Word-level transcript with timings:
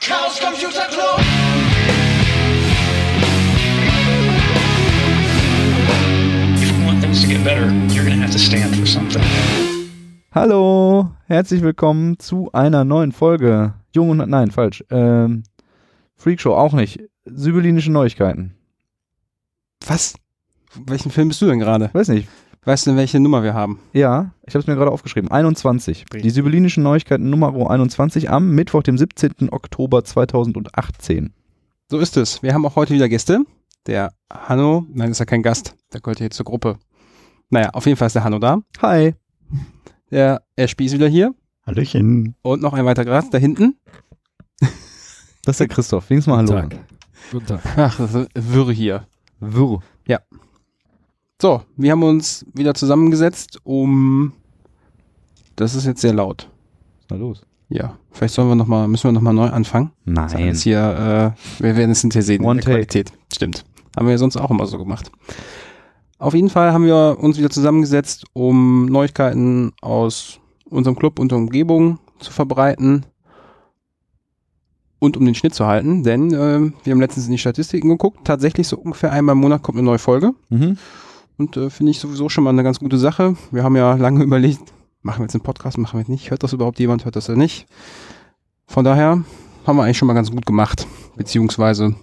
Chaos 0.00 0.40
Computer 0.40 0.86
Club. 0.88 1.20
If 6.56 6.70
you 6.70 6.86
want 6.86 7.02
things 7.02 7.20
to 7.20 7.28
get 7.28 7.44
better, 7.44 7.70
you're 7.92 8.06
going 8.06 8.16
to 8.16 8.22
have 8.22 8.32
to 8.32 8.38
stand 8.38 8.74
for 8.76 8.86
something. 8.86 9.22
Hallo, 10.32 11.10
herzlich 11.26 11.60
willkommen 11.60 12.18
zu 12.18 12.50
einer 12.52 12.84
neuen 12.84 13.12
Folge. 13.12 13.74
Jung 13.94 14.08
und 14.08 14.26
nein, 14.26 14.50
falsch. 14.50 14.82
Ähm, 14.88 15.42
Freakshow 16.16 16.54
auch 16.54 16.72
nicht. 16.72 17.00
Sibyllinische 17.26 17.92
Neuigkeiten. 17.92 18.54
Was? 19.86 20.14
Welchen 20.86 21.10
Film 21.10 21.28
bist 21.28 21.42
du 21.42 21.46
denn 21.46 21.58
gerade? 21.58 21.90
Weiß 21.92 22.08
nicht. 22.08 22.26
Weißt 22.62 22.86
du, 22.86 22.94
welche 22.94 23.18
Nummer 23.20 23.42
wir 23.42 23.54
haben? 23.54 23.80
Ja, 23.94 24.32
ich 24.46 24.54
habe 24.54 24.60
es 24.60 24.66
mir 24.66 24.74
gerade 24.74 24.90
aufgeschrieben. 24.90 25.30
21. 25.30 26.04
Die 26.12 26.28
Sibyllinischen 26.28 26.82
Neuigkeiten 26.82 27.30
Nummer 27.30 27.54
21 27.70 28.28
am 28.28 28.50
Mittwoch, 28.50 28.82
dem 28.82 28.98
17. 28.98 29.50
Oktober 29.50 30.04
2018. 30.04 31.32
So 31.90 31.98
ist 31.98 32.18
es. 32.18 32.42
Wir 32.42 32.52
haben 32.52 32.66
auch 32.66 32.76
heute 32.76 32.92
wieder 32.92 33.08
Gäste. 33.08 33.40
Der 33.86 34.12
Hanno, 34.30 34.84
nein, 34.92 35.10
ist 35.10 35.20
ja 35.20 35.24
kein 35.24 35.42
Gast, 35.42 35.74
der 35.94 36.02
gehört 36.02 36.18
hier 36.18 36.30
zur 36.30 36.44
Gruppe. 36.44 36.78
Naja, 37.48 37.70
auf 37.70 37.86
jeden 37.86 37.96
Fall 37.96 38.08
ist 38.08 38.16
der 38.16 38.24
Hanno 38.24 38.38
da. 38.38 38.60
Hi. 38.82 39.14
Der 40.10 40.42
Ashby 40.54 40.84
ist 40.84 40.92
wieder 40.92 41.08
hier. 41.08 41.34
Hallöchen. 41.64 42.34
Und 42.42 42.60
noch 42.60 42.74
ein 42.74 42.84
weiterer 42.84 43.06
Gast 43.06 43.32
da 43.32 43.38
hinten. 43.38 43.78
Das 44.60 45.54
ist 45.54 45.60
der 45.60 45.68
Christoph. 45.68 46.10
Wenigstens 46.10 46.30
mal 46.30 46.46
Hallo. 46.46 46.60
Guten 46.60 46.68
Tag. 46.68 46.86
Guten 47.30 47.46
Tag. 47.46 47.60
Ach, 47.78 47.96
das 47.96 48.14
ist 48.14 48.28
Wirr 48.34 48.70
hier. 48.70 49.06
Wirr. 49.40 49.80
So, 51.40 51.62
wir 51.76 51.92
haben 51.92 52.02
uns 52.02 52.44
wieder 52.52 52.74
zusammengesetzt, 52.74 53.58
um. 53.64 54.32
Das 55.56 55.74
ist 55.74 55.86
jetzt 55.86 56.02
sehr 56.02 56.12
laut. 56.12 56.48
Was 56.48 57.00
ist 57.00 57.10
da 57.10 57.16
los? 57.16 57.42
Ja, 57.70 57.96
vielleicht 58.10 58.34
sollen 58.34 58.48
wir 58.48 58.54
noch 58.56 58.66
mal, 58.66 58.88
müssen 58.88 59.04
wir 59.04 59.12
nochmal 59.12 59.32
neu 59.32 59.48
anfangen. 59.48 59.90
Das 60.04 60.34
Nein. 60.34 60.48
ist 60.48 60.62
hier, 60.62 61.34
äh, 61.58 61.62
wir 61.62 61.76
werden 61.76 61.92
es 61.92 62.00
hinterher 62.02 62.22
sehen. 62.24 62.42
in 62.42 62.48
One 62.48 62.60
der. 62.60 62.72
Qualität. 62.72 63.12
Stimmt. 63.32 63.64
Haben 63.96 64.06
wir 64.06 64.12
ja 64.12 64.18
sonst 64.18 64.36
auch 64.36 64.50
immer 64.50 64.66
so 64.66 64.76
gemacht. 64.78 65.10
Auf 66.18 66.34
jeden 66.34 66.50
Fall 66.50 66.72
haben 66.72 66.84
wir 66.84 67.16
uns 67.20 67.38
wieder 67.38 67.48
zusammengesetzt, 67.50 68.26
um 68.34 68.86
Neuigkeiten 68.86 69.72
aus 69.80 70.40
unserem 70.68 70.96
Club 70.96 71.18
und 71.18 71.30
der 71.30 71.38
Umgebung 71.38 71.98
zu 72.18 72.32
verbreiten 72.32 73.06
und 74.98 75.16
um 75.16 75.24
den 75.24 75.34
Schnitt 75.34 75.54
zu 75.54 75.66
halten, 75.66 76.02
denn 76.02 76.32
äh, 76.34 76.72
wir 76.84 76.92
haben 76.92 77.00
letztens 77.00 77.26
in 77.26 77.32
die 77.32 77.38
Statistiken 77.38 77.88
geguckt. 77.88 78.18
Tatsächlich 78.24 78.68
so 78.68 78.76
ungefähr 78.76 79.12
einmal 79.12 79.34
im 79.34 79.40
Monat 79.40 79.62
kommt 79.62 79.78
eine 79.78 79.86
neue 79.86 79.98
Folge 79.98 80.32
Mhm. 80.50 80.76
Und 81.40 81.56
äh, 81.56 81.70
finde 81.70 81.90
ich 81.90 81.98
sowieso 81.98 82.28
schon 82.28 82.44
mal 82.44 82.50
eine 82.50 82.62
ganz 82.62 82.78
gute 82.78 82.98
Sache. 82.98 83.34
Wir 83.50 83.64
haben 83.64 83.74
ja 83.74 83.94
lange 83.94 84.22
überlegt, 84.24 84.60
machen 85.02 85.20
wir 85.20 85.24
jetzt 85.24 85.34
einen 85.34 85.42
Podcast, 85.42 85.78
machen 85.78 85.98
wir 85.98 86.08
nicht, 86.08 86.30
hört 86.30 86.42
das 86.42 86.52
überhaupt 86.52 86.78
jemand, 86.78 87.04
hört 87.04 87.16
das 87.16 87.26
ja 87.26 87.34
nicht. 87.34 87.66
Von 88.66 88.84
daher 88.84 89.24
haben 89.66 89.76
wir 89.76 89.82
eigentlich 89.82 89.98
schon 89.98 90.06
mal 90.06 90.14
ganz 90.14 90.30
gut 90.30 90.46
gemacht, 90.46 90.86
beziehungsweise 91.16 91.96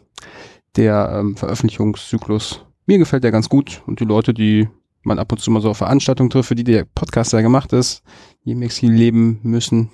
der 0.75 1.11
ähm, 1.13 1.38
Veröffentlichungszyklus, 1.38 2.65
mir 2.88 2.97
gefällt 2.97 3.23
der 3.23 3.31
ganz 3.31 3.47
gut 3.47 3.83
und 3.85 3.99
die 3.99 4.05
Leute, 4.05 4.33
die 4.33 4.67
man 5.03 5.19
ab 5.19 5.31
und 5.31 5.39
zu 5.39 5.52
mal 5.52 5.61
so 5.61 5.69
auf 5.69 5.77
Veranstaltungen 5.77 6.30
trifft, 6.30 6.49
für 6.49 6.55
die 6.55 6.63
der 6.63 6.85
Podcast 6.85 7.31
ja 7.31 7.41
gemacht 7.41 7.71
ist, 7.73 8.03
die 8.43 8.52
im 8.52 8.61
Exil 8.63 8.91
leben 8.91 9.39
müssen, 9.43 9.89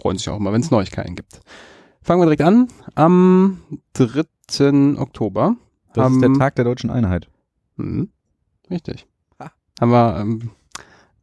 freuen 0.00 0.18
sich 0.18 0.28
auch 0.28 0.36
immer, 0.36 0.52
wenn 0.52 0.60
es 0.60 0.70
Neuigkeiten 0.70 1.16
gibt. 1.16 1.40
Fangen 2.02 2.20
wir 2.20 2.26
direkt 2.26 2.42
an. 2.42 2.68
Am 2.94 3.60
3. 3.94 4.98
Oktober 4.98 5.56
Das 5.94 6.12
ist 6.12 6.20
der 6.22 6.32
Tag 6.34 6.54
der 6.54 6.64
deutschen 6.64 6.90
Einheit. 6.90 7.28
Mhm. 7.76 8.10
Richtig. 8.70 9.06
Haben 9.80 9.92
wir 9.92 10.18
ähm, 10.20 10.50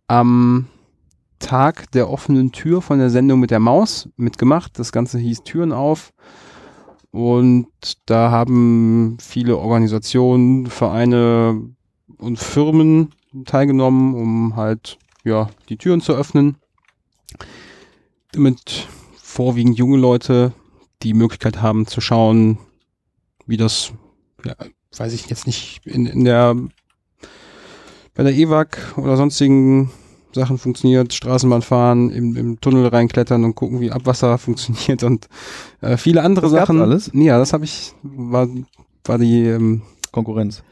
am 0.08 0.68
Tag 1.40 1.92
der 1.92 2.10
offenen 2.10 2.52
Tür 2.52 2.82
von 2.82 3.00
der 3.00 3.10
Sendung 3.10 3.40
mit 3.40 3.52
der 3.52 3.60
Maus 3.60 4.10
mitgemacht. 4.16 4.80
Das 4.80 4.92
Ganze 4.92 5.20
hieß 5.20 5.44
Türen 5.44 5.72
auf. 5.72 6.14
Und 7.12 7.68
da 8.06 8.32
haben 8.32 9.18
viele 9.22 9.58
Organisationen, 9.58 10.68
Vereine 10.68 11.70
und 12.18 12.40
Firmen 12.40 13.14
teilgenommen, 13.46 14.16
um 14.16 14.55
halt 14.55 14.98
ja 15.23 15.50
die 15.70 15.78
Türen 15.78 16.02
zu 16.02 16.14
öffnen. 16.14 16.58
Damit 18.32 18.88
vorwiegend 19.17 19.78
junge 19.78 19.98
Leute 19.98 20.54
die 21.04 21.14
Möglichkeit 21.14 21.61
haben 21.61 21.88
zu 21.88 22.02
schauen, 22.02 22.58
wie 23.45 23.58
das, 23.58 23.94
ja, 24.44 24.55
weiß 24.98 25.14
ich 25.14 25.28
jetzt 25.28 25.45
nicht, 25.45 25.86
in, 25.86 26.05
in 26.05 26.26
der 26.26 26.55
bei 28.15 28.23
der 28.23 28.33
EWAG 28.33 28.77
oder 28.98 29.17
sonstigen 29.17 29.92
Sachen 30.33 30.58
funktioniert, 30.58 31.14
Straßenbahn 31.14 31.61
fahren, 31.61 32.09
im, 32.09 32.36
im 32.36 32.59
Tunnel 32.59 32.87
reinklettern 32.87 33.43
und 33.45 33.55
gucken, 33.55 33.80
wie 33.80 33.92
Abwasser 33.92 34.37
funktioniert 34.39 35.03
und 35.03 35.27
äh, 35.81 35.98
viele 35.98 36.21
andere 36.23 36.48
Das 36.48 36.52
Sachen. 36.52 36.81
alles? 36.81 37.11
Ja, 37.14 37.37
das 37.37 37.54
habe 37.54 37.65
ich, 37.65 37.93
war, 38.04 38.48
war 39.05 39.17
die, 39.17 39.45
ähm, 39.45 39.81
Konkurrenz. 40.11 40.64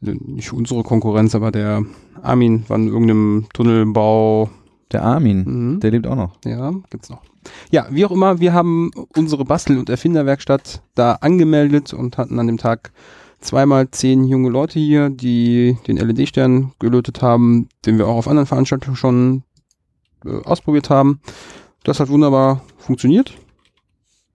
nicht 0.00 0.52
unsere 0.52 0.82
Konkurrenz, 0.82 1.34
aber 1.34 1.50
der 1.50 1.82
Armin 2.22 2.64
war 2.68 2.76
in 2.78 2.88
irgendeinem 2.88 3.46
Tunnelbau. 3.52 4.50
Der 4.92 5.02
Armin. 5.02 5.44
Mhm. 5.74 5.80
Der 5.80 5.90
lebt 5.90 6.06
auch 6.06 6.14
noch. 6.16 6.38
Ja, 6.44 6.72
gibt's 6.90 7.10
noch. 7.10 7.20
Ja, 7.70 7.86
wie 7.90 8.04
auch 8.04 8.10
immer, 8.12 8.40
wir 8.40 8.52
haben 8.52 8.90
unsere 9.16 9.44
Bastel- 9.44 9.78
und 9.78 9.88
Erfinderwerkstatt 9.90 10.80
da 10.94 11.12
angemeldet 11.20 11.92
und 11.92 12.18
hatten 12.18 12.38
an 12.38 12.46
dem 12.46 12.56
Tag 12.56 12.92
zweimal 13.46 13.90
zehn 13.90 14.24
junge 14.24 14.50
Leute 14.50 14.78
hier, 14.78 15.08
die 15.10 15.76
den 15.86 15.96
LED-Stern 15.96 16.72
gelötet 16.78 17.22
haben, 17.22 17.68
den 17.84 17.98
wir 17.98 18.06
auch 18.06 18.16
auf 18.16 18.28
anderen 18.28 18.46
Veranstaltungen 18.46 18.96
schon 18.96 19.42
äh, 20.24 20.42
ausprobiert 20.44 20.90
haben. 20.90 21.20
Das 21.84 22.00
hat 22.00 22.08
wunderbar 22.08 22.62
funktioniert 22.78 23.32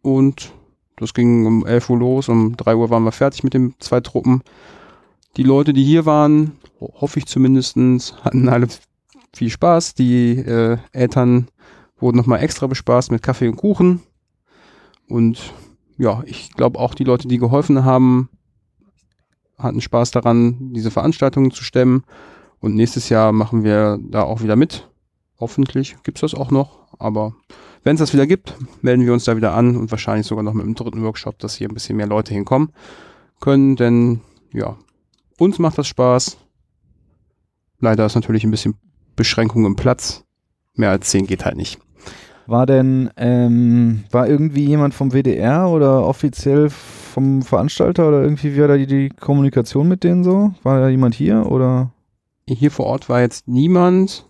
und 0.02 0.54
das 0.96 1.14
ging 1.14 1.46
um 1.46 1.66
11 1.66 1.90
Uhr 1.90 1.98
los, 2.00 2.30
um 2.30 2.56
3 2.56 2.76
Uhr 2.76 2.90
waren 2.90 3.04
wir 3.04 3.12
fertig 3.12 3.44
mit 3.44 3.54
den 3.54 3.74
zwei 3.80 4.00
Truppen. 4.02 4.44
Die 5.38 5.44
Leute, 5.44 5.74
die 5.74 5.84
hier 5.84 6.06
waren, 6.06 6.54
ho- 6.80 6.94
hoffe 7.02 7.20
ich 7.20 7.26
zumindestens, 7.26 8.16
hatten 8.24 8.48
alle 8.50 8.68
viel 9.34 9.50
Spaß. 9.50 9.96
Die 9.96 10.38
äh, 10.38 10.78
Eltern 10.92 11.48
wurden 12.00 12.18
nochmal 12.18 12.42
extra 12.44 12.68
bespaßt 12.68 13.12
mit 13.12 13.22
Kaffee 13.24 13.48
und 13.48 13.56
Kuchen. 13.58 14.02
Und 15.08 15.54
ja, 15.98 16.22
ich 16.26 16.52
glaube 16.54 16.80
auch 16.80 16.94
die 16.94 17.04
Leute, 17.04 17.28
die 17.28 17.38
geholfen 17.38 17.84
haben, 17.84 18.30
hatten 19.62 19.82
Spaß 19.82 20.12
daran, 20.12 20.74
diese 20.74 20.92
Veranstaltungen 20.92 21.52
zu 21.52 21.64
stemmen. 21.64 22.04
Und 22.60 22.76
nächstes 22.76 23.10
Jahr 23.10 23.32
machen 23.32 23.64
wir 23.64 24.00
da 24.02 24.24
auch 24.24 24.42
wieder 24.42 24.56
mit. 24.56 24.90
Hoffentlich 25.40 25.96
gibt's 26.04 26.22
das 26.22 26.36
auch 26.36 26.52
noch. 26.52 26.80
Aber 27.00 27.34
wenn 27.84 27.96
es 27.96 28.00
das 28.00 28.14
wieder 28.14 28.28
gibt, 28.28 28.56
melden 28.82 29.06
wir 29.06 29.14
uns 29.14 29.26
da 29.26 29.36
wieder 29.36 29.54
an 29.54 29.76
und 29.76 29.90
wahrscheinlich 29.90 30.28
sogar 30.28 30.44
noch 30.44 30.54
mit 30.54 30.66
dem 30.66 30.76
dritten 30.76 31.04
Workshop, 31.04 31.40
dass 31.40 31.56
hier 31.56 31.68
ein 31.68 31.74
bisschen 31.74 31.98
mehr 31.98 32.08
Leute 32.08 32.34
hinkommen 32.34 32.72
können. 33.40 33.76
Denn 33.76 34.22
ja, 34.54 34.78
uns 35.40 35.58
macht 35.58 35.78
das 35.78 35.88
Spaß. 35.88 36.38
Leider 37.80 38.06
ist 38.06 38.16
natürlich 38.16 38.44
ein 38.44 38.52
bisschen 38.52 38.76
Beschränkung 39.16 39.66
im 39.66 39.76
Platz. 39.76 40.24
Mehr 40.76 40.92
als 40.92 41.10
10 41.10 41.26
geht 41.26 41.46
halt 41.46 41.58
nicht. 41.58 41.80
War 42.48 42.66
denn, 42.66 43.10
ähm, 43.18 44.04
war 44.12 44.28
irgendwie 44.28 44.66
jemand 44.66 44.94
vom 44.94 45.12
WDR 45.12 45.70
oder 45.70 46.06
offiziell 46.06 46.70
vom 46.70 47.42
Veranstalter 47.42 48.08
oder 48.08 48.24
irgendwie, 48.24 48.56
wie 48.56 48.62
war 48.62 48.68
da 48.68 48.78
die, 48.78 48.88
die 48.88 49.10
Kommunikation 49.10 49.88
mit 49.88 50.04
denen 50.04 50.24
so? 50.24 50.54
War 50.64 50.80
da 50.80 50.90
jemand 50.90 51.16
hier 51.16 51.46
oder? 51.46 51.92
Hier 52.48 52.72
vor 52.72 52.88
Ort 52.88 53.10
war 53.10 53.22
jetzt 53.22 53.48
niemand. 53.48 54.26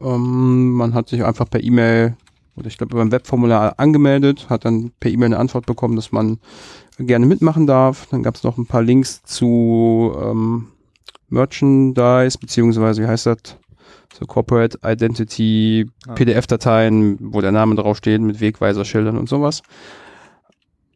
Ähm, 0.00 0.72
man 0.72 0.94
hat 0.94 1.08
sich 1.08 1.24
einfach 1.24 1.48
per 1.48 1.62
E-Mail 1.62 2.16
oder 2.56 2.68
ich 2.68 2.78
glaube 2.78 2.96
beim 2.96 3.10
Webformular 3.10 3.74
angemeldet, 3.78 4.46
hat 4.48 4.64
dann 4.64 4.92
per 5.00 5.10
E-Mail 5.10 5.26
eine 5.26 5.38
Antwort 5.38 5.66
bekommen, 5.66 5.96
dass 5.96 6.12
man 6.12 6.38
gerne 6.98 7.26
mitmachen 7.26 7.66
darf. 7.66 8.06
Dann 8.10 8.22
gab 8.22 8.36
es 8.36 8.44
noch 8.44 8.58
ein 8.58 8.66
paar 8.66 8.82
Links 8.82 9.22
zu 9.22 10.12
ähm, 10.22 10.68
Merchandise, 11.28 12.38
beziehungsweise 12.38 13.02
wie 13.02 13.06
heißt 13.06 13.26
das? 13.26 13.58
So 14.18 14.26
Corporate 14.26 14.78
Identity, 14.84 15.86
Ah. 16.06 16.12
PDF-Dateien, 16.14 17.18
wo 17.20 17.40
der 17.40 17.52
Name 17.52 17.74
draufsteht, 17.74 18.20
mit 18.20 18.40
Wegweiserschildern 18.40 19.18
und 19.18 19.28
sowas. 19.28 19.62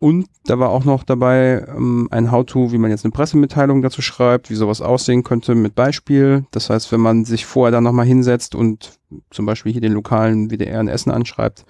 Und 0.00 0.28
da 0.44 0.60
war 0.60 0.68
auch 0.68 0.84
noch 0.84 1.02
dabei 1.02 1.66
ähm, 1.68 2.06
ein 2.12 2.30
How-To, 2.30 2.70
wie 2.70 2.78
man 2.78 2.90
jetzt 2.90 3.04
eine 3.04 3.10
Pressemitteilung 3.10 3.82
dazu 3.82 4.00
schreibt, 4.00 4.48
wie 4.48 4.54
sowas 4.54 4.80
aussehen 4.80 5.24
könnte 5.24 5.56
mit 5.56 5.74
Beispiel. 5.74 6.46
Das 6.52 6.70
heißt, 6.70 6.92
wenn 6.92 7.00
man 7.00 7.24
sich 7.24 7.44
vorher 7.46 7.72
dann 7.72 7.82
nochmal 7.82 8.06
hinsetzt 8.06 8.54
und 8.54 9.00
zum 9.30 9.44
Beispiel 9.46 9.72
hier 9.72 9.80
den 9.80 9.92
lokalen 9.94 10.50
WDR 10.50 10.80
in 10.80 10.86
Essen 10.86 11.10
anschreibt, 11.10 11.64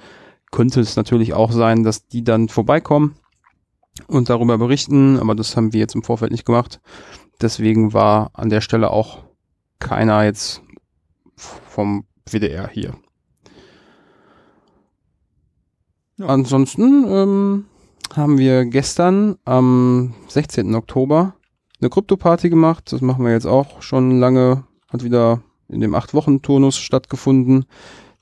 könnte 0.51 0.81
es 0.81 0.97
natürlich 0.97 1.33
auch 1.33 1.53
sein, 1.53 1.85
dass 1.85 2.07
die 2.07 2.23
dann 2.23 2.51
vorbeikommen 2.51 3.17
und 4.07 4.29
darüber 4.29 4.59
berichten, 4.59 5.19
aber 5.19 5.35
das 5.35 5.57
haben 5.57 5.73
wir 5.73 5.81
jetzt 5.81 5.95
im 5.95 6.03
Vorfeld 6.03 6.31
nicht 6.31 6.45
gemacht. 6.45 6.81
Deswegen 7.41 7.95
war 7.95 8.31
an 8.35 8.51
der 8.51 8.61
Stelle 8.61 8.91
auch 8.91 9.21
keiner 9.79 10.25
jetzt 10.25 10.63
vom 11.79 12.07
WDR 12.29 12.69
hier. 12.69 12.97
Ansonsten 16.19 17.05
ähm, 17.09 17.67
haben 18.17 18.37
wir 18.37 18.65
gestern 18.65 19.37
am 19.45 20.13
16. 20.27 20.75
Oktober 20.75 21.37
eine 21.81 21.89
Krypto-Party 21.89 22.51
gemacht. 22.51 22.91
Das 22.91 23.01
machen 23.01 23.25
wir 23.25 23.31
jetzt 23.31 23.47
auch 23.47 23.81
schon 23.81 24.19
lange. 24.19 24.65
Hat 24.89 25.05
wieder 25.05 25.41
in 25.69 25.81
dem 25.81 25.95
acht 25.95 26.15
Wochen 26.15 26.43
Turnus 26.43 26.77
stattgefunden. 26.79 27.65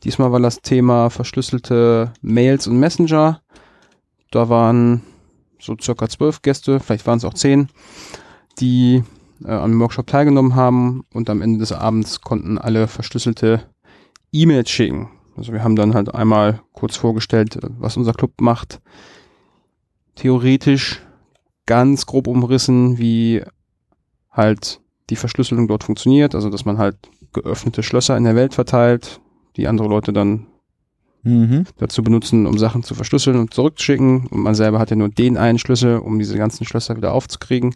Diesmal 0.05 0.33
war 0.33 0.41
das 0.41 0.61
Thema 0.61 1.09
verschlüsselte 1.09 2.13
Mails 2.21 2.67
und 2.67 2.79
Messenger. 2.79 3.41
Da 4.33 4.51
waren 4.51 5.01
so 5.59 5.75
circa 5.81 6.11
zwölf 6.11 6.43
Gäste, 6.43 6.79
vielleicht 6.79 7.07
waren 7.07 7.17
es 7.17 7.25
auch 7.25 7.33
zehn, 7.33 7.69
die 8.61 9.03
äh, 9.45 9.51
am 9.51 9.79
Workshop 9.81 10.07
teilgenommen 10.07 10.55
haben 10.55 11.05
und 11.13 11.31
am 11.31 11.43
Ende 11.43 11.59
des 11.59 11.73
Abends 11.73 12.21
konnten 12.21 12.59
alle 12.59 12.89
verschlüsselte 12.89 13.63
E-Mails 14.33 14.71
schicken. 14.71 15.09
Also 15.37 15.53
wir 15.53 15.63
haben 15.63 15.77
dann 15.77 15.95
halt 15.95 16.15
einmal 16.15 16.61
kurz 16.73 16.97
vorgestellt, 16.97 17.57
äh, 17.57 17.69
was 17.79 17.97
unser 17.97 18.13
Club 18.13 18.41
macht. 18.41 18.81
Theoretisch 20.15 21.03
ganz 21.67 22.07
grob 22.07 22.27
umrissen, 22.27 22.99
wie 22.99 23.43
halt 24.31 24.81
die 25.11 25.17
Verschlüsselung 25.17 25.69
dort 25.69 25.85
funktioniert, 25.85 26.35
also 26.35 26.51
dass 26.51 26.65
man 26.65 26.79
halt 26.79 26.97
geöffnete 27.33 27.83
Schlösser 27.83 28.17
in 28.17 28.25
der 28.25 28.35
Welt 28.35 28.55
verteilt, 28.55 29.21
die 29.57 29.69
andere 29.69 29.89
Leute 29.89 30.13
dann 30.13 30.47
Mhm. 31.27 31.65
dazu 31.79 32.05
benutzen, 32.05 32.47
um 32.47 32.57
Sachen 32.57 32.85
zu 32.85 32.95
verschlüsseln 32.95 33.37
und 33.37 33.53
zurückzuschicken. 33.53 34.29
Und 34.29 34.43
man 34.43 34.55
selber 34.55 34.79
hat 34.79 34.91
ja 34.91 34.97
nur 34.97 35.09
den 35.09 35.37
einen 35.37 35.59
Schlüssel, 35.59 35.99
um 35.99 36.21
diese 36.21 36.39
ganzen 36.39 36.65
Schlösser 36.65 36.97
wieder 36.97 37.13
aufzukriegen. 37.13 37.75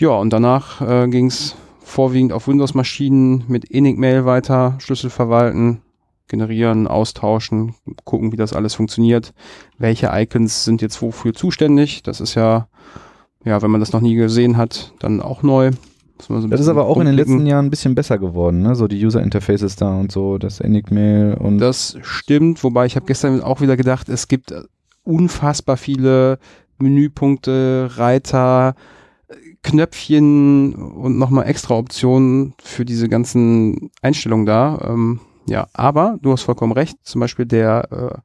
Ja, 0.00 0.12
und 0.12 0.32
danach 0.32 0.80
äh, 0.80 1.06
ging 1.08 1.26
es 1.26 1.56
vorwiegend 1.82 2.32
auf 2.32 2.48
Windows-Maschinen 2.48 3.44
mit 3.48 3.70
Enigmail 3.70 4.24
weiter, 4.24 4.76
Schlüssel 4.78 5.10
verwalten, 5.10 5.82
generieren, 6.26 6.86
austauschen, 6.86 7.74
gucken, 8.04 8.32
wie 8.32 8.38
das 8.38 8.54
alles 8.54 8.74
funktioniert. 8.74 9.34
Welche 9.76 10.08
Icons 10.10 10.64
sind 10.64 10.80
jetzt 10.80 11.02
wofür 11.02 11.34
zuständig? 11.34 12.02
Das 12.02 12.22
ist 12.22 12.34
ja, 12.34 12.68
ja, 13.44 13.60
wenn 13.60 13.70
man 13.70 13.80
das 13.80 13.92
noch 13.92 14.00
nie 14.00 14.14
gesehen 14.14 14.56
hat, 14.56 14.94
dann 15.00 15.20
auch 15.20 15.42
neu. 15.42 15.72
So 16.18 16.46
Das 16.48 16.60
ist 16.60 16.68
aber 16.68 16.86
auch 16.86 16.96
in 16.96 17.00
den 17.04 17.08
rumklicken. 17.08 17.34
letzten 17.34 17.46
Jahren 17.46 17.66
ein 17.66 17.70
bisschen 17.70 17.94
besser 17.94 18.16
geworden, 18.16 18.62
ne? 18.62 18.74
So 18.76 18.88
die 18.88 19.04
User 19.04 19.22
Interfaces 19.22 19.76
da 19.76 19.98
und 20.00 20.10
so, 20.10 20.38
das 20.38 20.60
Enigmail 20.60 21.34
und 21.34 21.58
Das 21.58 21.98
stimmt, 22.00 22.64
wobei 22.64 22.86
ich 22.86 22.96
habe 22.96 23.04
gestern 23.04 23.42
auch 23.42 23.60
wieder 23.60 23.76
gedacht, 23.76 24.08
es 24.08 24.28
gibt 24.28 24.54
unfassbar 25.04 25.76
viele 25.76 26.38
Menüpunkte, 26.78 27.90
Reiter, 27.96 28.74
Knöpfchen 29.62 30.74
und 30.74 31.18
nochmal 31.18 31.46
extra 31.46 31.76
Optionen 31.76 32.54
für 32.62 32.84
diese 32.84 33.08
ganzen 33.08 33.90
Einstellungen 34.02 34.46
da. 34.46 34.80
Ähm, 34.88 35.20
ja, 35.46 35.66
aber 35.72 36.18
du 36.22 36.32
hast 36.32 36.42
vollkommen 36.42 36.72
recht, 36.72 36.96
zum 37.02 37.20
Beispiel 37.20 37.46
der 37.46 38.22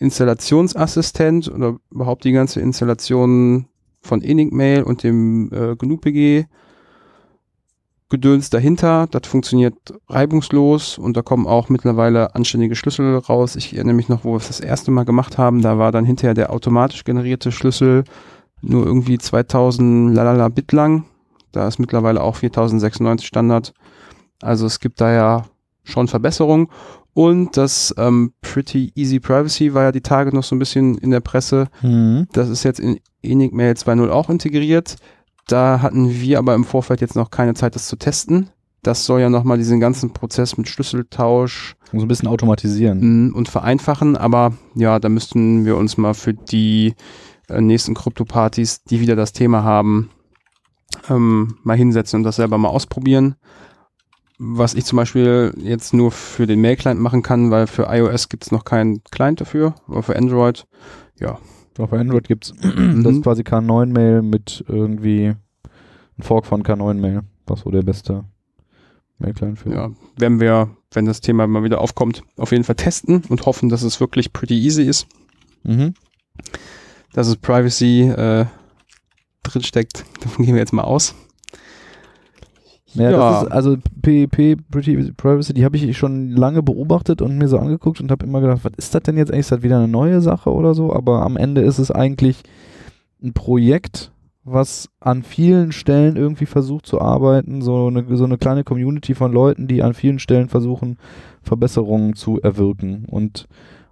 äh, 0.00 0.04
Installationsassistent 0.04 1.48
oder 1.48 1.76
überhaupt 1.90 2.24
die 2.24 2.32
ganze 2.32 2.60
Installation 2.60 3.66
von 4.00 4.22
Enigmail 4.22 4.82
und 4.82 5.02
dem 5.02 5.50
äh, 5.52 5.76
GNU-PG 5.76 6.46
Gedöns 8.10 8.48
dahinter. 8.48 9.06
Das 9.10 9.26
funktioniert 9.26 9.74
reibungslos 10.08 10.96
und 10.96 11.16
da 11.16 11.22
kommen 11.22 11.46
auch 11.46 11.68
mittlerweile 11.68 12.34
anständige 12.34 12.74
Schlüssel 12.74 13.18
raus. 13.18 13.54
Ich 13.54 13.74
erinnere 13.74 13.94
mich 13.94 14.08
noch, 14.08 14.24
wo 14.24 14.32
wir 14.32 14.38
es 14.38 14.46
das 14.46 14.60
erste 14.60 14.90
Mal 14.90 15.04
gemacht 15.04 15.36
haben. 15.36 15.60
Da 15.60 15.78
war 15.78 15.92
dann 15.92 16.06
hinterher 16.06 16.32
der 16.32 16.50
automatisch 16.50 17.04
generierte 17.04 17.52
Schlüssel 17.52 18.04
nur 18.62 18.84
irgendwie 18.84 19.18
2000 19.18 20.14
lalala 20.14 20.48
Bit 20.48 20.72
lang. 20.72 21.04
Da 21.52 21.66
ist 21.66 21.78
mittlerweile 21.78 22.22
auch 22.22 22.36
4096 22.36 23.26
Standard. 23.26 23.72
Also 24.42 24.66
es 24.66 24.80
gibt 24.80 25.00
da 25.00 25.12
ja 25.12 25.44
schon 25.84 26.08
Verbesserungen. 26.08 26.68
Und 27.14 27.56
das 27.56 27.92
ähm, 27.98 28.32
Pretty 28.42 28.92
Easy 28.94 29.18
Privacy 29.18 29.74
war 29.74 29.84
ja 29.84 29.92
die 29.92 30.02
Tage 30.02 30.32
noch 30.34 30.44
so 30.44 30.54
ein 30.54 30.60
bisschen 30.60 30.96
in 30.98 31.10
der 31.10 31.20
Presse. 31.20 31.66
Mhm. 31.82 32.28
Das 32.32 32.48
ist 32.48 32.62
jetzt 32.62 32.78
in 32.78 33.00
Enigmail 33.22 33.72
2.0 33.72 34.08
auch 34.10 34.30
integriert. 34.30 34.96
Da 35.48 35.80
hatten 35.82 36.10
wir 36.20 36.38
aber 36.38 36.54
im 36.54 36.64
Vorfeld 36.64 37.00
jetzt 37.00 37.16
noch 37.16 37.30
keine 37.30 37.54
Zeit, 37.54 37.74
das 37.74 37.88
zu 37.88 37.96
testen. 37.96 38.50
Das 38.82 39.04
soll 39.04 39.20
ja 39.20 39.30
nochmal 39.30 39.58
diesen 39.58 39.80
ganzen 39.80 40.12
Prozess 40.12 40.56
mit 40.56 40.68
Schlüsseltausch 40.68 41.74
so 41.92 41.98
ein 41.98 42.08
bisschen 42.08 42.28
automatisieren. 42.28 43.30
mm, 43.30 43.34
und 43.34 43.48
vereinfachen. 43.48 44.16
Aber 44.16 44.52
ja, 44.74 45.00
da 45.00 45.08
müssten 45.08 45.64
wir 45.64 45.76
uns 45.76 45.96
mal 45.96 46.14
für 46.14 46.34
die 46.34 46.94
nächsten 47.48 47.94
Krypto-Partys, 47.94 48.84
die 48.84 49.00
wieder 49.00 49.16
das 49.16 49.32
Thema 49.32 49.62
haben, 49.62 50.10
ähm, 51.08 51.56
mal 51.62 51.76
hinsetzen 51.76 52.18
und 52.18 52.24
das 52.24 52.36
selber 52.36 52.58
mal 52.58 52.68
ausprobieren. 52.68 53.36
Was 54.38 54.74
ich 54.74 54.84
zum 54.84 54.96
Beispiel 54.96 55.52
jetzt 55.58 55.92
nur 55.94 56.12
für 56.12 56.46
den 56.46 56.60
Mail-Client 56.60 57.00
machen 57.00 57.22
kann, 57.22 57.50
weil 57.50 57.66
für 57.66 57.84
iOS 57.90 58.28
gibt 58.28 58.44
es 58.44 58.52
noch 58.52 58.64
keinen 58.64 59.02
Client 59.04 59.40
dafür, 59.40 59.74
aber 59.88 60.02
für 60.02 60.16
Android, 60.16 60.66
ja, 61.18 61.38
Auf 61.78 61.92
Android 61.92 62.28
gibt's 62.28 62.52
das 62.62 62.72
Mhm. 62.72 63.06
ist 63.06 63.22
quasi 63.22 63.42
K9-Mail 63.42 64.22
mit 64.22 64.64
irgendwie 64.68 65.34
ein 66.18 66.22
Fork 66.22 66.46
von 66.46 66.62
K9-Mail, 66.62 67.22
was 67.46 67.60
so 67.60 67.70
der 67.70 67.82
beste 67.82 68.24
Mail-Client 69.18 69.58
für. 69.58 69.70
ja, 69.72 69.90
werden 70.16 70.38
wir, 70.40 70.70
wenn 70.92 71.06
das 71.06 71.20
Thema 71.20 71.46
mal 71.48 71.64
wieder 71.64 71.80
aufkommt, 71.80 72.22
auf 72.36 72.52
jeden 72.52 72.64
Fall 72.64 72.76
testen 72.76 73.22
und 73.28 73.46
hoffen, 73.46 73.68
dass 73.68 73.82
es 73.82 73.98
wirklich 74.00 74.32
pretty 74.32 74.54
easy 74.60 74.82
ist, 74.84 75.06
Mhm. 75.64 75.94
Dass 77.12 77.28
es 77.28 77.36
Privacy 77.36 78.02
äh, 78.02 78.46
drinsteckt. 79.42 80.04
Davon 80.22 80.44
gehen 80.44 80.54
wir 80.54 80.60
jetzt 80.60 80.72
mal 80.72 80.82
aus. 80.84 81.14
Ja, 82.94 83.10
Ja. 83.10 83.18
das 83.18 83.42
ist, 83.44 83.52
also 83.52 83.76
PEP, 84.02 84.58
Pretty 84.70 85.12
Privacy, 85.12 85.52
die 85.52 85.64
habe 85.64 85.76
ich 85.76 85.96
schon 85.96 86.30
lange 86.30 86.62
beobachtet 86.62 87.20
und 87.20 87.36
mir 87.36 87.48
so 87.48 87.58
angeguckt 87.58 88.00
und 88.00 88.10
habe 88.10 88.24
immer 88.24 88.40
gedacht, 88.40 88.60
was 88.64 88.72
ist 88.76 88.94
das 88.94 89.02
denn 89.02 89.16
jetzt 89.18 89.30
eigentlich? 89.30 89.40
Ist 89.40 89.52
das 89.52 89.62
wieder 89.62 89.76
eine 89.76 89.88
neue 89.88 90.20
Sache 90.20 90.50
oder 90.52 90.74
so? 90.74 90.92
Aber 90.94 91.22
am 91.22 91.36
Ende 91.36 91.60
ist 91.60 91.78
es 91.78 91.90
eigentlich 91.90 92.42
ein 93.22 93.34
Projekt, 93.34 94.10
was 94.44 94.88
an 95.00 95.22
vielen 95.22 95.72
Stellen 95.72 96.16
irgendwie 96.16 96.46
versucht 96.46 96.86
zu 96.86 97.00
arbeiten, 97.00 97.60
so 97.60 97.88
eine, 97.88 98.16
so 98.16 98.24
eine 98.24 98.38
kleine 98.38 98.64
Community 98.64 99.14
von 99.14 99.32
Leuten, 99.32 99.68
die 99.68 99.82
an 99.82 99.92
vielen 99.92 100.18
Stellen 100.18 100.48
versuchen, 100.48 100.96
Verbesserungen 101.42 102.14
zu 102.14 102.40
erwirken 102.40 103.04
und 103.04 103.46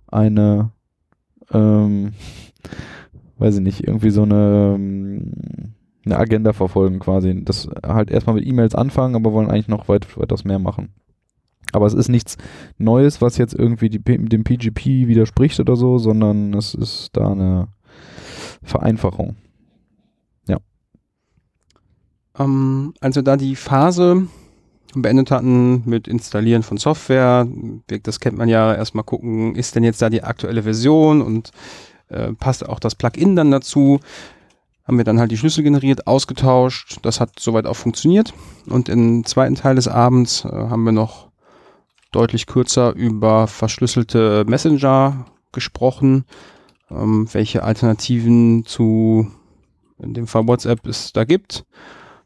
eine, 0.07 0.71
ähm, 1.53 2.15
weiß 3.39 3.57
ich 3.57 3.61
nicht, 3.61 3.87
irgendwie 3.87 4.11
so 4.11 4.23
eine, 4.23 4.75
ähm, 4.77 5.33
eine 6.05 6.19
Agenda 6.19 6.53
verfolgen 6.53 6.99
quasi. 6.99 7.43
Das 7.45 7.69
halt 7.85 8.11
erstmal 8.11 8.37
mit 8.37 8.47
E-Mails 8.47 8.75
anfangen, 8.75 9.15
aber 9.15 9.33
wollen 9.33 9.51
eigentlich 9.51 9.69
noch 9.69 9.89
weit, 9.89 10.17
weitaus 10.19 10.45
mehr 10.45 10.59
machen. 10.59 10.91
Aber 11.73 11.87
es 11.87 11.95
ist 11.95 12.09
nichts 12.09 12.37
Neues, 12.79 13.21
was 13.21 13.39
jetzt 13.39 13.55
irgendwie 13.55 13.91
die, 13.91 13.99
dem 13.99 14.45
PGP 14.45 15.09
widerspricht 15.09 15.59
oder 15.59 15.77
so, 15.77 15.99
sondern 15.99 16.55
es 16.55 16.75
ist 16.75 17.11
da 17.13 17.33
eine 17.33 17.69
Vereinfachung. 18.63 19.37
Ähm, 22.39 22.95
als 23.01 23.17
wir 23.17 23.23
da 23.23 23.37
die 23.37 23.57
Phase 23.57 24.27
beendet 24.95 25.31
hatten 25.31 25.83
mit 25.85 26.09
Installieren 26.09 26.63
von 26.63 26.77
Software, 26.79 27.47
das 28.03 28.21
kennt 28.21 28.39
man 28.39 28.49
ja, 28.49 28.75
erstmal 28.75 29.05
gucken, 29.05 29.55
ist 29.55 29.75
denn 29.75 29.85
jetzt 29.85 30.01
da 30.01 30.11
die 30.11 30.23
aktuelle 30.23 30.63
Version 30.63 31.21
und 31.23 31.51
äh, 32.09 32.33
passt 32.33 32.69
auch 32.69 32.79
das 32.79 32.95
Plugin 32.95 33.37
dann 33.37 33.51
dazu. 33.51 34.01
Haben 34.85 34.99
wir 34.99 35.05
dann 35.05 35.19
halt 35.19 35.33
die 35.33 35.37
Schlüssel 35.37 35.65
generiert, 35.65 36.07
ausgetauscht. 36.07 36.99
Das 37.03 37.21
hat 37.21 37.39
soweit 37.39 37.67
auch 37.67 37.75
funktioniert. 37.75 38.33
Und 38.69 38.89
im 38.89 39.25
zweiten 39.25 39.57
Teil 39.57 39.75
des 39.75 39.89
Abends 39.89 40.45
äh, 40.45 40.49
haben 40.49 40.85
wir 40.85 40.93
noch 40.93 41.29
deutlich 42.13 42.47
kürzer 42.47 42.95
über 42.95 43.47
verschlüsselte 43.47 44.45
Messenger 44.47 45.27
gesprochen, 45.53 46.25
ähm, 46.91 47.29
welche 47.33 47.63
Alternativen 47.63 48.65
zu 48.65 49.31
in 49.99 50.15
dem 50.15 50.27
Fall 50.27 50.47
WhatsApp 50.47 50.87
es 50.87 51.13
da 51.13 51.25
gibt. 51.25 51.65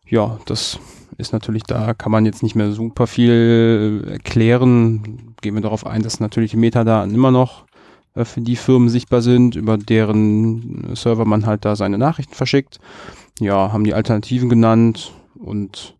Ja, 0.06 0.38
das 0.46 0.78
ist 1.18 1.32
natürlich 1.32 1.62
da, 1.62 1.94
kann 1.94 2.12
man 2.12 2.26
jetzt 2.26 2.42
nicht 2.42 2.56
mehr 2.56 2.72
super 2.72 3.06
viel 3.06 4.04
erklären. 4.10 5.34
Gehen 5.40 5.54
wir 5.54 5.62
darauf 5.62 5.86
ein, 5.86 6.02
dass 6.02 6.20
natürlich 6.20 6.50
die 6.50 6.56
Metadaten 6.56 7.14
immer 7.14 7.30
noch 7.30 7.66
für 8.14 8.40
die 8.40 8.56
Firmen 8.56 8.88
sichtbar 8.88 9.22
sind, 9.22 9.56
über 9.56 9.78
deren 9.78 10.92
äh, 10.92 10.96
Server 10.96 11.24
man 11.24 11.46
halt 11.46 11.64
da 11.64 11.76
seine 11.76 11.98
Nachrichten 11.98 12.34
verschickt. 12.34 12.80
Ja, 13.38 13.72
haben 13.72 13.84
die 13.84 13.94
Alternativen 13.94 14.48
genannt 14.48 15.12
und 15.38 15.96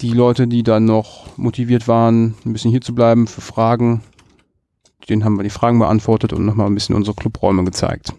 die 0.00 0.12
Leute, 0.12 0.46
die 0.46 0.62
dann 0.62 0.84
noch 0.84 1.36
motiviert 1.36 1.88
waren, 1.88 2.34
ein 2.44 2.52
bisschen 2.52 2.70
hier 2.70 2.80
zu 2.80 2.94
bleiben 2.94 3.26
für 3.26 3.40
Fragen, 3.40 4.02
denen 5.08 5.24
haben 5.24 5.36
wir 5.36 5.42
die 5.42 5.50
Fragen 5.50 5.78
beantwortet 5.78 6.32
und 6.32 6.44
nochmal 6.44 6.66
ein 6.66 6.74
bisschen 6.74 6.94
unsere 6.94 7.16
Clubräume 7.16 7.64
gezeigt. 7.64 8.12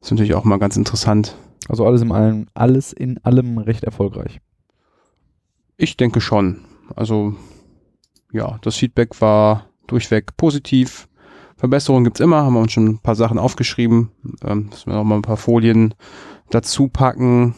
ist 0.00 0.10
natürlich 0.10 0.34
auch 0.34 0.44
mal 0.44 0.58
ganz 0.58 0.76
interessant. 0.76 1.36
Also 1.68 1.84
alles 1.84 2.02
in 2.02 2.12
allem, 2.12 2.46
alles 2.54 2.92
in 2.92 3.18
allem 3.24 3.58
recht 3.58 3.84
erfolgreich. 3.84 4.40
Ich 5.76 5.96
denke 5.96 6.20
schon. 6.20 6.60
Also 6.94 7.34
ja, 8.32 8.58
das 8.62 8.76
Feedback 8.76 9.20
war 9.20 9.66
durchweg 9.86 10.36
positiv. 10.36 11.08
Verbesserungen 11.56 12.04
gibt's 12.04 12.20
immer, 12.20 12.42
haben 12.42 12.54
wir 12.54 12.60
uns 12.60 12.72
schon 12.72 12.86
ein 12.86 12.98
paar 12.98 13.14
Sachen 13.14 13.38
aufgeschrieben. 13.38 14.10
Ähm, 14.44 14.66
müssen 14.70 14.90
wir 14.90 14.96
noch 14.96 15.04
mal 15.04 15.16
ein 15.16 15.22
paar 15.22 15.38
Folien 15.38 15.94
dazu 16.50 16.88
packen. 16.88 17.54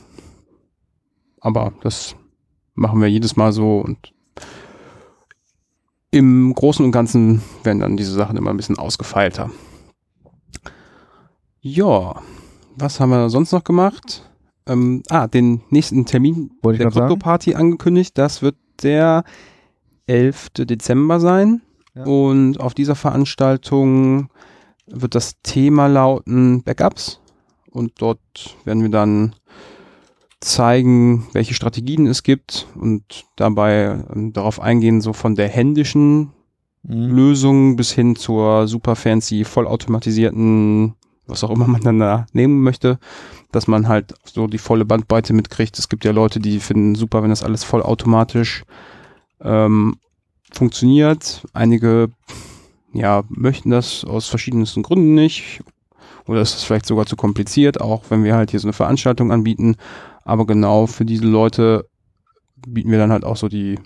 Aber 1.41 1.73
das 1.83 2.17
machen 2.75 3.01
wir 3.01 3.09
jedes 3.09 3.37
Mal 3.37 3.53
so 3.53 3.79
und 3.79 4.13
im 6.11 6.55
Großen 6.55 6.85
und 6.85 6.93
Ganzen 6.93 7.43
werden 7.65 7.81
dann 7.81 7.97
diese 7.97 8.13
Sachen 8.13 8.37
immer 8.37 8.51
ein 8.51 8.57
bisschen 8.57 8.79
ausgefeilter. 8.79 9.51
Ja, 11.61 12.23
was 12.77 13.01
haben 13.01 13.11
wir 13.11 13.29
sonst 13.29 13.53
noch 13.53 13.65
gemacht? 13.65 14.29
Ähm, 14.67 15.03
ah, 15.11 15.27
den 15.27 15.63
nächsten 15.71 16.07
Termin 16.07 16.53
Wollte 16.63 16.79
der. 16.79 16.91
Krypto-Party 16.91 17.55
angekündigt. 17.55 18.17
Das 18.17 18.43
wird 18.43 18.57
der 18.83 19.25
11. 20.07 20.51
Dezember 20.61 21.21
sein. 21.21 21.63
Ja. 21.99 22.05
Und 22.05 22.61
auf 22.61 22.75
dieser 22.75 22.95
Veranstaltung 22.95 24.31
wird 24.87 25.15
das 25.15 25.41
Thema 25.43 25.87
lauten 25.87 26.63
Backups 26.63 27.21
und 27.71 27.93
dort 27.99 28.21
werden 28.65 28.83
wir 28.83 28.91
dann 28.91 29.35
zeigen, 30.41 31.27
welche 31.33 31.55
Strategien 31.55 32.07
es 32.07 32.23
gibt 32.23 32.69
und 32.75 33.27
dabei 33.37 34.05
ähm, 34.15 34.33
darauf 34.33 34.61
eingehen, 34.61 35.01
so 35.01 35.13
von 35.13 35.35
der 35.35 35.49
händischen 35.49 36.33
Mhm. 36.83 37.11
Lösung 37.11 37.77
bis 37.77 37.93
hin 37.93 38.17
zur 38.17 38.67
super 38.67 38.97
fancy, 38.97 39.45
vollautomatisierten, 39.45 40.95
was 41.27 41.45
auch 41.45 41.51
immer 41.51 41.67
man 41.67 41.83
dann 41.83 41.99
da 41.99 42.27
nehmen 42.33 42.63
möchte, 42.63 42.99
dass 43.53 43.67
man 43.67 43.89
halt 43.89 44.15
so 44.25 44.47
die 44.47 44.59
volle 44.59 44.85
Bandbreite 44.85 45.33
mitkriegt. 45.33 45.79
Es 45.79 45.89
gibt 45.89 46.05
ja 46.05 46.13
Leute, 46.13 46.41
die 46.41 46.61
finden 46.61 46.95
super, 46.95 47.23
wenn 47.23 47.31
das 47.31 47.43
alles 47.43 47.65
vollautomatisch 47.65 48.65
ähm, 49.43 49.97
funktioniert. 50.53 51.45
Einige 51.53 52.11
ja, 52.93 53.23
möchten 53.29 53.71
das 53.71 54.05
aus 54.05 54.29
verschiedensten 54.29 54.83
Gründen 54.83 55.15
nicht. 55.15 55.63
Oder 56.27 56.41
ist 56.43 56.57
es 56.57 56.65
vielleicht 56.65 56.87
sogar 56.87 57.07
zu 57.07 57.17
kompliziert, 57.17 57.81
auch 57.81 58.05
wenn 58.11 58.25
wir 58.25 58.35
halt 58.35 58.51
hier 58.51 58.61
so 58.61 58.69
eine 58.69 58.73
Veranstaltung 58.75 59.33
anbieten. 59.33 59.77
Aber 60.25 60.47
genau 60.47 60.87
für 60.87 61.05
diese 61.05 61.25
Leute 61.25 61.89
bieten 62.67 62.91
wir 62.91 62.99
dann 62.99 63.13
halt 63.13 63.25
auch 63.25 63.37
so 63.37 63.49
die 63.49 63.79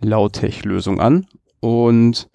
Lautech-Lösung 0.00 1.00
an. 1.00 1.26
Und 1.60 2.28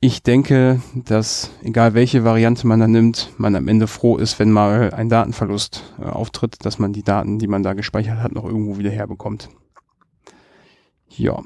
ich 0.00 0.22
denke, 0.22 0.82
dass 0.94 1.50
egal 1.62 1.94
welche 1.94 2.24
Variante 2.24 2.66
man 2.66 2.80
da 2.80 2.88
nimmt, 2.88 3.30
man 3.38 3.54
am 3.54 3.68
Ende 3.68 3.86
froh 3.86 4.16
ist, 4.16 4.38
wenn 4.38 4.50
mal 4.50 4.92
ein 4.92 5.08
Datenverlust 5.08 5.94
äh, 6.00 6.06
auftritt, 6.06 6.64
dass 6.64 6.80
man 6.80 6.92
die 6.92 7.04
Daten, 7.04 7.38
die 7.38 7.46
man 7.46 7.62
da 7.62 7.72
gespeichert 7.72 8.18
hat, 8.18 8.32
noch 8.32 8.44
irgendwo 8.44 8.78
wieder 8.78 8.90
herbekommt. 8.90 9.48
Ja. 11.08 11.40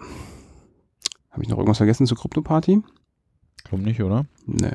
Habe 1.37 1.45
ich 1.45 1.51
noch 1.51 1.59
irgendwas 1.59 1.77
vergessen 1.77 2.07
zur 2.07 2.17
Krypto-Party? 2.17 2.81
Glaub 3.65 3.81
nicht, 3.83 4.03
oder? 4.03 4.25
Nee. 4.47 4.73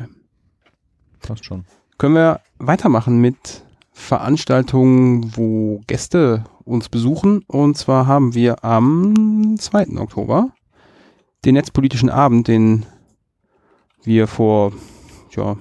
Passt 1.19 1.43
schon. 1.43 1.65
Können 1.97 2.13
wir 2.13 2.41
weitermachen 2.59 3.19
mit 3.19 3.63
Veranstaltungen, 3.93 5.35
wo 5.35 5.81
Gäste 5.87 6.43
uns 6.63 6.87
besuchen. 6.87 7.43
Und 7.47 7.79
zwar 7.79 8.05
haben 8.05 8.35
wir 8.35 8.63
am 8.63 9.55
2. 9.57 9.97
Oktober 9.97 10.51
den 11.45 11.55
Netzpolitischen 11.55 12.11
Abend, 12.11 12.47
den 12.47 12.85
wir 14.03 14.27
vor, 14.27 14.71
ja, 15.31 15.57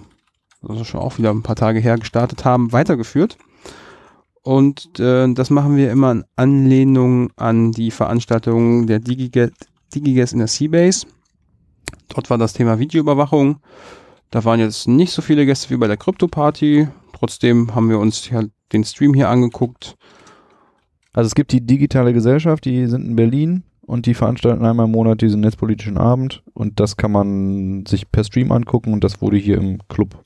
also 0.60 0.84
schon 0.84 1.00
auch 1.00 1.16
wieder 1.16 1.30
ein 1.30 1.42
paar 1.42 1.56
Tage 1.56 1.78
her 1.78 1.96
gestartet 1.96 2.44
haben, 2.44 2.74
weitergeführt. 2.74 3.38
Und 4.42 5.00
äh, 5.00 5.32
das 5.32 5.48
machen 5.48 5.76
wir 5.76 5.90
immer 5.90 6.12
in 6.12 6.24
Anlehnung 6.36 7.30
an 7.36 7.72
die 7.72 7.90
Veranstaltung 7.90 8.86
der 8.86 8.98
DigiGet, 8.98 9.54
DigiGuest 9.94 10.32
in 10.32 10.38
der 10.38 10.48
Seabase. 10.48 11.06
Dort 12.08 12.30
war 12.30 12.38
das 12.38 12.52
Thema 12.52 12.78
Videoüberwachung. 12.78 13.60
Da 14.30 14.44
waren 14.44 14.60
jetzt 14.60 14.88
nicht 14.88 15.12
so 15.12 15.22
viele 15.22 15.46
Gäste 15.46 15.70
wie 15.70 15.76
bei 15.76 15.86
der 15.86 15.96
Krypto-Party. 15.96 16.88
Trotzdem 17.12 17.74
haben 17.74 17.88
wir 17.88 17.98
uns 17.98 18.28
ja 18.30 18.42
den 18.72 18.84
Stream 18.84 19.14
hier 19.14 19.28
angeguckt. 19.28 19.96
Also 21.12 21.26
es 21.26 21.34
gibt 21.34 21.52
die 21.52 21.66
digitale 21.66 22.12
Gesellschaft, 22.12 22.64
die 22.64 22.86
sind 22.86 23.04
in 23.04 23.16
Berlin 23.16 23.64
und 23.82 24.06
die 24.06 24.14
veranstalten 24.14 24.64
einmal 24.64 24.86
im 24.86 24.92
Monat 24.92 25.20
diesen 25.20 25.40
netzpolitischen 25.40 25.98
Abend 25.98 26.44
und 26.54 26.78
das 26.78 26.96
kann 26.96 27.10
man 27.10 27.84
sich 27.86 28.10
per 28.10 28.22
Stream 28.22 28.52
angucken 28.52 28.92
und 28.92 29.02
das 29.02 29.20
wurde 29.20 29.36
hier 29.36 29.58
im 29.58 29.78
Club 29.88 30.24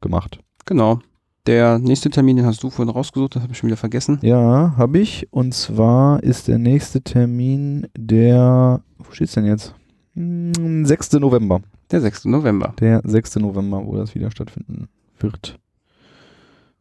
gemacht. 0.00 0.38
Genau. 0.66 1.00
Der 1.46 1.78
nächste 1.78 2.10
Termin, 2.10 2.36
den 2.36 2.44
hast 2.44 2.62
du 2.62 2.68
vorhin 2.68 2.92
rausgesucht, 2.92 3.34
das 3.34 3.42
habe 3.42 3.52
ich 3.52 3.58
schon 3.58 3.68
wieder 3.68 3.78
vergessen. 3.78 4.18
Ja, 4.20 4.74
habe 4.76 4.98
ich. 4.98 5.26
Und 5.30 5.54
zwar 5.54 6.22
ist 6.22 6.48
der 6.48 6.58
nächste 6.58 7.00
Termin 7.00 7.86
der, 7.96 8.82
wo 8.98 9.12
steht's 9.12 9.32
denn 9.32 9.46
jetzt? 9.46 9.74
Hm, 10.14 10.84
6. 10.84 11.12
November. 11.14 11.62
Der 11.90 12.02
6. 12.02 12.26
November. 12.26 12.74
Der 12.78 13.00
6. 13.04 13.36
November, 13.36 13.84
wo 13.86 13.96
das 13.96 14.14
wieder 14.14 14.30
stattfinden 14.30 14.88
wird. 15.18 15.58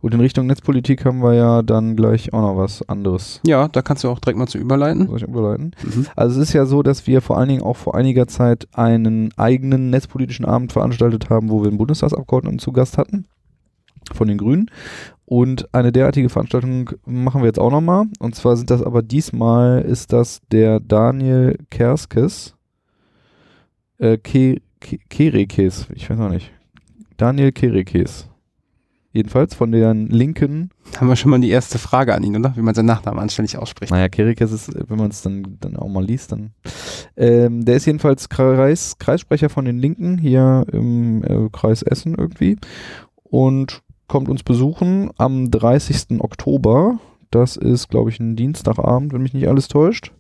Und 0.02 0.14
in 0.14 0.20
Richtung 0.20 0.48
Netzpolitik 0.48 1.06
haben 1.06 1.22
wir 1.22 1.34
ja 1.34 1.62
dann 1.62 1.96
gleich 1.96 2.34
auch 2.34 2.42
noch 2.42 2.58
was 2.58 2.88
anderes. 2.88 3.42
Ja, 3.46 3.68
da 3.68 3.82
kannst 3.82 4.04
du 4.04 4.10
auch 4.10 4.20
direkt 4.20 4.40
mal 4.40 4.48
zu 4.48 4.58
überleiten. 4.58 5.08
Soll 5.08 5.18
ich 5.18 5.24
überleiten? 5.24 5.72
Mhm. 5.84 6.06
Also 6.16 6.40
es 6.42 6.50
ist 6.50 6.54
ja 6.54 6.66
so, 6.66 6.84
dass 6.84 7.08
wir 7.08 7.22
vor 7.22 7.38
allen 7.38 7.50
Dingen 7.50 7.64
auch 7.64 7.76
vor 7.76 7.96
einiger 7.96 8.28
Zeit 8.28 8.68
einen 8.74 9.32
eigenen 9.38 9.90
netzpolitischen 9.90 10.46
Abend 10.46 10.74
veranstaltet 10.74 11.30
haben, 11.30 11.50
wo 11.50 11.62
wir 11.62 11.70
einen 11.70 11.78
Bundestagsabgeordneten 11.78 12.60
zu 12.60 12.72
Gast 12.74 12.98
hatten 12.98 13.26
von 14.14 14.28
den 14.28 14.38
Grünen. 14.38 14.70
Und 15.26 15.74
eine 15.76 15.92
derartige 15.92 16.30
Veranstaltung 16.30 16.92
machen 17.06 17.42
wir 17.42 17.48
jetzt 17.48 17.60
auch 17.60 17.72
nochmal. 17.72 18.06
Und 18.20 18.36
zwar 18.36 18.58
sind 18.58 18.72
das 18.72 18.82
aber 18.82 19.04
diesmal 19.04 19.82
ist 19.82 20.12
das 20.12 20.42
der 20.52 20.80
Daniel 20.80 21.58
Kerskes. 21.70 22.56
Äh, 24.00 24.18
Ke 24.18 24.62
Ke 24.80 24.98
Kerekes, 25.10 25.88
ich 25.94 26.10
weiß 26.10 26.18
noch 26.18 26.30
nicht. 26.30 26.52
Daniel 27.18 27.52
Kerekes. 27.52 28.30
Jedenfalls 29.12 29.56
von 29.56 29.72
den 29.72 30.08
linken 30.08 30.70
Haben 30.98 31.08
wir 31.10 31.16
schon 31.16 31.32
mal 31.32 31.40
die 31.40 31.50
erste 31.50 31.80
Frage 31.80 32.14
an 32.14 32.24
ihn, 32.24 32.36
oder? 32.36 32.56
Wie 32.56 32.62
man 32.62 32.76
seinen 32.76 32.86
Nachnamen 32.86 33.20
anständig 33.20 33.58
ausspricht. 33.58 33.92
naja, 33.92 34.08
Kerikes 34.08 34.52
ist, 34.52 34.72
wenn 34.88 34.98
man 34.98 35.10
es 35.10 35.24
dann, 35.24 35.58
dann 35.60 35.78
auch 35.78 35.88
mal 35.88 36.06
liest, 36.06 36.32
dann. 36.32 36.52
Ähm, 37.18 37.66
der 37.66 37.76
ist 37.78 37.88
jedenfalls 37.88 38.30
Kreis, 38.30 38.98
Kreissprecher 39.00 39.50
von 39.50 39.66
den 39.66 39.80
Linken 39.80 40.20
hier 40.20 40.64
im 40.72 41.24
äh, 41.24 41.50
Kreis 41.52 41.82
Essen 41.82 42.16
irgendwie 42.16 42.58
und 43.24 43.82
kommt 44.10 44.28
uns 44.28 44.44
besuchen 44.44 45.12
am 45.18 45.50
30. 45.50 46.20
Oktober. 46.20 47.00
Das 47.32 47.56
ist, 47.56 47.88
glaube 47.88 48.10
ich, 48.10 48.20
ein 48.20 48.36
Dienstagabend, 48.36 49.14
wenn 49.14 49.22
mich 49.22 49.34
nicht 49.34 49.48
alles 49.48 49.70
täuscht. 49.70 50.12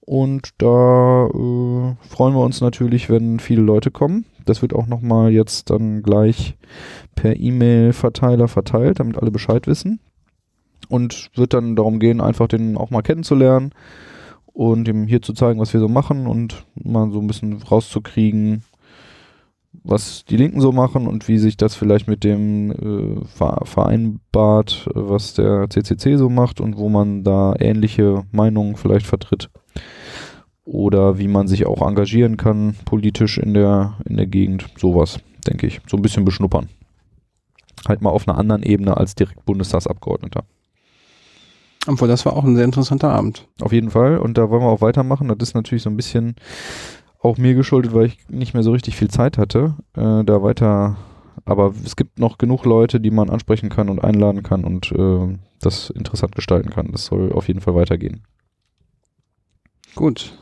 Und 0.00 0.50
da 0.58 1.26
äh, 1.26 1.94
freuen 2.08 2.34
wir 2.34 2.44
uns 2.44 2.60
natürlich, 2.60 3.08
wenn 3.08 3.40
viele 3.40 3.62
Leute 3.62 3.90
kommen. 3.90 4.26
Das 4.44 4.62
wird 4.62 4.74
auch 4.74 4.86
nochmal 4.86 5.32
jetzt 5.32 5.70
dann 5.70 6.02
gleich 6.02 6.56
per 7.14 7.36
E-Mail-Verteiler 7.36 8.46
verteilt, 8.46 9.00
damit 9.00 9.18
alle 9.18 9.30
Bescheid 9.30 9.66
wissen 9.66 9.98
und 10.88 11.30
wird 11.34 11.54
dann 11.54 11.74
darum 11.74 11.98
gehen, 11.98 12.20
einfach 12.20 12.46
den 12.46 12.76
auch 12.76 12.90
mal 12.90 13.02
kennenzulernen 13.02 13.72
und 14.52 14.88
ihm 14.88 15.06
hier 15.06 15.22
zu 15.22 15.32
zeigen, 15.32 15.60
was 15.60 15.72
wir 15.72 15.80
so 15.80 15.88
machen 15.88 16.26
und 16.26 16.66
mal 16.74 17.10
so 17.10 17.20
ein 17.20 17.26
bisschen 17.26 17.60
rauszukriegen, 17.62 18.62
was 19.84 20.24
die 20.24 20.36
Linken 20.36 20.60
so 20.60 20.72
machen 20.72 21.06
und 21.06 21.28
wie 21.28 21.38
sich 21.38 21.56
das 21.56 21.74
vielleicht 21.74 22.08
mit 22.08 22.24
dem 22.24 22.70
äh, 22.70 23.24
ver 23.26 23.60
vereinbart, 23.64 24.88
was 24.94 25.34
der 25.34 25.68
CCC 25.70 26.16
so 26.16 26.28
macht 26.28 26.60
und 26.60 26.76
wo 26.76 26.88
man 26.88 27.24
da 27.24 27.54
ähnliche 27.58 28.24
Meinungen 28.32 28.76
vielleicht 28.76 29.06
vertritt 29.06 29.50
oder 30.64 31.18
wie 31.18 31.28
man 31.28 31.46
sich 31.46 31.66
auch 31.66 31.86
engagieren 31.86 32.36
kann 32.36 32.74
politisch 32.84 33.38
in 33.38 33.54
der 33.54 33.94
in 34.04 34.16
der 34.16 34.26
Gegend, 34.26 34.66
sowas, 34.78 35.20
denke 35.46 35.66
ich, 35.66 35.80
so 35.86 35.96
ein 35.96 36.02
bisschen 36.02 36.24
beschnuppern. 36.24 36.68
Halt 37.86 38.02
mal 38.02 38.10
auf 38.10 38.26
einer 38.26 38.38
anderen 38.38 38.62
Ebene 38.62 38.96
als 38.96 39.14
direkt 39.14 39.44
Bundestagsabgeordneter. 39.44 40.44
Obwohl, 41.86 42.08
das 42.08 42.26
war 42.26 42.34
auch 42.34 42.44
ein 42.44 42.56
sehr 42.56 42.64
interessanter 42.64 43.10
Abend. 43.10 43.46
Auf 43.60 43.72
jeden 43.72 43.90
Fall. 43.90 44.18
Und 44.18 44.36
da 44.38 44.50
wollen 44.50 44.62
wir 44.62 44.68
auch 44.68 44.80
weitermachen. 44.80 45.28
Das 45.28 45.50
ist 45.50 45.54
natürlich 45.54 45.84
so 45.84 45.90
ein 45.90 45.96
bisschen 45.96 46.34
auch 47.26 47.38
mir 47.38 47.54
geschuldet, 47.54 47.94
weil 47.94 48.06
ich 48.06 48.18
nicht 48.28 48.54
mehr 48.54 48.62
so 48.62 48.72
richtig 48.72 48.96
viel 48.96 49.08
Zeit 49.08 49.38
hatte, 49.38 49.74
äh, 49.94 50.24
da 50.24 50.42
weiter. 50.42 50.96
Aber 51.44 51.74
es 51.84 51.96
gibt 51.96 52.18
noch 52.18 52.38
genug 52.38 52.64
Leute, 52.64 53.00
die 53.00 53.10
man 53.10 53.30
ansprechen 53.30 53.68
kann 53.68 53.88
und 53.88 54.02
einladen 54.02 54.42
kann 54.42 54.64
und 54.64 54.90
äh, 54.92 55.38
das 55.60 55.90
interessant 55.90 56.34
gestalten 56.34 56.70
kann. 56.70 56.90
Das 56.92 57.06
soll 57.06 57.32
auf 57.32 57.48
jeden 57.48 57.60
Fall 57.60 57.74
weitergehen. 57.74 58.22
Gut. 59.94 60.36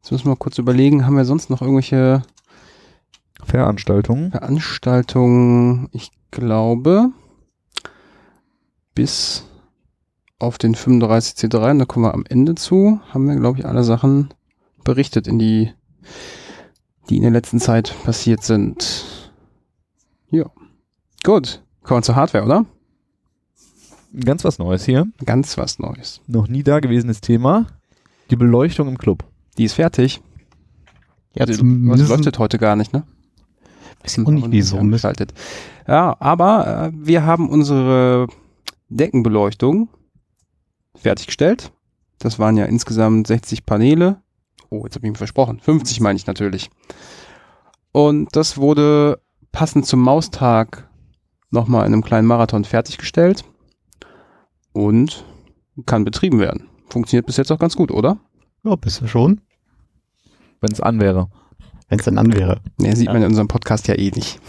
Jetzt 0.00 0.10
müssen 0.10 0.28
wir 0.28 0.36
kurz 0.36 0.58
überlegen, 0.58 1.06
haben 1.06 1.16
wir 1.16 1.24
sonst 1.24 1.50
noch 1.50 1.62
irgendwelche 1.62 2.22
Veranstaltungen. 3.44 4.30
Veranstaltungen? 4.30 5.88
Ich 5.92 6.10
glaube, 6.30 7.10
bis 8.94 9.44
auf 10.38 10.58
den 10.58 10.74
35C3, 10.74 11.70
und 11.70 11.78
da 11.78 11.84
kommen 11.84 12.06
wir 12.06 12.14
am 12.14 12.24
Ende 12.28 12.56
zu, 12.56 13.00
haben 13.10 13.28
wir, 13.28 13.36
glaube 13.36 13.60
ich, 13.60 13.66
alle 13.66 13.84
Sachen 13.84 14.34
berichtet, 14.82 15.28
in 15.28 15.38
die, 15.38 15.72
die 17.08 17.16
in 17.16 17.22
der 17.22 17.30
letzten 17.30 17.60
Zeit 17.60 17.94
passiert 18.04 18.42
sind. 18.42 19.30
Ja. 20.30 20.50
Gut. 21.24 21.62
Kommen 21.82 21.98
wir 21.98 22.02
zur 22.02 22.16
Hardware, 22.16 22.44
oder? 22.44 22.66
Ganz 24.24 24.44
was 24.44 24.58
Neues 24.58 24.84
hier. 24.84 25.06
Ganz 25.24 25.56
was 25.56 25.78
Neues. 25.78 26.20
Noch 26.26 26.48
nie 26.48 26.62
dagewesenes 26.62 27.20
Thema. 27.20 27.66
Die 28.30 28.36
Beleuchtung 28.36 28.88
im 28.88 28.98
Club. 28.98 29.24
Die 29.58 29.64
ist 29.64 29.74
fertig. 29.74 30.20
Ja, 31.34 31.48
Was 31.48 31.56
zumindest 31.56 32.10
leuchtet 32.10 32.38
heute 32.38 32.58
gar 32.58 32.76
nicht, 32.76 32.92
ne? 32.92 33.04
ich 34.04 34.18
auch 34.18 34.30
nicht, 34.30 34.50
wieso. 34.50 34.76
Mist. 34.82 35.02
Geschaltet. 35.02 35.32
Ja, 35.86 36.16
aber 36.18 36.88
äh, 36.88 36.92
wir 36.94 37.24
haben 37.24 37.48
unsere 37.48 38.26
Deckenbeleuchtung 38.88 39.88
fertiggestellt. 40.94 41.72
Das 42.18 42.38
waren 42.38 42.56
ja 42.56 42.66
insgesamt 42.66 43.26
60 43.26 43.64
Paneele. 43.64 44.20
Oh, 44.72 44.84
jetzt 44.84 44.94
habe 44.94 45.06
ich 45.06 45.10
mich 45.10 45.18
versprochen. 45.18 45.60
50 45.60 46.00
meine 46.00 46.16
ich 46.16 46.26
natürlich. 46.26 46.70
Und 47.92 48.34
das 48.34 48.56
wurde 48.56 49.20
passend 49.52 49.84
zum 49.84 50.00
Maustag 50.00 50.88
nochmal 51.50 51.86
in 51.86 51.92
einem 51.92 52.02
kleinen 52.02 52.26
Marathon 52.26 52.64
fertiggestellt 52.64 53.44
und 54.72 55.26
kann 55.84 56.06
betrieben 56.06 56.38
werden. 56.38 56.70
Funktioniert 56.88 57.26
bis 57.26 57.36
jetzt 57.36 57.52
auch 57.52 57.58
ganz 57.58 57.76
gut, 57.76 57.90
oder? 57.90 58.18
Ja, 58.64 58.74
bist 58.76 59.02
du 59.02 59.06
schon. 59.06 59.42
Wenn 60.62 60.72
es 60.72 60.80
an 60.80 61.00
wäre. 61.02 61.28
Wenn 61.90 61.98
es 61.98 62.06
dann 62.06 62.16
an 62.16 62.32
wäre. 62.32 62.62
Ne, 62.78 62.96
sieht 62.96 63.08
man 63.08 63.18
in 63.18 63.24
unserem 63.24 63.48
Podcast 63.48 63.88
ja 63.88 63.98
eh 63.98 64.10
nicht. 64.10 64.40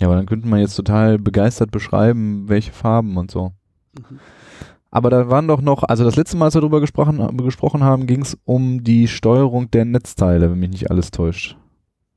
Ja, 0.00 0.08
aber 0.08 0.16
dann 0.16 0.26
könnte 0.26 0.48
man 0.48 0.58
jetzt 0.58 0.74
total 0.74 1.20
begeistert 1.20 1.70
beschreiben, 1.70 2.48
welche 2.48 2.72
Farben 2.72 3.16
und 3.16 3.30
so. 3.30 3.52
Mhm. 3.96 4.18
Aber 4.94 5.08
da 5.08 5.30
waren 5.30 5.48
doch 5.48 5.62
noch, 5.62 5.84
also 5.84 6.04
das 6.04 6.16
letzte 6.16 6.36
Mal, 6.36 6.44
als 6.44 6.54
wir 6.54 6.60
darüber 6.60 6.80
gesprochen, 6.80 7.36
gesprochen 7.38 7.82
haben, 7.82 8.06
ging 8.06 8.20
es 8.20 8.36
um 8.44 8.84
die 8.84 9.08
Steuerung 9.08 9.70
der 9.70 9.86
Netzteile, 9.86 10.50
wenn 10.50 10.60
mich 10.60 10.70
nicht 10.70 10.90
alles 10.90 11.10
täuscht. 11.10 11.56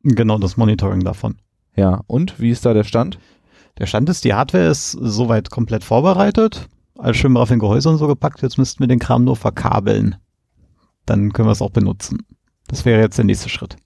Genau, 0.04 0.38
das 0.38 0.58
Monitoring 0.58 1.00
davon. 1.00 1.38
Ja, 1.78 2.02
und 2.08 2.38
wie 2.40 2.50
ist 2.50 2.66
da 2.66 2.74
der 2.74 2.84
Stand? 2.84 3.18
Der 3.78 3.86
Stand 3.86 4.10
ist, 4.10 4.26
die 4.26 4.34
Hardware 4.34 4.68
ist 4.68 4.92
soweit 4.92 5.50
komplett 5.50 5.86
vorbereitet. 5.86 6.68
Alles 6.98 7.16
schön 7.16 7.36
auf 7.38 7.48
den 7.48 7.60
Gehäuse 7.60 7.90
und 7.90 7.98
so 7.98 8.08
gepackt. 8.08 8.42
Jetzt 8.42 8.58
müssten 8.58 8.82
wir 8.82 8.88
den 8.88 9.00
Kram 9.00 9.24
nur 9.24 9.38
verkabeln. 9.38 10.18
Dann 11.06 11.32
können 11.32 11.48
wir 11.48 11.54
es 11.54 11.62
auch 11.62 11.72
benutzen. 11.72 12.26
Das 12.68 12.84
wäre 12.84 13.02
jetzt 13.02 13.18
der 13.18 13.26
nächste 13.26 13.48
Schritt. 13.48 13.78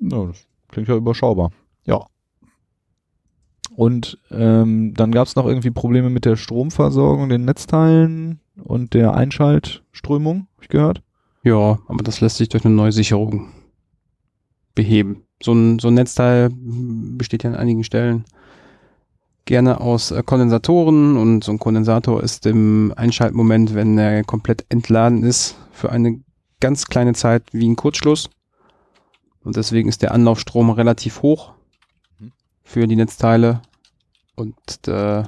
Ja, 0.00 0.24
das 0.24 0.46
klingt 0.68 0.88
ja 0.88 0.96
überschaubar. 0.96 1.50
Ja. 1.84 2.06
Und 3.76 4.18
ähm, 4.30 4.94
dann 4.94 5.10
gab 5.10 5.26
es 5.26 5.34
noch 5.34 5.46
irgendwie 5.46 5.70
Probleme 5.70 6.08
mit 6.08 6.24
der 6.24 6.36
Stromversorgung, 6.36 7.28
den 7.28 7.44
Netzteilen 7.44 8.40
und 8.62 8.94
der 8.94 9.14
Einschaltströmung, 9.14 10.46
habe 10.54 10.62
ich 10.62 10.68
gehört. 10.68 11.02
Ja, 11.42 11.78
aber 11.88 12.02
das 12.02 12.20
lässt 12.20 12.36
sich 12.36 12.48
durch 12.48 12.64
eine 12.64 12.74
neue 12.74 12.92
Sicherung 12.92 13.48
beheben. 14.74 15.24
So 15.42 15.52
ein, 15.52 15.78
so 15.78 15.88
ein 15.88 15.94
Netzteil 15.94 16.50
besteht 16.52 17.42
ja 17.42 17.50
an 17.50 17.56
einigen 17.56 17.84
Stellen 17.84 18.24
gerne 19.44 19.80
aus 19.80 20.10
äh, 20.10 20.22
Kondensatoren 20.24 21.16
und 21.16 21.44
so 21.44 21.52
ein 21.52 21.58
Kondensator 21.58 22.22
ist 22.22 22.46
im 22.46 22.92
Einschaltmoment, 22.96 23.74
wenn 23.74 23.98
er 23.98 24.24
komplett 24.24 24.64
entladen 24.68 25.22
ist, 25.22 25.56
für 25.72 25.90
eine 25.90 26.20
ganz 26.60 26.86
kleine 26.86 27.12
Zeit 27.12 27.42
wie 27.52 27.68
ein 27.68 27.76
Kurzschluss. 27.76 28.30
Und 29.42 29.56
deswegen 29.56 29.88
ist 29.88 30.00
der 30.00 30.12
Anlaufstrom 30.12 30.70
relativ 30.70 31.20
hoch 31.22 31.53
für 32.64 32.86
die 32.86 32.96
Netzteile. 32.96 33.62
Und 34.34 34.88
äh, 34.88 35.22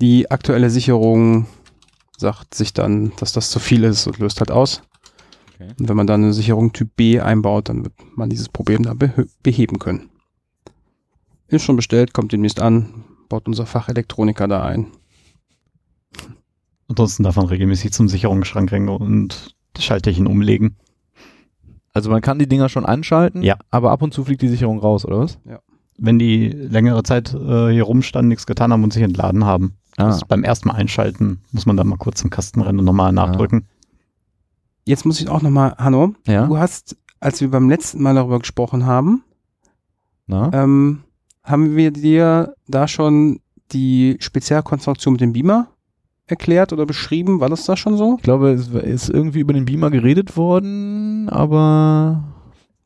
die 0.00 0.30
aktuelle 0.30 0.70
Sicherung 0.70 1.46
sagt 2.18 2.54
sich 2.54 2.72
dann, 2.72 3.12
dass 3.18 3.32
das 3.32 3.50
zu 3.50 3.58
viel 3.58 3.84
ist 3.84 4.06
und 4.06 4.18
löst 4.18 4.40
halt 4.40 4.50
aus. 4.50 4.82
Okay. 5.54 5.70
Und 5.80 5.88
wenn 5.88 5.96
man 5.96 6.06
dann 6.06 6.22
eine 6.22 6.32
Sicherung 6.32 6.72
Typ 6.72 6.94
B 6.96 7.20
einbaut, 7.20 7.68
dann 7.68 7.84
wird 7.84 7.94
man 8.14 8.28
dieses 8.30 8.48
Problem 8.48 8.82
da 8.82 8.94
beh 8.94 9.10
beheben 9.42 9.78
können. 9.78 10.10
Ist 11.48 11.62
schon 11.64 11.76
bestellt, 11.76 12.12
kommt 12.12 12.32
demnächst 12.32 12.60
an, 12.60 13.04
baut 13.28 13.46
unser 13.46 13.66
Fachelektroniker 13.66 14.48
da 14.48 14.64
ein. 14.64 14.88
Ansonsten 16.88 17.22
darf 17.24 17.36
man 17.36 17.46
regelmäßig 17.46 17.92
zum 17.92 18.08
Sicherungsschrank 18.08 18.70
rennen 18.70 18.88
und 18.88 19.56
die 19.76 19.82
Schaltchen 19.82 20.26
umlegen. 20.26 20.76
Also 21.92 22.10
man 22.10 22.20
kann 22.20 22.38
die 22.38 22.48
Dinger 22.48 22.68
schon 22.68 22.84
anschalten, 22.86 23.42
Ja. 23.42 23.56
aber 23.70 23.90
ab 23.90 24.02
und 24.02 24.12
zu 24.12 24.24
fliegt 24.24 24.42
die 24.42 24.48
Sicherung 24.48 24.78
raus, 24.78 25.04
oder 25.04 25.18
was? 25.20 25.38
Wenn 25.98 26.18
die 26.18 26.48
längere 26.48 27.02
Zeit 27.02 27.32
äh, 27.34 27.70
hier 27.70 27.84
rumstanden, 27.84 28.28
nichts 28.28 28.46
getan 28.46 28.72
haben 28.72 28.84
und 28.84 28.92
sich 28.92 29.02
entladen 29.02 29.44
haben. 29.44 29.76
Ah, 29.96 30.08
Das 30.08 30.24
beim 30.26 30.44
ersten 30.44 30.68
Mal 30.68 30.74
einschalten 30.74 31.40
muss 31.52 31.64
man 31.66 31.76
dann 31.76 31.88
mal 31.88 31.96
kurz 31.96 32.20
zum 32.20 32.28
Kasten 32.30 32.60
rennen 32.60 32.80
und 32.80 32.84
nochmal 32.84 33.12
nachdrücken. 33.12 33.66
Jetzt 34.84 35.06
muss 35.06 35.20
ich 35.20 35.28
auch 35.28 35.40
nochmal, 35.42 35.74
Hanno, 35.78 36.14
ja. 36.26 36.46
du 36.46 36.58
hast, 36.58 36.96
als 37.18 37.40
wir 37.40 37.50
beim 37.50 37.68
letzten 37.70 38.02
Mal 38.02 38.14
darüber 38.14 38.38
gesprochen 38.38 38.84
haben, 38.86 39.24
Na? 40.26 40.50
ähm, 40.52 41.00
haben 41.42 41.76
wir 41.76 41.90
dir 41.92 42.54
da 42.68 42.86
schon 42.86 43.40
die 43.72 44.16
Spezialkonstruktion 44.20 45.12
mit 45.14 45.20
dem 45.22 45.32
Beamer 45.32 45.68
erklärt 46.26 46.72
oder 46.72 46.86
beschrieben? 46.86 47.40
War 47.40 47.48
das 47.48 47.64
da 47.64 47.76
schon 47.76 47.96
so? 47.96 48.16
Ich 48.18 48.22
glaube, 48.22 48.50
es 48.50 48.68
ist 48.68 49.08
irgendwie 49.08 49.40
über 49.40 49.54
den 49.54 49.64
Beamer 49.64 49.90
geredet 49.90 50.36
worden, 50.36 51.28
aber 51.30 52.22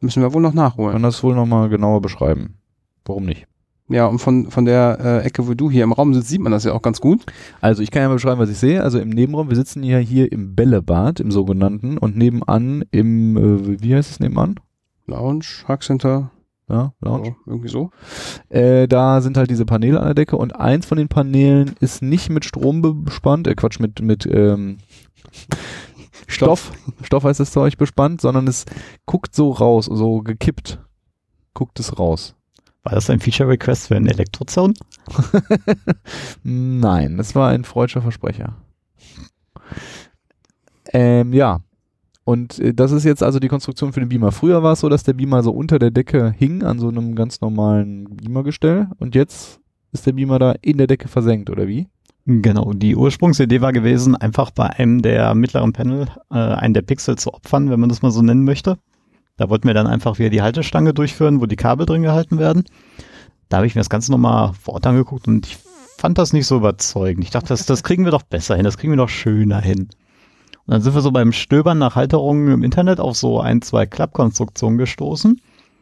Müssen 0.00 0.22
wir 0.22 0.32
wohl 0.32 0.40
noch 0.42 0.54
nachholen. 0.54 0.92
kann 0.92 1.02
das 1.02 1.22
wohl 1.22 1.34
nochmal 1.34 1.68
genauer 1.68 2.00
beschreiben. 2.00 2.54
Warum 3.04 3.24
nicht? 3.26 3.46
Ja, 3.88 4.06
und 4.06 4.20
von, 4.20 4.50
von 4.52 4.66
der 4.66 4.98
äh, 5.00 5.26
Ecke, 5.26 5.48
wo 5.48 5.54
du 5.54 5.68
hier 5.68 5.82
im 5.82 5.92
Raum 5.92 6.14
sitzt, 6.14 6.28
sieht 6.28 6.40
man 6.40 6.52
das 6.52 6.62
ja 6.62 6.72
auch 6.72 6.82
ganz 6.82 7.00
gut. 7.00 7.26
Also 7.60 7.82
ich 7.82 7.90
kann 7.90 8.02
ja 8.02 8.08
mal 8.08 8.14
beschreiben, 8.14 8.40
was 8.40 8.48
ich 8.50 8.58
sehe. 8.58 8.82
Also 8.84 9.00
im 9.00 9.08
Nebenraum, 9.08 9.48
wir 9.48 9.56
sitzen 9.56 9.82
ja 9.82 9.98
hier 9.98 10.30
im 10.30 10.54
Bällebad, 10.54 11.18
im 11.18 11.32
sogenannten, 11.32 11.98
und 11.98 12.16
nebenan 12.16 12.84
im, 12.92 13.36
äh, 13.36 13.82
wie 13.82 13.94
heißt 13.96 14.10
es 14.12 14.20
nebenan? 14.20 14.60
Lounge, 15.06 15.44
Hackcenter, 15.66 16.30
Ja, 16.68 16.92
Lounge. 17.00 17.34
so, 17.44 17.50
irgendwie 17.50 17.68
so. 17.68 17.90
Äh, 18.48 18.86
da 18.86 19.20
sind 19.22 19.36
halt 19.36 19.50
diese 19.50 19.64
Paneele 19.64 19.98
an 19.98 20.04
der 20.06 20.14
Decke 20.14 20.36
und 20.36 20.54
eins 20.54 20.86
von 20.86 20.96
den 20.96 21.08
Paneelen 21.08 21.74
ist 21.80 22.00
nicht 22.00 22.30
mit 22.30 22.44
Strom 22.44 22.82
be- 22.82 22.94
bespannt, 22.94 23.48
äh 23.48 23.56
Quatsch, 23.56 23.80
mit, 23.80 24.00
mit 24.02 24.24
ähm, 24.24 24.78
Stoff, 26.28 26.70
Stoff 27.02 27.24
heißt 27.24 27.40
das 27.40 27.50
Zeug 27.50 27.76
bespannt, 27.76 28.20
sondern 28.20 28.46
es 28.46 28.66
guckt 29.04 29.34
so 29.34 29.50
raus, 29.50 29.86
so 29.86 30.20
gekippt. 30.20 30.78
Guckt 31.54 31.80
es 31.80 31.98
raus. 31.98 32.36
War 32.82 32.94
das 32.94 33.10
ein 33.10 33.20
Feature 33.20 33.48
Request 33.48 33.88
für 33.88 33.96
einen 33.96 34.06
Elektrozaun? 34.06 34.74
Nein, 36.42 37.16
das 37.16 37.34
war 37.34 37.50
ein 37.50 37.64
freudscher 37.64 38.02
Versprecher. 38.02 38.56
Ähm, 40.92 41.32
ja. 41.32 41.60
Und 42.24 42.58
äh, 42.58 42.72
das 42.72 42.92
ist 42.92 43.04
jetzt 43.04 43.22
also 43.22 43.38
die 43.38 43.48
Konstruktion 43.48 43.92
für 43.92 44.00
den 44.00 44.08
Beamer. 44.08 44.32
Früher 44.32 44.62
war 44.62 44.72
es 44.72 44.80
so, 44.80 44.88
dass 44.88 45.02
der 45.02 45.12
Beamer 45.12 45.42
so 45.42 45.50
unter 45.50 45.78
der 45.78 45.90
Decke 45.90 46.32
hing 46.38 46.62
an 46.62 46.78
so 46.78 46.88
einem 46.88 47.14
ganz 47.14 47.40
normalen 47.40 48.16
Beamergestell 48.16 48.88
und 48.98 49.14
jetzt 49.14 49.60
ist 49.92 50.06
der 50.06 50.12
Beamer 50.12 50.38
da 50.38 50.54
in 50.62 50.78
der 50.78 50.86
Decke 50.86 51.08
versenkt, 51.08 51.50
oder 51.50 51.66
wie? 51.66 51.88
Genau, 52.26 52.72
die 52.74 52.94
Ursprungsidee 52.94 53.60
war 53.60 53.72
gewesen, 53.72 54.14
einfach 54.14 54.50
bei 54.50 54.68
einem 54.70 55.02
der 55.02 55.34
mittleren 55.34 55.72
Panel 55.72 56.06
äh, 56.30 56.34
einen 56.34 56.74
der 56.74 56.82
Pixel 56.82 57.16
zu 57.16 57.34
opfern, 57.34 57.70
wenn 57.70 57.80
man 57.80 57.88
das 57.88 58.02
mal 58.02 58.10
so 58.10 58.22
nennen 58.22 58.44
möchte. 58.44 58.78
Da 59.40 59.48
wollten 59.48 59.66
wir 59.66 59.72
dann 59.72 59.86
einfach 59.86 60.18
wieder 60.18 60.28
die 60.28 60.42
Haltestange 60.42 60.92
durchführen, 60.92 61.40
wo 61.40 61.46
die 61.46 61.56
Kabel 61.56 61.86
drin 61.86 62.02
gehalten 62.02 62.38
werden. 62.38 62.64
Da 63.48 63.56
habe 63.56 63.66
ich 63.66 63.74
mir 63.74 63.80
das 63.80 63.88
Ganze 63.88 64.12
nochmal 64.12 64.52
vor 64.52 64.74
Ort 64.74 64.86
angeguckt 64.86 65.26
und 65.28 65.46
ich 65.46 65.56
fand 65.96 66.18
das 66.18 66.34
nicht 66.34 66.46
so 66.46 66.58
überzeugend. 66.58 67.24
Ich 67.24 67.30
dachte, 67.30 67.48
das, 67.48 67.64
das 67.64 67.82
kriegen 67.82 68.04
wir 68.04 68.10
doch 68.10 68.22
besser 68.22 68.56
hin, 68.56 68.64
das 68.64 68.76
kriegen 68.76 68.92
wir 68.92 68.98
doch 68.98 69.08
schöner 69.08 69.58
hin. 69.58 69.88
Und 70.66 70.74
dann 70.74 70.82
sind 70.82 70.94
wir 70.94 71.00
so 71.00 71.10
beim 71.10 71.32
Stöbern 71.32 71.78
nach 71.78 71.96
Halterungen 71.96 72.52
im 72.52 72.62
Internet 72.62 73.00
auf 73.00 73.16
so 73.16 73.40
ein, 73.40 73.62
zwei 73.62 73.86
Klappkonstruktionen 73.86 74.76
gestoßen. 74.76 75.40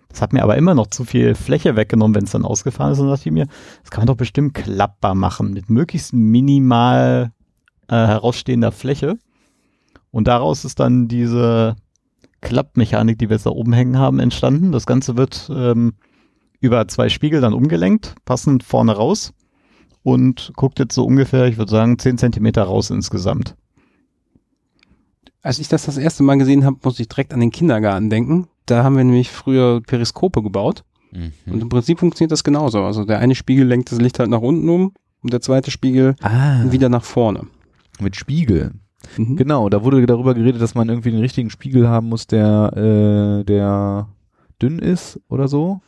Das 0.08 0.22
hat 0.22 0.32
mir 0.32 0.44
aber 0.44 0.56
immer 0.56 0.76
noch 0.76 0.86
zu 0.86 1.04
viel 1.04 1.34
Fläche 1.34 1.74
weggenommen, 1.74 2.14
wenn 2.14 2.24
es 2.26 2.30
dann 2.30 2.44
ausgefahren 2.44 2.92
ist. 2.92 3.00
Und 3.00 3.08
dachte 3.08 3.28
ich 3.28 3.32
mir, 3.32 3.48
das 3.82 3.90
kann 3.90 4.02
man 4.02 4.06
doch 4.06 4.16
bestimmt 4.16 4.54
klappbar 4.54 5.16
machen, 5.16 5.52
mit 5.52 5.68
möglichst 5.68 6.12
minimal 6.12 7.32
äh, 7.88 7.96
herausstehender 7.96 8.70
Fläche. 8.70 9.18
Und 10.12 10.28
daraus 10.28 10.64
ist 10.64 10.78
dann 10.78 11.08
diese 11.08 11.74
Klappmechanik, 12.40 13.18
die 13.18 13.28
wir 13.28 13.36
jetzt 13.36 13.46
da 13.46 13.50
oben 13.50 13.72
hängen 13.72 13.98
haben, 13.98 14.18
entstanden. 14.20 14.72
Das 14.72 14.86
Ganze 14.86 15.16
wird 15.16 15.50
ähm, 15.52 15.94
über 16.60 16.86
zwei 16.88 17.08
Spiegel 17.08 17.40
dann 17.40 17.52
umgelenkt, 17.54 18.14
passend 18.24 18.62
vorne 18.62 18.92
raus 18.92 19.32
und 20.02 20.52
guckt 20.56 20.78
jetzt 20.78 20.94
so 20.94 21.04
ungefähr, 21.04 21.46
ich 21.46 21.58
würde 21.58 21.70
sagen, 21.70 21.98
10 21.98 22.18
Zentimeter 22.18 22.62
raus 22.64 22.90
insgesamt. 22.90 23.54
Als 25.42 25.58
ich 25.58 25.68
das 25.68 25.84
das 25.86 25.96
erste 25.98 26.22
Mal 26.22 26.36
gesehen 26.36 26.64
habe, 26.64 26.76
musste 26.82 27.02
ich 27.02 27.08
direkt 27.08 27.32
an 27.32 27.40
den 27.40 27.50
Kindergarten 27.50 28.10
denken. 28.10 28.48
Da 28.66 28.82
haben 28.84 28.96
wir 28.96 29.04
nämlich 29.04 29.30
früher 29.30 29.80
Periskope 29.80 30.42
gebaut. 30.42 30.84
Und 31.46 31.62
im 31.62 31.68
Prinzip 31.70 32.00
funktioniert 32.00 32.32
das 32.32 32.44
genauso. 32.44 32.82
Also 32.84 33.04
der 33.04 33.18
eine 33.18 33.34
Spiegel 33.34 33.66
lenkt 33.66 33.90
das 33.90 33.98
Licht 33.98 34.18
halt 34.18 34.28
nach 34.28 34.42
unten 34.42 34.68
um 34.68 34.92
und 35.22 35.32
der 35.32 35.40
zweite 35.40 35.70
Spiegel 35.70 36.16
Ah, 36.20 36.64
wieder 36.70 36.88
nach 36.90 37.04
vorne. 37.04 37.46
mit 38.00 38.14
Spiegel. 38.16 38.72
Mhm. 39.16 39.36
Genau, 39.36 39.68
da 39.68 39.84
wurde 39.84 40.04
darüber 40.06 40.34
geredet, 40.34 40.60
dass 40.60 40.74
man 40.74 40.88
irgendwie 40.88 41.10
den 41.10 41.20
richtigen 41.20 41.50
Spiegel 41.50 41.88
haben 41.88 42.08
muss, 42.08 42.26
der, 42.26 42.72
äh, 42.76 43.44
der 43.44 44.08
dünn 44.60 44.78
ist 44.80 45.20
oder 45.28 45.46
so 45.48 45.80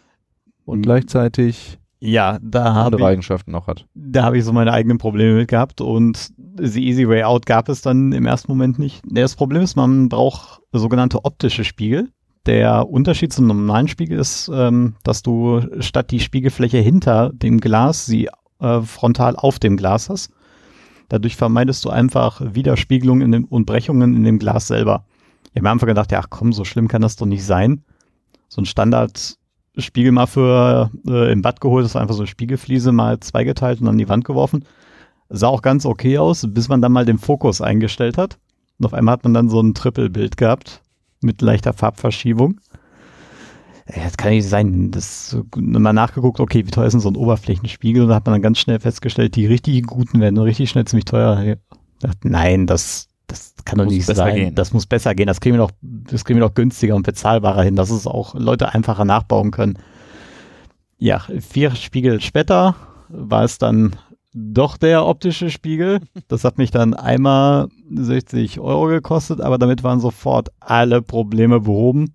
und 0.65 0.79
Mhm. 0.79 0.83
gleichzeitig 0.83 1.79
Ja, 1.99 2.39
da 2.41 2.85
andere 2.85 3.03
ich, 3.03 3.07
Eigenschaften 3.09 3.51
noch 3.51 3.67
hat. 3.67 3.87
da 3.95 4.23
habe 4.23 4.39
ich 4.39 4.45
so 4.45 4.53
meine 4.53 4.73
eigenen 4.73 4.99
Probleme 4.99 5.35
mit 5.37 5.49
gehabt 5.49 5.81
und 5.81 6.31
the 6.57 6.87
easy 6.87 7.09
way 7.09 7.25
out 7.25 7.47
gab 7.47 7.69
es 7.69 7.83
dann 7.83 8.13
im 8.13 8.27
ersten 8.27 8.51
Moment 8.53 8.79
nicht. 8.79 9.03
Das 9.11 9.35
Problem 9.37 9.63
ist, 9.63 9.77
man 9.77 10.09
braucht 10.09 10.61
sogenannte 10.73 11.25
optische 11.25 11.65
Spiegel. 11.65 12.09
Der 12.47 12.89
Unterschied 12.89 13.33
zum 13.35 13.49
normalen 13.49 13.89
Spiegel 13.89 14.19
ist, 14.19 14.51
ähm, 14.55 14.95
dass 15.03 15.23
du 15.23 15.61
statt 15.81 16.11
die 16.11 16.21
Spiegelfläche 16.21 16.79
hinter 16.79 17.31
dem 17.35 17.61
Glas 17.61 18.07
sie 18.07 18.29
äh, 18.61 18.81
frontal 18.83 19.37
auf 19.37 19.59
dem 19.59 19.77
Glas 19.77 20.09
hast. 20.09 20.31
Dadurch 21.11 21.35
vermeidest 21.35 21.85
du 21.85 21.91
einfach 21.91 22.41
Widerspiegelungen 22.55 23.33
dem, 23.33 23.45
und 23.45 23.67
Brechungen 23.67 24.15
in 24.17 24.23
dem 24.23 24.39
Glas 24.39 24.69
selber. 24.69 25.05
Ich 25.47 25.57
habe 25.57 25.65
mir 25.65 25.71
einfach 25.73 25.89
gedacht, 25.89 26.13
ja, 26.13 26.21
ach 26.21 26.31
komm, 26.31 26.53
so 26.53 26.65
schlimm 26.65 26.87
kann 26.87 27.03
das 27.03 27.17
doch 27.17 27.27
nicht 27.27 27.45
sein. 27.45 27.83
So 28.49 28.63
ein 28.63 28.65
Standardspiegel 28.65 30.13
mal 30.13 30.27
für 30.27 30.89
äh, 31.09 31.33
im 31.33 31.43
Bad 31.43 31.61
geholt, 31.61 31.85
das 31.85 31.95
war 31.95 32.03
einfach 32.03 32.15
so 32.15 32.23
eine 32.23 32.29
Spiegelfliese 32.29 32.93
mal 32.93 33.19
zweigeteilt 33.19 33.81
und 33.81 33.89
an 33.89 33.99
die 33.99 34.09
Wand 34.09 34.25
geworfen. 34.25 34.65
Sah 35.29 35.49
auch 35.49 35.63
ganz 35.63 35.85
okay 35.85 36.17
aus, 36.17 36.47
bis 36.49 36.69
man 36.69 36.81
dann 36.81 36.93
mal 36.93 37.05
den 37.05 37.19
Fokus 37.19 37.61
eingestellt 37.61 38.17
hat. 38.17 38.39
Und 38.79 38.87
auf 38.87 38.95
einmal 38.95 39.15
hat 39.15 39.25
man 39.25 39.35
dann 39.35 39.49
so 39.49 39.61
ein 39.61 39.75
Triple-Bild 39.75 40.37
gehabt 40.37 40.81
mit 41.23 41.43
leichter 41.43 41.73
Farbverschiebung. 41.73 42.61
Ja, 43.95 44.05
das 44.05 44.17
kann 44.17 44.31
nicht 44.31 44.49
sein. 44.49 44.91
Das 44.91 45.37
mal 45.57 45.93
nachgeguckt, 45.93 46.41
okay, 46.41 46.67
wie 46.67 46.71
teuer 46.71 46.87
ist 46.87 46.93
denn 46.93 47.01
so 47.01 47.09
ein 47.11 47.17
Oberflächenspiegel? 47.17 48.03
Und 48.03 48.09
da 48.09 48.15
hat 48.17 48.27
man 48.27 48.35
dann 48.35 48.43
ganz 48.43 48.59
schnell 48.59 48.79
festgestellt, 48.79 49.37
die 49.37 49.47
richtig 49.47 49.87
guten 49.87 50.21
werden 50.21 50.39
richtig 50.39 50.71
schnell 50.71 50.85
ziemlich 50.85 51.07
teuer. 51.07 51.57
Dachte, 52.01 52.29
nein, 52.29 52.67
das, 52.67 53.09
das 53.27 53.55
kann 53.65 53.79
doch 53.79 53.85
Muss 53.87 53.95
nicht 53.95 54.07
sein. 54.07 54.35
gehen. 54.35 54.55
Das 54.55 54.73
muss 54.73 54.87
besser 54.87 55.15
gehen. 55.15 55.27
Das 55.27 55.41
kriegen 55.41 55.57
wir 55.57 55.67
doch, 55.67 55.73
das 55.83 56.25
kriegen 56.25 56.39
wir 56.39 56.47
doch 56.47 56.55
günstiger 56.55 56.95
und 56.95 57.05
bezahlbarer 57.05 57.63
hin, 57.63 57.77
dass 57.77 57.91
es 57.91 58.07
auch 58.07 58.35
Leute 58.35 58.73
einfacher 58.73 59.05
nachbauen 59.05 59.51
können. 59.51 59.79
Ja, 60.99 61.25
vier 61.41 61.75
Spiegel 61.75 62.21
später 62.21 62.77
war 63.09 63.45
es 63.45 63.59
dann 63.59 63.97
doch 64.33 64.77
der 64.77 65.07
optische 65.07 65.51
Spiegel. 65.51 66.01
Das 66.29 66.45
hat 66.45 66.59
mich 66.59 66.71
dann 66.71 66.95
einmal 66.95 67.69
60 67.93 68.61
Euro 68.61 68.87
gekostet, 68.87 69.41
aber 69.41 69.59
damit 69.59 69.83
waren 69.83 70.01
sofort 70.01 70.51
alle 70.61 71.03
Probleme 71.03 71.61
behoben. 71.61 72.15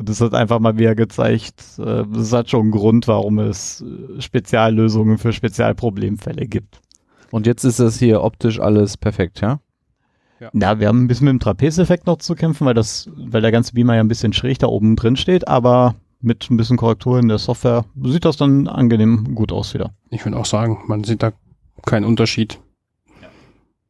Und 0.00 0.08
das 0.08 0.22
hat 0.22 0.32
einfach 0.32 0.60
mal 0.60 0.78
wieder 0.78 0.94
gezeigt, 0.94 1.62
äh, 1.78 2.04
das 2.10 2.32
hat 2.32 2.48
schon 2.48 2.62
einen 2.62 2.70
Grund, 2.70 3.06
warum 3.06 3.38
es 3.38 3.82
äh, 3.82 4.18
Speziallösungen 4.18 5.18
für 5.18 5.34
Spezialproblemfälle 5.34 6.46
gibt. 6.46 6.80
Und 7.30 7.46
jetzt 7.46 7.64
ist 7.64 7.80
das 7.80 7.98
hier 7.98 8.22
optisch 8.22 8.58
alles 8.60 8.96
perfekt, 8.96 9.42
ja? 9.42 9.60
Ja, 10.54 10.80
wir 10.80 10.88
haben 10.88 11.04
ein 11.04 11.06
bisschen 11.06 11.26
mit 11.26 11.32
dem 11.32 11.40
Trapezeffekt 11.40 12.06
noch 12.06 12.16
zu 12.16 12.34
kämpfen, 12.34 12.66
weil 12.66 12.72
das, 12.72 13.10
weil 13.14 13.42
der 13.42 13.52
ganze 13.52 13.74
Beamer 13.74 13.96
ja 13.96 14.00
ein 14.00 14.08
bisschen 14.08 14.32
schräg 14.32 14.58
da 14.60 14.68
oben 14.68 14.96
drin 14.96 15.16
steht, 15.16 15.46
aber 15.46 15.96
mit 16.22 16.50
ein 16.50 16.56
bisschen 16.56 16.78
Korrektur 16.78 17.18
in 17.18 17.28
der 17.28 17.36
Software 17.36 17.84
sieht 18.02 18.24
das 18.24 18.38
dann 18.38 18.68
angenehm 18.68 19.34
gut 19.34 19.52
aus 19.52 19.74
wieder. 19.74 19.90
Ich 20.08 20.24
würde 20.24 20.38
auch 20.38 20.46
sagen, 20.46 20.78
man 20.86 21.04
sieht 21.04 21.22
da 21.22 21.32
keinen 21.84 22.06
Unterschied. 22.06 22.58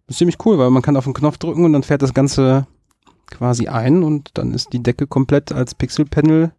Ist 0.08 0.18
ziemlich 0.18 0.44
cool, 0.44 0.58
weil 0.58 0.70
man 0.70 0.82
kann 0.82 0.96
auf 0.96 1.04
den 1.04 1.14
Knopf 1.14 1.38
drücken 1.38 1.64
und 1.64 1.72
dann 1.72 1.84
fährt 1.84 2.02
das 2.02 2.14
Ganze 2.14 2.66
quasi 3.30 3.68
ein 3.68 4.02
und 4.02 4.30
dann 4.34 4.52
ist 4.52 4.72
die 4.72 4.82
Decke 4.82 5.06
komplett 5.06 5.52
als 5.52 5.74
Pixelpanel 5.74 6.52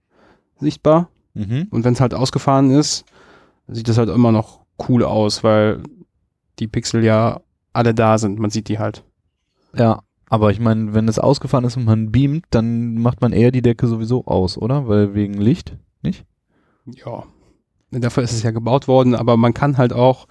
sichtbar. 0.60 1.10
Mhm. 1.34 1.68
Und 1.72 1.84
wenn 1.84 1.94
es 1.94 2.02
halt 2.02 2.14
ausgefahren 2.14 2.72
ist, 2.72 3.06
sieht 3.68 3.88
das 3.88 3.98
halt 3.98 4.10
immer 4.10 4.32
noch 4.32 4.62
cool 4.90 5.04
aus, 5.04 5.44
weil 5.44 5.84
die 6.60 6.68
Pixel 6.68 7.04
ja 7.04 7.42
alle 7.74 7.94
da 7.94 8.18
sind. 8.18 8.40
Man 8.40 8.50
sieht 8.50 8.68
die 8.68 8.80
halt. 8.80 9.04
Ja, 9.76 10.02
aber 10.30 10.52
ich 10.52 10.60
meine, 10.60 10.94
wenn 10.94 11.08
es 11.08 11.20
ausgefahren 11.20 11.66
ist 11.66 11.78
und 11.78 11.86
man 11.86 12.12
beamt, 12.12 12.46
dann 12.52 12.96
macht 12.96 13.22
man 13.22 13.34
eher 13.34 13.52
die 13.52 13.62
Decke 13.62 13.88
sowieso 13.88 14.26
aus, 14.26 14.58
oder? 14.58 14.88
Weil 14.88 15.14
wegen 15.14 15.36
Licht, 15.36 15.78
nicht? 16.02 16.26
Ja. 16.86 17.24
Dafür 17.92 18.24
ist 18.24 18.32
es 18.32 18.44
ja 18.44 18.52
gebaut 18.52 18.88
worden, 18.88 19.16
aber 19.16 19.36
man 19.36 19.54
kann 19.54 19.78
halt 19.78 19.92
auch, 19.92 20.28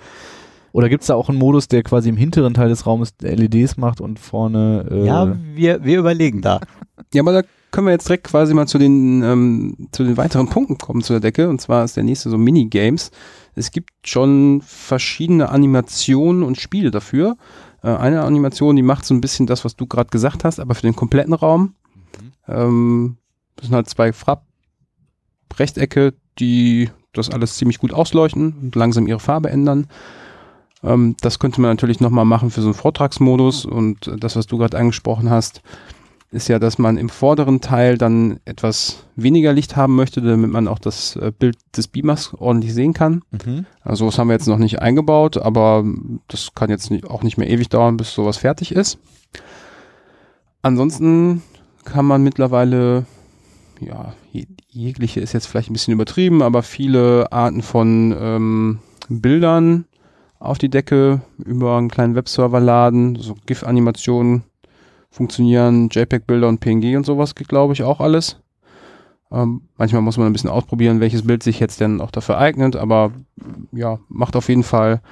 Oder 0.73 0.89
gibt 0.89 1.03
es 1.03 1.09
da 1.09 1.15
auch 1.15 1.29
einen 1.29 1.39
Modus, 1.39 1.69
der 1.69 1.83
quasi 1.83 2.09
im 2.09 2.17
hinteren 2.17 2.55
Teil 2.55 2.69
des 2.69 2.87
Raumes 2.87 3.15
LEDs 3.21 3.77
macht 3.77 4.01
und 4.01 4.19
vorne 4.19 4.87
äh, 4.91 5.07
Ja, 5.07 5.37
wir, 5.55 5.85
wir 5.85 5.99
überlegen 5.99 6.43
da. 6.43 6.61
ja, 7.13 7.23
aber 7.23 7.33
da 7.33 7.43
können 7.71 7.87
wir 7.87 7.93
jetzt 7.93 8.09
direkt 8.09 8.25
quasi 8.25 8.55
mal 8.55 8.67
zu 8.67 8.79
den, 8.79 9.23
ähm, 9.23 9.89
zu 9.93 10.05
den 10.05 10.17
weiteren 10.17 10.49
Punkten 10.49 10.79
kommen 10.79 11.03
zu 11.03 11.13
der 11.13 11.21
Decke. 11.21 11.49
Und 11.49 11.61
zwar 11.61 11.85
ist 11.85 11.97
der 11.97 12.05
nächste 12.05 12.31
so 12.31 12.39
Minigames. 12.39 13.11
Es 13.55 13.71
gibt 13.71 13.91
schon 14.05 14.63
verschiedene 14.65 15.51
Animationen 15.51 16.43
und 16.43 16.61
Spiele 16.61 16.91
dafür. 16.91 17.37
Äh, 17.83 17.89
eine 17.89 18.23
Animation, 18.23 18.77
die 18.77 18.83
macht 18.83 19.05
so 19.05 19.15
ein 19.15 19.21
bisschen 19.21 19.47
das, 19.47 19.65
was 19.65 19.77
du 19.77 19.87
gerade 19.87 20.11
gesagt 20.11 20.45
hast, 20.45 20.61
aber 20.61 20.75
für 20.75 20.83
den 20.83 20.97
kompletten 20.97 21.35
Raum. 21.35 21.75
Ähm, 22.49 23.17
das 23.57 23.67
sind 23.67 23.75
halt 23.75 23.89
zwei 23.89 24.13
Farb-Rechtecke, 24.13 26.15
die 26.39 26.91
das 27.13 27.31
alles 27.31 27.57
ziemlich 27.57 27.79
gut 27.79 27.93
ausleuchten 27.93 28.55
und 28.63 28.77
langsam 28.77 29.07
ihre 29.07 29.21
Farbe 29.21 29.51
ändern. 29.51 29.87
Ähm, 30.83 31.17
das 31.21 31.39
könnte 31.39 31.61
man 31.61 31.71
natürlich 31.71 32.01
nochmal 32.01 32.25
machen 32.25 32.51
für 32.51 32.63
so 32.63 32.69
einen 32.69 32.75
Vortragsmodus 32.75 33.65
und 33.65 34.11
das, 34.19 34.37
was 34.37 34.47
du 34.47 34.59
gerade 34.59 34.79
angesprochen 34.79 35.31
hast, 35.31 35.63
ist 36.33 36.49
ja, 36.49 36.61
dass 36.61 36.79
man 36.79 36.97
im 36.97 37.09
vorderen 37.09 37.61
Teil 37.61 37.99
dann 37.99 38.39
etwas 38.45 39.05
weniger 39.17 39.53
Licht 39.53 39.75
haben 39.75 39.97
möchte, 39.97 40.21
damit 40.21 40.51
man 40.51 40.69
auch 40.69 40.79
das 40.79 41.17
äh, 41.17 41.33
Bild 41.37 41.57
des 41.77 41.89
Beamers 41.89 42.35
ordentlich 42.35 42.73
sehen 42.73 42.93
kann. 42.93 43.23
Mhm. 43.45 43.67
Also 43.83 44.07
das 44.07 44.17
haben 44.17 44.29
wir 44.29 44.35
jetzt 44.35 44.47
noch 44.47 44.59
nicht 44.59 44.81
eingebaut, 44.81 45.39
aber 45.39 45.85
das 46.29 46.55
kann 46.55 46.71
jetzt 46.71 46.91
nicht, 46.93 47.05
auch 47.11 47.25
nicht 47.25 47.37
mehr 47.37 47.51
ewig 47.51 47.69
dauern, 47.69 47.97
bis 47.97 48.15
sowas 48.15 48.37
fertig 48.37 48.73
ist. 48.73 48.99
Ansonsten 50.63 51.43
kann 51.85 52.05
man 52.07 52.23
mittlerweile, 52.23 53.07
ja, 53.81 54.13
je- 54.31 54.47
jegliche 54.69 55.21
ist 55.21 55.33
jetzt 55.33 55.47
vielleicht 55.47 55.71
ein 55.71 55.73
bisschen 55.73 55.95
übertrieben, 55.95 56.43
aber 56.43 56.63
viele 56.63 57.33
Arten 57.33 57.63
von 57.63 58.15
ähm, 58.17 58.79
Bildern 59.09 59.87
auf 60.41 60.59
die 60.59 60.71
Decke 60.71 61.21
über 61.45 61.77
einen 61.77 61.91
kleinen 61.91 62.17
Webserver 62.17 62.59
laden, 62.59 63.15
so 63.17 63.37
GIF-Animationen 63.47 64.43
funktionieren, 65.11 65.89
JPEG-Bilder 65.91 66.49
und 66.49 66.61
PNG 66.61 66.97
und 66.97 67.05
sowas 67.05 67.35
geht, 67.35 67.49
glaube 67.49 67.75
ich, 67.75 67.83
auch 67.83 68.01
alles. 68.01 68.41
Ähm, 69.31 69.63
manchmal 69.77 70.03
muss 70.03 70.17
man 70.17 70.27
ein 70.27 70.33
bisschen 70.33 70.51
ausprobieren, 70.51 71.01
welches 71.01 71.27
Bild 71.27 71.43
sich 71.43 71.61
jetzt 71.61 71.81
denn 71.81 72.01
auch 72.01 72.11
dafür 72.11 72.39
eignet, 72.39 72.75
aber 72.75 73.13
ja, 73.71 73.99
macht 74.09 74.35
auf 74.35 74.49
jeden 74.49 74.65
Fall 74.65 75.03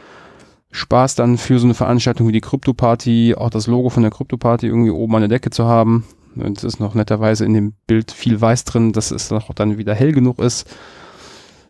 Spaß 0.70 1.14
dann 1.14 1.38
für 1.38 1.58
so 1.58 1.66
eine 1.66 1.74
Veranstaltung 1.74 2.26
wie 2.28 2.32
die 2.32 2.40
Krypto-Party, 2.40 3.34
auch 3.36 3.50
das 3.50 3.66
Logo 3.66 3.90
von 3.90 4.02
der 4.02 4.12
Krypto-Party 4.12 4.66
irgendwie 4.66 4.90
oben 4.90 5.14
an 5.14 5.22
der 5.22 5.28
Decke 5.28 5.50
zu 5.50 5.66
haben. 5.66 6.04
Und 6.36 6.58
es 6.58 6.64
ist 6.64 6.80
noch 6.80 6.94
netterweise 6.94 7.44
in 7.44 7.54
dem 7.54 7.74
Bild 7.86 8.12
viel 8.12 8.40
weiß 8.40 8.64
drin, 8.64 8.92
dass 8.92 9.10
es 9.10 9.32
auch 9.32 9.52
dann 9.54 9.78
wieder 9.78 9.94
hell 9.94 10.12
genug 10.12 10.38
ist. 10.38 10.68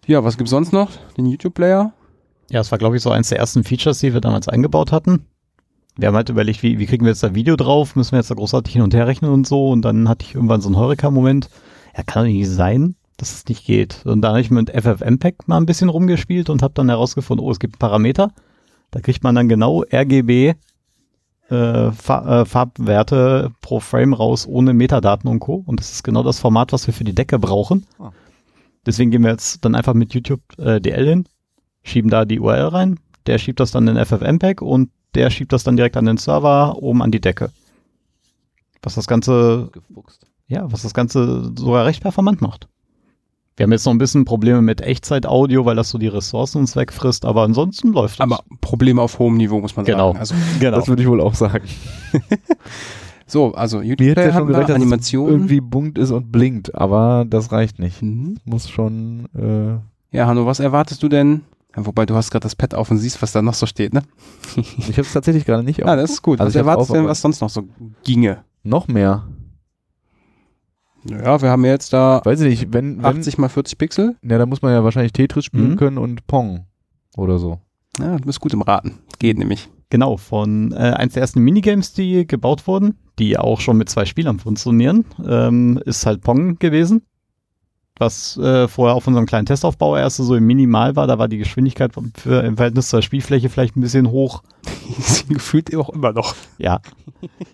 Ja, 0.06 0.24
was 0.24 0.36
gibt's 0.36 0.50
sonst 0.50 0.72
noch? 0.72 0.90
Den 1.16 1.26
YouTube-Player? 1.26 1.92
Ja, 2.50 2.60
es 2.60 2.70
war, 2.70 2.78
glaube 2.78 2.96
ich, 2.96 3.02
so 3.02 3.10
eins 3.10 3.28
der 3.28 3.38
ersten 3.38 3.64
Features, 3.64 3.98
die 3.98 4.14
wir 4.14 4.20
damals 4.20 4.48
eingebaut 4.48 4.92
hatten. 4.92 5.26
Wir 5.96 6.08
haben 6.08 6.14
halt 6.14 6.28
überlegt, 6.28 6.62
wie, 6.62 6.78
wie 6.78 6.86
kriegen 6.86 7.04
wir 7.04 7.10
jetzt 7.10 7.22
da 7.22 7.34
Video 7.34 7.56
drauf? 7.56 7.96
Müssen 7.96 8.12
wir 8.12 8.18
jetzt 8.18 8.30
da 8.30 8.34
großartig 8.34 8.72
hin 8.72 8.82
und 8.82 8.94
her 8.94 9.06
rechnen 9.06 9.30
und 9.30 9.46
so? 9.46 9.68
Und 9.68 9.82
dann 9.82 10.08
hatte 10.08 10.24
ich 10.24 10.34
irgendwann 10.34 10.60
so 10.60 10.68
einen 10.68 10.76
Heureka-Moment. 10.76 11.50
Ja, 11.96 12.04
kann 12.04 12.24
doch 12.24 12.30
nicht 12.30 12.48
sein, 12.48 12.94
dass 13.16 13.32
es 13.32 13.46
nicht 13.46 13.66
geht. 13.66 14.06
Und 14.06 14.22
dann 14.22 14.30
habe 14.30 14.40
ich 14.40 14.50
mit 14.50 14.70
FFmpeg 14.70 15.48
mal 15.48 15.56
ein 15.56 15.66
bisschen 15.66 15.88
rumgespielt 15.88 16.50
und 16.50 16.62
habe 16.62 16.74
dann 16.74 16.88
herausgefunden, 16.88 17.44
oh, 17.44 17.50
es 17.50 17.58
gibt 17.58 17.78
Parameter. 17.78 18.30
Da 18.90 19.00
kriegt 19.00 19.24
man 19.24 19.34
dann 19.34 19.48
genau 19.48 19.82
RGB 19.92 20.54
äh, 21.50 21.90
Fa 21.92 22.42
äh, 22.42 22.44
Farbwerte 22.44 23.52
pro 23.60 23.80
Frame 23.80 24.14
raus 24.14 24.46
ohne 24.46 24.72
Metadaten 24.74 25.28
und 25.28 25.40
Co. 25.40 25.62
Und 25.66 25.80
das 25.80 25.92
ist 25.92 26.04
genau 26.04 26.22
das 26.22 26.38
Format, 26.38 26.72
was 26.72 26.86
wir 26.86 26.94
für 26.94 27.04
die 27.04 27.14
Decke 27.14 27.38
brauchen. 27.38 27.86
Ah. 27.98 28.12
Deswegen 28.86 29.10
gehen 29.10 29.22
wir 29.22 29.30
jetzt 29.30 29.64
dann 29.64 29.74
einfach 29.74 29.94
mit 29.94 30.14
YouTube 30.14 30.40
äh, 30.58 30.80
DL 30.80 31.06
hin, 31.06 31.28
schieben 31.88 32.10
da 32.10 32.24
die 32.24 32.38
URL 32.40 32.68
rein, 32.68 33.00
der 33.26 33.38
schiebt 33.38 33.60
das 33.60 33.70
dann 33.72 33.88
in 33.88 33.96
FFmpeg 34.04 34.62
und 34.62 34.90
der 35.14 35.30
schiebt 35.30 35.52
das 35.52 35.64
dann 35.64 35.76
direkt 35.76 35.96
an 35.96 36.04
den 36.06 36.16
Server 36.18 36.76
oben 36.80 37.02
an 37.02 37.10
die 37.10 37.20
Decke. 37.20 37.50
Was 38.82 38.94
das 38.94 39.06
Ganze, 39.06 39.70
Gefuchst. 39.72 40.26
ja, 40.46 40.70
was 40.70 40.82
das 40.82 40.94
Ganze 40.94 41.52
sogar 41.58 41.84
recht 41.86 42.02
performant 42.02 42.40
macht. 42.40 42.68
Wir 43.56 43.64
haben 43.64 43.72
jetzt 43.72 43.84
noch 43.86 43.92
ein 43.92 43.98
bisschen 43.98 44.24
Probleme 44.24 44.62
mit 44.62 44.80
Echtzeit-Audio, 44.82 45.64
weil 45.64 45.74
das 45.74 45.90
so 45.90 45.98
die 45.98 46.06
Ressourcen 46.06 46.58
uns 46.58 46.76
wegfrisst, 46.76 47.24
aber 47.24 47.42
ansonsten 47.42 47.92
läuft 47.92 48.14
es. 48.14 48.20
Aber 48.20 48.40
Probleme 48.60 49.02
auf 49.02 49.18
hohem 49.18 49.36
Niveau, 49.36 49.60
muss 49.60 49.74
man 49.74 49.84
Genau. 49.84 50.08
sagen. 50.12 50.18
Also, 50.20 50.34
genau. 50.60 50.76
Das 50.76 50.86
würde 50.86 51.02
ich 51.02 51.08
wohl 51.08 51.20
auch 51.20 51.34
sagen. 51.34 51.66
so, 53.26 53.52
also 53.54 53.80
hätte 53.80 53.88
YouTube-Player 54.04 54.26
ja 54.26 54.32
schon 54.32 54.34
haben 54.34 54.46
wir, 54.48 54.52
gereicht, 54.52 54.68
dass 54.68 54.76
es 54.76 54.82
Animationen. 54.82 55.32
irgendwie 55.34 55.60
bunt 55.60 55.98
ist 55.98 56.12
und 56.12 56.30
blinkt, 56.30 56.74
aber 56.76 57.24
das 57.28 57.50
reicht 57.50 57.78
nicht. 57.80 58.00
Mhm. 58.00 58.36
Muss 58.44 58.68
schon, 58.68 59.26
äh, 59.34 60.16
Ja, 60.16 60.26
Hanno, 60.28 60.46
was 60.46 60.60
erwartest 60.60 61.02
du 61.02 61.08
denn? 61.08 61.42
Ja, 61.76 61.84
wobei 61.86 62.06
du 62.06 62.14
hast 62.14 62.30
gerade 62.30 62.44
das 62.44 62.56
Pad 62.56 62.74
auf 62.74 62.90
und 62.90 62.98
siehst, 62.98 63.20
was 63.22 63.32
da 63.32 63.42
noch 63.42 63.54
so 63.54 63.66
steht, 63.66 63.92
ne? 63.92 64.02
ich 64.56 64.88
habe 64.92 65.02
es 65.02 65.12
tatsächlich 65.12 65.44
gerade 65.44 65.62
nicht 65.62 65.82
Ah, 65.86 65.96
das 65.96 66.10
ist 66.12 66.22
gut. 66.22 66.40
Also 66.40 66.48
was 66.50 66.56
erwartest 66.56 66.90
auf, 66.90 66.94
du 66.96 67.00
denn, 67.02 67.08
was 67.08 67.20
sonst 67.20 67.40
noch 67.40 67.50
so 67.50 67.64
ginge? 68.04 68.44
Noch 68.62 68.88
mehr. 68.88 69.26
Ja, 71.04 71.40
wir 71.40 71.50
haben 71.50 71.64
ja 71.64 71.70
jetzt 71.72 71.92
da 71.92 72.20
Weiß 72.24 72.40
ich 72.40 72.48
nicht, 72.62 72.72
wenn, 72.72 72.98
wenn 72.98 73.04
80 73.04 73.38
mal 73.38 73.48
40 73.48 73.78
Pixel. 73.78 74.16
ja, 74.22 74.38
da 74.38 74.46
muss 74.46 74.62
man 74.62 74.72
ja 74.72 74.82
wahrscheinlich 74.84 75.12
Tetris 75.12 75.44
spielen 75.44 75.72
Mhm. 75.72 75.76
können 75.76 75.98
und 75.98 76.26
Pong 76.26 76.66
oder 77.16 77.38
so. 77.38 77.60
Ja, 77.98 78.16
du 78.16 78.24
bist 78.24 78.40
gut 78.40 78.52
im 78.52 78.62
Raten. 78.62 78.98
Geht 79.18 79.38
nämlich. 79.38 79.68
Genau, 79.90 80.16
von 80.18 80.72
äh, 80.72 80.76
eins 80.76 81.14
der 81.14 81.22
ersten 81.22 81.40
Minigames, 81.40 81.92
die 81.94 82.26
gebaut 82.26 82.66
wurden, 82.66 82.98
die 83.18 83.38
auch 83.38 83.60
schon 83.60 83.78
mit 83.78 83.88
zwei 83.88 84.04
Spielern 84.04 84.38
funktionieren, 84.38 85.06
ähm, 85.26 85.80
ist 85.86 86.04
halt 86.04 86.20
Pong 86.20 86.58
gewesen. 86.58 87.02
Was 87.98 88.36
äh, 88.36 88.68
vorher 88.68 88.94
auf 88.94 89.06
unserem 89.06 89.26
kleinen 89.26 89.46
Testaufbau 89.46 89.96
erst 89.96 90.18
so 90.18 90.34
im 90.34 90.46
Minimal 90.46 90.94
war, 90.96 91.06
da 91.06 91.18
war 91.18 91.28
die 91.28 91.38
Geschwindigkeit 91.38 91.92
für, 92.14 92.42
im 92.44 92.56
Verhältnis 92.56 92.88
zur 92.88 93.02
Spielfläche 93.02 93.48
vielleicht 93.48 93.76
ein 93.76 93.80
bisschen 93.80 94.10
hoch. 94.10 94.42
Gefühlt 95.28 95.74
auch 95.74 95.90
immer 95.90 96.12
noch. 96.12 96.34
Ja. 96.58 96.80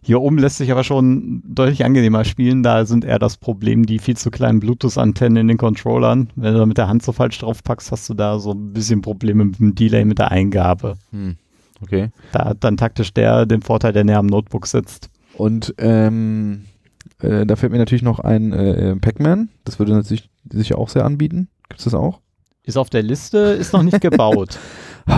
Hier 0.02 0.20
oben 0.20 0.38
lässt 0.38 0.59
sich 0.59 0.70
aber 0.70 0.85
schon 0.85 1.42
deutlich 1.46 1.85
angenehmer 1.85 2.24
spielen. 2.24 2.62
Da 2.62 2.85
sind 2.85 3.04
eher 3.04 3.18
das 3.18 3.38
Problem 3.38 3.87
die 3.87 3.98
viel 3.98 4.16
zu 4.16 4.30
kleinen 4.30 4.61
Bluetooth-Antennen 4.61 5.38
in 5.38 5.48
den 5.48 5.57
Controllern. 5.57 6.28
Wenn 6.37 6.52
du 6.52 6.61
da 6.61 6.66
mit 6.66 6.78
der 6.78 6.88
Hand 6.88 7.02
so 7.02 7.12
falsch 7.12 7.38
drauf 7.38 7.62
packst, 7.64 7.90
hast 7.90 8.09
du 8.11 8.14
da 8.14 8.38
so 8.38 8.52
ein 8.52 8.72
bisschen 8.72 9.00
Probleme 9.00 9.46
mit 9.46 9.59
dem 9.59 9.74
Delay 9.74 10.04
mit 10.04 10.18
der 10.18 10.30
Eingabe. 10.30 10.96
Hm. 11.11 11.37
Okay. 11.80 12.11
Da 12.33 12.46
hat 12.46 12.59
dann 12.61 12.76
taktisch 12.76 13.12
der 13.12 13.46
den 13.46 13.62
Vorteil, 13.62 13.92
der 13.92 14.04
näher 14.04 14.18
am 14.18 14.26
Notebook 14.26 14.66
sitzt. 14.66 15.11
Und 15.37 15.74
ähm, 15.78 16.64
äh, 17.21 17.47
da 17.47 17.57
fällt 17.57 17.73
mir 17.73 17.79
natürlich 17.79 18.03
noch 18.03 18.21
ein 18.21 18.53
äh, 18.53 18.90
äh, 18.90 18.97
Pac-Man. 18.97 19.49
Das 19.64 19.79
würde 19.79 19.93
natürlich 19.93 20.31
sicher 20.51 20.79
auch 20.79 20.88
sehr 20.88 21.05
anbieten. 21.05 21.49
Gibt 21.69 21.81
es 21.81 21.85
das 21.85 21.95
auch? 21.95 22.21
Ist 22.64 22.79
auf 22.79 22.90
der 22.90 23.03
Liste, 23.03 23.38
ist 23.38 23.73
noch 23.73 23.83
nicht 23.83 24.01
gebaut. 24.01 24.59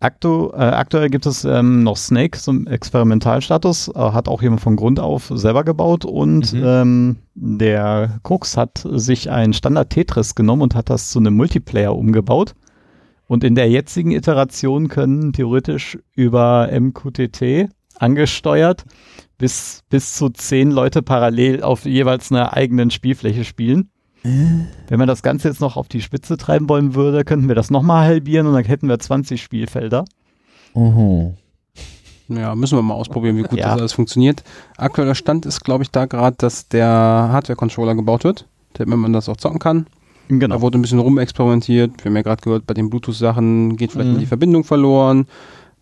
Aktu 0.00 0.50
äh, 0.52 0.56
aktuell 0.56 1.08
gibt 1.08 1.24
es 1.24 1.44
ähm, 1.44 1.82
noch 1.82 1.96
Snake 1.96 2.38
zum 2.38 2.66
Experimentalstatus, 2.66 3.88
äh, 3.88 3.98
hat 3.98 4.28
auch 4.28 4.42
jemand 4.42 4.60
von 4.60 4.76
Grund 4.76 5.00
auf 5.00 5.32
selber 5.34 5.64
gebaut 5.64 6.04
und 6.04 6.52
Mhm. 6.52 6.62
ähm, 6.64 7.16
der 7.34 8.20
Cooks 8.22 8.56
hat 8.58 8.84
sich 8.84 9.30
ein 9.30 9.54
Standard 9.54 9.90
Tetris 9.90 10.34
genommen 10.34 10.60
und 10.62 10.74
hat 10.74 10.90
das 10.90 11.10
zu 11.10 11.20
einem 11.20 11.34
Multiplayer 11.36 11.96
umgebaut. 11.96 12.54
Und 13.26 13.44
in 13.44 13.54
der 13.54 13.70
jetzigen 13.70 14.10
Iteration 14.10 14.88
können 14.88 15.32
theoretisch 15.32 15.98
über 16.14 16.68
MQTT 16.70 17.70
angesteuert 17.98 18.84
bis, 19.38 19.80
bis 19.90 20.14
zu 20.14 20.30
zehn 20.30 20.70
Leute 20.70 21.02
parallel 21.02 21.62
auf 21.62 21.84
jeweils 21.84 22.30
einer 22.30 22.52
eigenen 22.54 22.90
Spielfläche 22.90 23.44
spielen. 23.44 23.90
Wenn 24.22 24.98
man 24.98 25.06
das 25.06 25.22
Ganze 25.22 25.48
jetzt 25.48 25.60
noch 25.60 25.76
auf 25.76 25.88
die 25.88 26.00
Spitze 26.00 26.38
treiben 26.38 26.66
wollen 26.70 26.94
würde, 26.94 27.24
könnten 27.24 27.46
wir 27.48 27.54
das 27.54 27.70
nochmal 27.70 28.06
halbieren 28.06 28.46
und 28.46 28.54
dann 28.54 28.64
hätten 28.64 28.88
wir 28.88 28.98
20 28.98 29.42
Spielfelder. 29.42 30.06
Mhm. 30.74 31.34
Ja, 32.28 32.54
müssen 32.54 32.78
wir 32.78 32.82
mal 32.82 32.94
ausprobieren, 32.94 33.36
wie 33.36 33.42
gut 33.42 33.58
Ja. 33.58 33.66
das 33.72 33.80
alles 33.80 33.92
funktioniert. 33.92 34.42
Aktueller 34.78 35.14
Stand 35.14 35.44
ist, 35.44 35.60
glaube 35.62 35.82
ich, 35.84 35.90
da 35.90 36.06
gerade, 36.06 36.36
dass 36.38 36.68
der 36.68 36.86
Hardware-Controller 36.86 37.94
gebaut 37.94 38.24
wird, 38.24 38.48
damit 38.72 38.98
man 38.98 39.12
das 39.12 39.28
auch 39.28 39.36
zocken 39.36 39.58
kann. 39.58 39.86
Genau. 40.28 40.54
Da 40.56 40.62
wurde 40.62 40.78
ein 40.78 40.82
bisschen 40.82 41.00
rumexperimentiert. 41.00 42.02
Wir 42.02 42.08
haben 42.08 42.16
ja 42.16 42.22
gerade 42.22 42.40
gehört, 42.42 42.66
bei 42.66 42.72
den 42.72 42.88
Bluetooth-Sachen 42.88 43.76
geht 43.76 43.92
vielleicht 43.92 44.08
Mhm. 44.08 44.14
mal 44.14 44.20
die 44.20 44.26
Verbindung 44.26 44.64
verloren. 44.64 45.26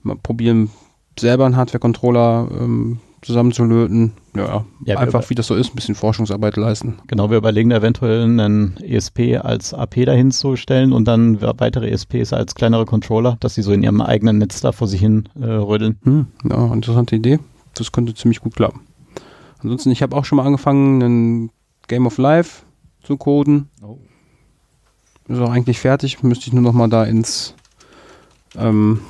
Mal 0.02 0.16
probieren, 0.16 0.70
selber 1.16 1.46
einen 1.46 1.54
Hardware-Controller 1.56 2.48
ähm, 2.60 2.98
zusammenzulöten. 3.22 4.12
Ja, 4.36 4.64
Ja, 4.84 4.98
einfach 4.98 5.28
wie 5.30 5.34
das 5.34 5.46
so 5.46 5.54
ist, 5.54 5.72
ein 5.72 5.76
bisschen 5.76 5.94
Forschungsarbeit 5.94 6.56
leisten. 6.56 6.98
Genau, 7.06 7.30
wir 7.30 7.38
überlegen 7.38 7.70
eventuell 7.70 8.22
einen 8.24 8.76
ESP 8.78 9.38
als 9.40 9.72
AP 9.72 10.04
dahin 10.04 10.32
zu 10.32 10.56
stellen 10.56 10.92
und 10.92 11.06
dann 11.06 11.40
weitere 11.40 11.90
ESPs 11.90 12.32
als 12.32 12.54
kleinere 12.54 12.84
Controller, 12.84 13.36
dass 13.40 13.54
sie 13.54 13.62
so 13.62 13.72
in 13.72 13.82
ihrem 13.82 14.00
eigenen 14.00 14.38
Netz 14.38 14.60
da 14.60 14.72
vor 14.72 14.88
sich 14.88 15.00
hin 15.00 15.28
äh, 15.40 15.46
rödeln. 15.46 15.98
Hm, 16.02 16.26
ja, 16.50 16.72
interessante 16.72 17.16
Idee. 17.16 17.38
Das 17.74 17.92
könnte 17.92 18.14
ziemlich 18.14 18.40
gut 18.40 18.56
klappen. 18.56 18.80
Ansonsten, 19.60 19.90
ich 19.90 20.02
habe 20.02 20.16
auch 20.16 20.24
schon 20.24 20.36
mal 20.36 20.44
angefangen, 20.44 21.02
einen 21.02 21.50
Game 21.86 22.06
of 22.06 22.18
Life 22.18 22.62
zu 23.02 23.16
coden. 23.16 23.70
Oh. 23.80 23.98
Ist 25.28 25.40
auch 25.40 25.50
eigentlich 25.50 25.78
fertig. 25.78 26.22
Müsste 26.22 26.48
ich 26.48 26.52
nur 26.52 26.62
noch 26.62 26.72
mal 26.72 26.88
da 26.88 27.04
ins 27.04 27.54
ähm, 28.56 29.00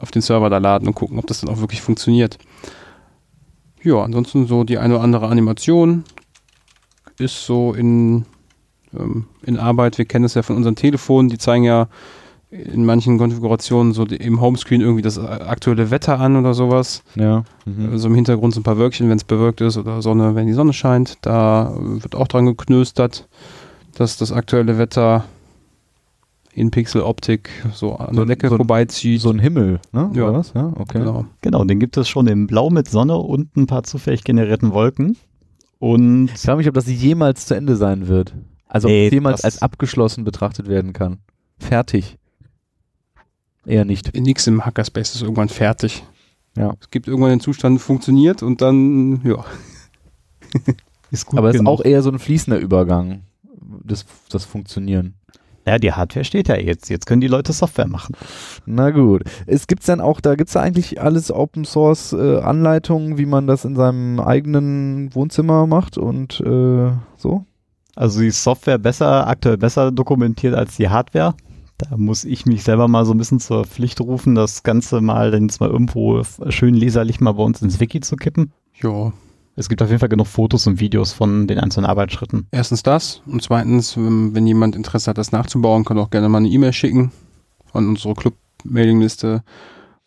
auf 0.00 0.10
den 0.10 0.22
Server 0.22 0.50
da 0.50 0.58
laden 0.58 0.88
und 0.88 0.94
gucken, 0.94 1.18
ob 1.18 1.26
das 1.26 1.40
dann 1.40 1.50
auch 1.50 1.60
wirklich 1.60 1.82
funktioniert. 1.82 2.38
Ja, 3.82 4.02
ansonsten 4.02 4.46
so 4.46 4.64
die 4.64 4.78
eine 4.78 4.94
oder 4.94 5.04
andere 5.04 5.28
Animation 5.28 6.04
ist 7.18 7.46
so 7.46 7.72
in, 7.72 8.26
ähm, 8.98 9.26
in 9.42 9.58
Arbeit. 9.58 9.98
Wir 9.98 10.04
kennen 10.04 10.24
es 10.24 10.34
ja 10.34 10.42
von 10.42 10.56
unseren 10.56 10.76
Telefonen. 10.76 11.28
Die 11.28 11.38
zeigen 11.38 11.64
ja 11.64 11.88
in 12.50 12.84
manchen 12.84 13.16
Konfigurationen 13.16 13.92
so 13.92 14.04
im 14.04 14.40
Homescreen 14.40 14.80
irgendwie 14.80 15.02
das 15.02 15.18
äh, 15.18 15.20
aktuelle 15.20 15.90
Wetter 15.90 16.18
an 16.18 16.36
oder 16.36 16.52
sowas. 16.52 17.02
Ja. 17.14 17.44
Mhm. 17.64 17.90
Also 17.92 18.08
im 18.08 18.14
Hintergrund 18.14 18.54
so 18.54 18.60
ein 18.60 18.64
paar 18.64 18.78
Wölkchen, 18.78 19.08
wenn 19.08 19.18
es 19.18 19.24
bewölkt 19.24 19.60
ist 19.60 19.76
oder 19.76 20.02
Sonne, 20.02 20.34
wenn 20.34 20.46
die 20.46 20.52
Sonne 20.52 20.72
scheint. 20.72 21.18
Da 21.22 21.72
äh, 21.74 22.02
wird 22.02 22.14
auch 22.14 22.26
dran 22.26 22.46
geknöstert, 22.46 23.28
dass 23.94 24.16
das 24.16 24.32
aktuelle 24.32 24.78
Wetter 24.78 25.24
in 26.52 26.70
Pixeloptik 26.70 27.48
so 27.72 27.94
an 27.96 28.14
So- 28.14 28.24
der 28.24 28.34
Decke 28.36 28.48
so- 28.48 28.56
vorbeizieht. 28.56 29.20
So 29.20 29.30
ein 29.30 29.38
Himmel, 29.38 29.80
ne? 29.92 30.10
Ja. 30.14 30.24
Oder 30.28 30.34
was? 30.34 30.52
Ja, 30.54 30.72
okay. 30.76 30.98
genau. 30.98 31.26
Genau, 31.42 31.64
den 31.64 31.78
gibt 31.80 31.96
es 31.96 32.08
schon 32.08 32.26
in 32.26 32.46
Blau 32.46 32.70
mit 32.70 32.88
Sonne 32.88 33.16
und 33.16 33.56
ein 33.56 33.66
paar 33.66 33.82
zufällig 33.84 34.24
generierten 34.24 34.72
Wolken. 34.72 35.16
Und 35.78 36.30
Ich 36.34 36.40
frage 36.40 36.58
mich, 36.58 36.68
ob 36.68 36.74
das 36.74 36.86
jemals 36.88 37.46
zu 37.46 37.54
Ende 37.54 37.76
sein 37.76 38.08
wird. 38.08 38.34
Also 38.66 38.88
ob 38.88 38.92
Nee, 38.92 39.06
es 39.06 39.12
jemals 39.12 39.44
als 39.44 39.62
abgeschlossen 39.62 40.24
betrachtet 40.24 40.68
werden 40.68 40.92
kann. 40.92 41.18
Fertig. 41.58 42.18
Eher 43.66 43.84
nicht. 43.84 44.14
Nix 44.16 44.46
im 44.46 44.64
Hackerspace 44.64 45.14
ist 45.14 45.22
irgendwann 45.22 45.48
fertig. 45.48 46.04
Ja. 46.56 46.74
Es 46.80 46.90
gibt 46.90 47.06
irgendwann 47.08 47.30
den 47.30 47.40
Zustand, 47.40 47.80
funktioniert 47.80 48.42
und 48.42 48.60
dann, 48.60 49.20
ja. 49.24 49.44
ist 51.10 51.26
gut 51.26 51.38
Aber 51.38 51.50
es 51.50 51.56
ist 51.56 51.66
auch 51.66 51.82
eher 51.84 52.02
so 52.02 52.10
ein 52.10 52.18
fließender 52.18 52.58
Übergang, 52.58 53.22
das, 53.84 54.04
das 54.30 54.44
Funktionieren. 54.44 55.14
Ja, 55.70 55.78
die 55.78 55.92
Hardware 55.92 56.24
steht 56.24 56.48
ja 56.48 56.56
jetzt. 56.56 56.90
Jetzt 56.90 57.06
können 57.06 57.20
die 57.20 57.28
Leute 57.28 57.52
Software 57.52 57.86
machen. 57.86 58.16
Na 58.66 58.90
gut. 58.90 59.22
Es 59.46 59.68
gibt's 59.68 59.86
dann 59.86 60.00
auch, 60.00 60.20
da 60.20 60.34
gibt's 60.34 60.54
da 60.54 60.62
eigentlich 60.62 61.00
alles 61.00 61.30
Open 61.30 61.64
Source 61.64 62.12
äh, 62.12 62.40
Anleitungen, 62.40 63.18
wie 63.18 63.26
man 63.26 63.46
das 63.46 63.64
in 63.64 63.76
seinem 63.76 64.18
eigenen 64.18 65.14
Wohnzimmer 65.14 65.68
macht 65.68 65.96
und 65.96 66.40
äh, 66.40 66.90
so? 67.16 67.44
Also 67.94 68.18
die 68.18 68.32
Software 68.32 68.78
besser, 68.78 69.28
aktuell 69.28 69.58
besser 69.58 69.92
dokumentiert 69.92 70.56
als 70.56 70.74
die 70.74 70.88
Hardware. 70.88 71.34
Da 71.78 71.96
muss 71.96 72.24
ich 72.24 72.46
mich 72.46 72.64
selber 72.64 72.88
mal 72.88 73.06
so 73.06 73.14
ein 73.14 73.18
bisschen 73.18 73.38
zur 73.38 73.64
Pflicht 73.64 74.00
rufen, 74.00 74.34
das 74.34 74.64
Ganze 74.64 75.00
mal 75.00 75.30
dann 75.30 75.42
jetzt 75.42 75.60
mal 75.60 75.70
irgendwo 75.70 76.24
schön 76.48 76.74
leserlich 76.74 77.20
mal 77.20 77.30
bei 77.30 77.44
uns 77.44 77.62
ins 77.62 77.78
Wiki 77.78 78.00
zu 78.00 78.16
kippen. 78.16 78.50
Ja, 78.82 79.12
Es 79.60 79.68
gibt 79.68 79.82
auf 79.82 79.90
jeden 79.90 80.00
Fall 80.00 80.08
genug 80.08 80.26
Fotos 80.26 80.66
und 80.66 80.80
Videos 80.80 81.12
von 81.12 81.46
den 81.46 81.58
einzelnen 81.58 81.84
Arbeitsschritten. 81.84 82.46
erstens 82.50 82.82
das 82.82 83.20
und 83.26 83.42
zweitens, 83.42 83.94
wenn, 83.94 84.34
wenn 84.34 84.46
jemand 84.46 84.74
Interesse 84.74 85.10
hat, 85.10 85.18
das 85.18 85.32
nachzubauen, 85.32 85.84
kann 85.84 85.98
auch 85.98 86.08
gerne 86.08 86.30
mal 86.30 86.38
eine 86.38 86.48
E-Mail 86.48 86.72
schicken 86.72 87.12
an 87.74 87.86
unsere 87.86 88.14
Club-Mailingliste 88.14 89.42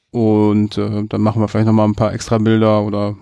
und 0.09 0.79
äh, 0.79 1.03
dann 1.07 1.21
machen 1.21 1.39
wir 1.39 1.47
vielleicht 1.47 1.67
nochmal 1.67 1.87
ein 1.87 1.93
paar 1.93 2.13
extra 2.15 2.39
Bilder 2.39 2.81
oder 2.81 3.15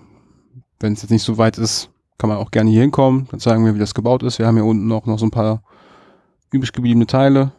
wenn 0.79 0.93
es 0.93 1.01
jetzt 1.01 1.11
nicht 1.11 1.23
so 1.23 1.37
weit 1.37 1.57
ist, 1.57 1.89
kann 2.17 2.29
man 2.29 2.37
auch 2.37 2.51
gerne 2.51 2.69
hier 2.71 2.81
hinkommen, 2.81 3.27
dann 3.29 3.41
zeigen 3.41 3.65
wir, 3.65 3.75
wie 3.75 3.79
das 3.79 3.93
gebaut 3.93 4.23
ist. 4.23 4.39
Wir 4.39 4.47
haben 4.47 4.55
hier 4.55 4.63
unten 4.63 4.89
auch 4.93 5.05
noch 5.07 5.19
so 5.19 5.25
ein 5.25 5.31
paar 5.31 5.63
übrig 6.49 6.71
gebliebene 6.71 7.07
Teile. 7.07 7.51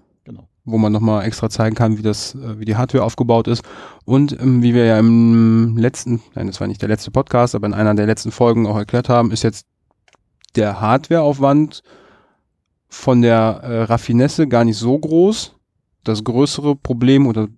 Wo 0.65 0.79
man 0.79 0.93
nochmal 0.93 1.25
extra 1.25 1.51
zeigen 1.51 1.75
kann, 1.75 1.99
wie 1.99 2.03
das, 2.03 2.35
äh, 2.35 2.59
wie 2.59 2.65
die 2.65 2.77
Hardware 2.77 3.05
aufgebaut 3.05 3.49
ist. 3.49 3.65
Und 4.05 4.39
ähm, 4.41 4.63
wie 4.63 4.75
wir 4.75 4.85
ja 4.85 4.99
im 4.99 5.77
letzten, 5.77 6.23
nein, 6.35 6.47
das 6.47 6.61
war 6.61 6.69
nicht 6.69 6.83
der 6.83 6.89
letzte 6.89 7.11
Podcast, 7.11 7.55
aber 7.55 7.67
in 7.67 7.75
einer 7.75 7.95
der 7.95 8.07
letzten 8.07 8.31
Folgen 8.31 8.67
auch 8.67 8.77
erklärt 8.77 9.09
haben, 9.09 9.33
ist 9.33 9.43
jetzt 9.43 9.67
der 10.55 10.81
Hardwareaufwand 10.81 11.83
von 12.89 13.23
der 13.23 13.61
äh, 13.63 13.83
Raffinesse 13.85 14.47
gar 14.47 14.65
nicht 14.65 14.77
so 14.77 14.99
groß. 14.99 15.55
Das 16.05 16.25
größere 16.25 16.77
Problem 16.77 17.27
oder 17.27 17.49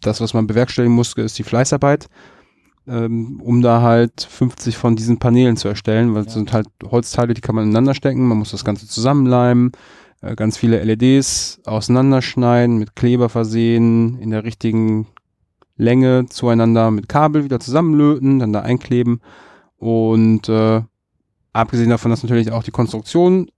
das, 0.00 0.20
was 0.20 0.34
man 0.34 0.46
bewerkstelligen 0.46 0.94
muss, 0.94 1.14
ist 1.14 1.38
die 1.38 1.42
Fleißarbeit, 1.42 2.08
ähm, 2.86 3.40
um 3.42 3.60
da 3.60 3.82
halt 3.82 4.26
50 4.28 4.76
von 4.76 4.96
diesen 4.96 5.18
Paneelen 5.18 5.56
zu 5.56 5.68
erstellen, 5.68 6.14
weil 6.14 6.26
es 6.26 6.32
sind 6.32 6.52
halt 6.52 6.68
Holzteile, 6.84 7.34
die 7.34 7.40
kann 7.40 7.54
man 7.54 7.64
ineinander 7.64 7.94
stecken, 7.94 8.26
man 8.26 8.38
muss 8.38 8.52
das 8.52 8.64
Ganze 8.64 8.86
zusammenleimen, 8.88 9.72
äh, 10.20 10.34
ganz 10.34 10.56
viele 10.56 10.82
LEDs 10.82 11.60
auseinanderschneiden, 11.64 12.78
mit 12.78 12.96
Kleber 12.96 13.28
versehen, 13.28 14.18
in 14.18 14.30
der 14.30 14.44
richtigen 14.44 15.06
Länge 15.76 16.26
zueinander 16.28 16.90
mit 16.90 17.08
Kabel 17.08 17.44
wieder 17.44 17.60
zusammenlöten, 17.60 18.40
dann 18.40 18.52
da 18.52 18.60
einkleben 18.60 19.20
und 19.76 20.48
äh, 20.48 20.82
abgesehen 21.52 21.90
davon, 21.90 22.10
dass 22.10 22.22
natürlich 22.22 22.50
auch 22.50 22.64
die 22.64 22.72
Konstruktion 22.72 23.50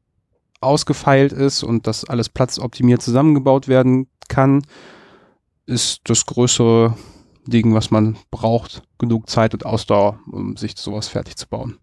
ausgefeilt 0.60 1.32
ist 1.32 1.62
und 1.62 1.86
das 1.86 2.04
alles 2.04 2.28
platzoptimiert 2.28 3.00
zusammengebaut 3.00 3.68
werden 3.68 4.08
kann, 4.28 4.62
ist 5.64 6.02
das 6.04 6.26
größere 6.26 6.94
Ding, 7.46 7.74
was 7.74 7.90
man 7.90 8.18
braucht, 8.30 8.82
genug 8.98 9.30
Zeit 9.30 9.54
und 9.54 9.64
Ausdauer, 9.64 10.18
um 10.30 10.56
sich 10.56 10.76
sowas 10.76 11.08
fertig 11.08 11.36
zu 11.36 11.48
bauen. 11.48 11.78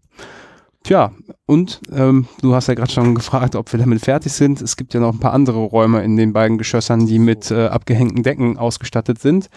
Tja, 0.88 1.12
und 1.44 1.82
ähm, 1.92 2.28
du 2.40 2.54
hast 2.54 2.68
ja 2.68 2.72
gerade 2.72 2.90
schon 2.90 3.14
gefragt, 3.14 3.56
ob 3.56 3.70
wir 3.70 3.78
damit 3.78 4.00
fertig 4.00 4.32
sind. 4.32 4.62
Es 4.62 4.74
gibt 4.74 4.94
ja 4.94 5.00
noch 5.00 5.12
ein 5.12 5.20
paar 5.20 5.34
andere 5.34 5.58
Räume 5.58 6.02
in 6.02 6.16
den 6.16 6.32
beiden 6.32 6.56
Geschossern, 6.56 7.06
die 7.06 7.18
mit 7.18 7.50
äh, 7.50 7.66
abgehängten 7.66 8.22
Decken 8.22 8.56
ausgestattet 8.56 9.18
sind. 9.18 9.50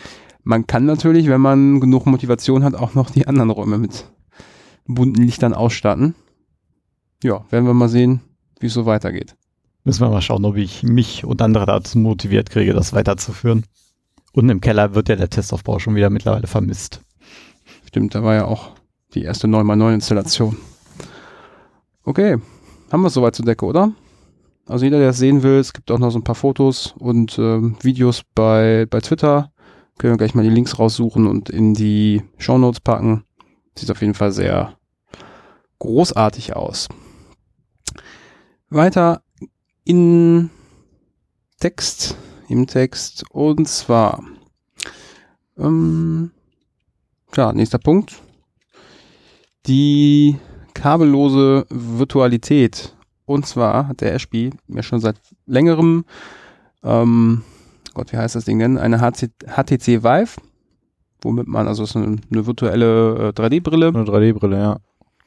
Man 0.44 0.67
kann 0.67 0.84
natürlich, 0.84 1.30
wenn 1.30 1.39
man 1.39 1.80
genug 1.80 2.06
Motivation 2.06 2.65
hat, 2.65 2.76
auch 2.76 2.96
noch 2.96 3.12
die 3.12 3.28
anderen 3.28 3.50
Räume 3.50 3.78
mit 3.78 4.12
bunten 4.86 5.24
Lichtern 5.24 5.54
ausstatten. 5.54 6.15
Ja, 7.24 7.46
werden 7.50 7.65
wir 7.65 7.74
mal 7.74 7.88
sehen, 7.88 8.20
wie 8.60 8.65
es 8.65 8.74
so 8.74 8.86
weitergeht. 8.86 9.38
Müssen 9.86 10.02
wir 10.02 10.10
mal 10.10 10.22
schauen, 10.22 10.44
ob 10.44 10.58
ich 10.58 10.84
mich 10.84 11.24
und 11.24 11.41
andere 11.41 11.65
dazu 11.65 11.98
motiviert 11.98 12.50
kriege, 12.50 12.74
das 12.74 12.91
weiterzuführen. 12.91 13.63
Unten 14.34 14.50
im 14.50 14.60
Keller 14.60 14.96
wird 14.96 15.08
ja 15.08 15.15
der 15.15 15.30
Testaufbau 15.30 15.80
schon 15.80 15.96
wieder 15.96 16.10
mittlerweile 16.10 16.48
vermisst. 16.48 17.00
Stimmt, 17.88 18.15
da 18.15 18.22
war 18.22 18.36
ja 18.36 18.44
auch 18.44 18.72
die 19.13 19.24
erste 19.24 19.48
9x9 19.48 19.94
Installation. 19.94 20.58
Okay, 22.04 22.38
haben 22.92 23.02
wir 23.02 23.08
es 23.08 23.14
soweit 23.14 23.36
zur 23.36 23.46
Decke, 23.46 23.66
oder? 23.66 23.94
Also 24.66 24.86
jeder, 24.86 25.00
der 25.00 25.10
es 25.10 25.18
sehen 25.18 25.44
will, 25.44 25.60
es 25.60 25.74
gibt 25.74 25.92
auch 25.92 26.00
noch 26.00 26.12
so 26.12 26.20
ein 26.20 26.24
paar 26.24 26.36
Fotos 26.36 26.96
und 26.98 27.38
ähm, 27.38 27.76
Videos 27.82 28.24
bei, 28.36 28.88
bei 28.90 29.00
Twitter. 29.02 29.52
Können 29.98 30.14
wir 30.14 30.18
gleich 30.18 30.34
mal 30.34 30.44
die 30.44 30.50
Links 30.50 30.80
raussuchen 30.80 31.28
und 31.28 31.50
in 31.50 31.74
die 31.74 32.24
Shownotes 32.38 32.80
packen. 32.80 33.24
Sieht 33.78 33.92
auf 33.92 34.02
jeden 34.02 34.14
Fall 34.14 34.32
sehr 34.32 34.78
großartig 35.80 36.56
aus. 36.56 36.88
Weiter 38.70 39.22
in 39.84 40.50
Text, 41.60 42.16
im 42.48 42.66
Text 42.66 43.26
und 43.32 43.68
zwar 43.68 44.24
ähm, 45.58 46.32
ja, 47.36 47.54
nächster 47.54 47.80
Punkt. 47.80 48.22
Die 49.68 50.38
kabellose 50.82 51.65
Virtualität. 51.70 52.96
Und 53.26 53.46
zwar 53.46 53.88
hat 53.88 54.02
der 54.02 54.13
Ashby 54.13 54.50
mir 54.67 54.84
schon 54.84 55.00
seit 55.00 55.15
längerem, 55.46 56.06
ähm, 56.84 57.44
Gott, 57.94 58.12
wie 58.12 58.17
heißt 58.17 58.36
das 58.36 58.46
Ding 58.46 58.60
denn? 58.60 58.78
Eine 58.78 59.00
HC, 59.00 59.30
HTC 59.48 60.04
Vive, 60.04 60.41
womit 61.22 61.48
man, 61.48 61.67
also 61.67 61.84
es 61.84 61.91
ist 61.91 61.96
eine, 61.98 62.17
eine 62.32 62.46
virtuelle 62.48 63.30
äh, 63.30 63.39
3D-Brille. 63.39 63.88
Eine 63.89 64.04
3D-Brille, 64.04 64.58
ja. 64.58 64.78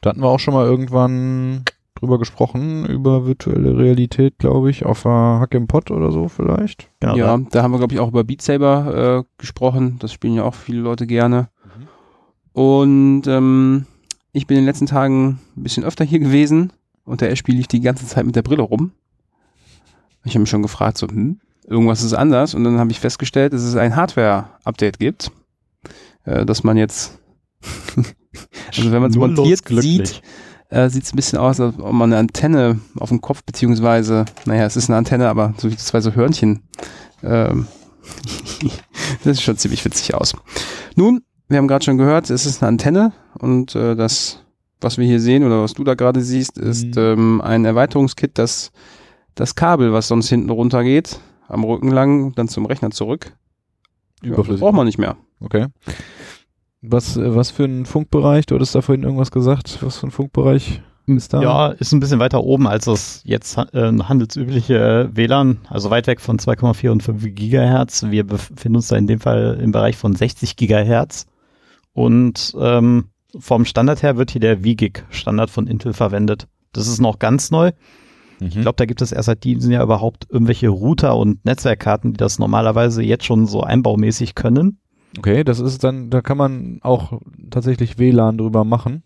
Da 0.00 0.10
hatten 0.10 0.20
wir 0.20 0.28
auch 0.28 0.40
schon 0.40 0.54
mal 0.54 0.66
irgendwann 0.66 1.62
drüber 1.94 2.18
gesprochen, 2.18 2.84
über 2.86 3.24
virtuelle 3.24 3.78
Realität, 3.78 4.38
glaube 4.38 4.68
ich, 4.70 4.84
auf 4.84 5.02
der 5.04 5.38
Hack 5.40 5.54
im 5.54 5.68
Pot 5.68 5.90
oder 5.92 6.10
so 6.10 6.28
vielleicht. 6.28 6.88
Genau, 7.00 7.16
ja, 7.16 7.38
da- 7.50 7.62
haben 7.62 7.70
wir, 7.72 7.78
glaube 7.78 7.94
ich, 7.94 8.00
auch 8.00 8.08
über 8.08 8.24
Beat 8.24 8.42
Saber 8.42 9.22
äh, 9.24 9.24
gesprochen. 9.38 9.96
Das 10.00 10.12
spielen 10.12 10.34
ja 10.34 10.42
auch 10.42 10.54
viele 10.54 10.80
Leute 10.80 11.06
gerne. 11.06 11.48
Und 12.52 13.22
ähm, 13.26 13.86
ich 14.34 14.46
bin 14.46 14.56
in 14.56 14.64
den 14.64 14.66
letzten 14.66 14.86
Tagen 14.86 15.38
ein 15.56 15.62
bisschen 15.62 15.84
öfter 15.84 16.04
hier 16.04 16.18
gewesen 16.18 16.72
und 17.04 17.20
der 17.20 17.30
Ashby 17.30 17.52
lief 17.52 17.68
die 17.68 17.80
ganze 17.80 18.06
Zeit 18.06 18.26
mit 18.26 18.36
der 18.36 18.42
Brille 18.42 18.62
rum. 18.62 18.90
Ich 20.24 20.32
habe 20.32 20.40
mich 20.40 20.50
schon 20.50 20.62
gefragt, 20.62 20.98
so, 20.98 21.06
hm, 21.06 21.40
irgendwas 21.66 22.02
ist 22.02 22.14
anders. 22.14 22.54
Und 22.54 22.64
dann 22.64 22.78
habe 22.78 22.90
ich 22.90 22.98
festgestellt, 22.98 23.52
dass 23.52 23.62
es 23.62 23.76
ein 23.76 23.94
Hardware-Update 23.94 24.98
gibt, 24.98 25.30
äh, 26.24 26.44
dass 26.44 26.64
man 26.64 26.76
jetzt, 26.76 27.18
also 28.76 28.90
wenn 28.90 29.02
man 29.02 29.10
es 29.12 29.16
montiert 29.16 29.68
sieht, 29.68 30.20
äh, 30.68 30.88
sieht 30.90 31.04
es 31.04 31.12
ein 31.12 31.16
bisschen 31.16 31.38
aus, 31.38 31.60
als 31.60 31.78
ob 31.78 31.92
man 31.92 32.12
eine 32.12 32.18
Antenne 32.18 32.80
auf 32.98 33.10
dem 33.10 33.20
Kopf, 33.20 33.44
beziehungsweise, 33.44 34.24
naja, 34.46 34.66
es 34.66 34.76
ist 34.76 34.90
eine 34.90 34.96
Antenne, 34.96 35.28
aber 35.28 35.54
so 35.58 35.70
wie 35.70 35.76
zwei 35.76 36.00
so 36.00 36.12
Hörnchen. 36.12 36.64
Ähm, 37.22 37.68
das 39.24 39.36
sieht 39.36 39.44
schon 39.44 39.58
ziemlich 39.58 39.84
witzig 39.84 40.14
aus. 40.14 40.34
Nun, 40.96 41.22
wir 41.48 41.58
haben 41.58 41.68
gerade 41.68 41.84
schon 41.84 41.98
gehört, 41.98 42.30
es 42.30 42.46
ist 42.46 42.62
eine 42.62 42.68
Antenne 42.68 43.12
und 43.38 43.74
äh, 43.74 43.94
das, 43.96 44.40
was 44.80 44.98
wir 44.98 45.06
hier 45.06 45.20
sehen 45.20 45.44
oder 45.44 45.62
was 45.62 45.74
du 45.74 45.84
da 45.84 45.94
gerade 45.94 46.20
siehst, 46.20 46.58
ist 46.58 46.96
Mhm. 46.96 46.98
ähm, 46.98 47.40
ein 47.40 47.64
Erweiterungskit, 47.64 48.38
das 48.38 48.72
das 49.34 49.54
Kabel, 49.56 49.92
was 49.92 50.06
sonst 50.08 50.28
hinten 50.28 50.50
runter 50.50 50.84
geht, 50.84 51.18
am 51.48 51.64
Rücken 51.64 51.90
lang, 51.90 52.34
dann 52.34 52.46
zum 52.48 52.66
Rechner 52.66 52.90
zurück. 52.92 53.32
Ja, 54.22 54.28
das 54.30 54.34
Überflüssig. 54.38 54.60
braucht 54.60 54.74
man 54.74 54.86
nicht 54.86 54.98
mehr. 54.98 55.16
Okay. 55.40 55.66
Was, 56.82 57.16
äh, 57.16 57.34
was 57.34 57.50
für 57.50 57.64
ein 57.64 57.84
Funkbereich? 57.86 58.46
Du 58.46 58.54
hattest 58.54 58.74
da 58.74 58.80
vorhin 58.82 59.02
irgendwas 59.04 59.30
gesagt. 59.30 59.78
Was 59.80 59.96
für 59.98 60.06
ein 60.06 60.10
Funkbereich 60.12 60.82
ist 61.06 61.32
da? 61.32 61.42
Ja, 61.42 61.68
ist 61.68 61.92
ein 61.92 62.00
bisschen 62.00 62.20
weiter 62.20 62.44
oben 62.44 62.66
als 62.68 62.84
das 62.84 63.22
jetzt 63.24 63.56
äh, 63.58 63.92
handelsübliche 63.98 65.10
WLAN, 65.12 65.58
also 65.68 65.90
weit 65.90 66.06
weg 66.06 66.20
von 66.20 66.38
2,4 66.38 66.90
und 66.90 67.02
5 67.02 67.34
Gigahertz. 67.34 68.04
Wir 68.10 68.24
befinden 68.24 68.76
uns 68.76 68.88
da 68.88 68.96
in 68.96 69.06
dem 69.06 69.18
Fall 69.20 69.58
im 69.60 69.72
Bereich 69.72 69.96
von 69.96 70.14
60 70.14 70.56
Gigahertz. 70.56 71.26
Und 71.94 72.54
ähm, 72.60 73.06
vom 73.38 73.64
Standard 73.64 74.02
her 74.02 74.16
wird 74.16 74.30
hier 74.30 74.40
der 74.40 74.58
VGIG-Standard 74.58 75.50
von 75.50 75.66
Intel 75.66 75.92
verwendet. 75.92 76.46
Das 76.72 76.86
ist 76.86 77.00
noch 77.00 77.18
ganz 77.18 77.50
neu. 77.50 77.72
Mhm. 78.40 78.46
Ich 78.46 78.60
glaube, 78.60 78.76
da 78.76 78.84
gibt 78.84 79.00
es 79.00 79.12
erst 79.12 79.26
seit 79.26 79.44
diesem 79.44 79.70
Jahr 79.70 79.82
überhaupt 79.82 80.26
irgendwelche 80.28 80.68
Router 80.68 81.16
und 81.16 81.44
Netzwerkkarten, 81.44 82.12
die 82.12 82.16
das 82.18 82.38
normalerweise 82.38 83.02
jetzt 83.02 83.24
schon 83.24 83.46
so 83.46 83.62
einbaumäßig 83.62 84.34
können. 84.34 84.78
Okay, 85.18 85.44
das 85.44 85.60
ist 85.60 85.84
dann, 85.84 86.10
da 86.10 86.20
kann 86.20 86.36
man 86.36 86.80
auch 86.82 87.20
tatsächlich 87.50 87.98
WLAN 87.98 88.38
drüber 88.38 88.64
machen. 88.64 89.04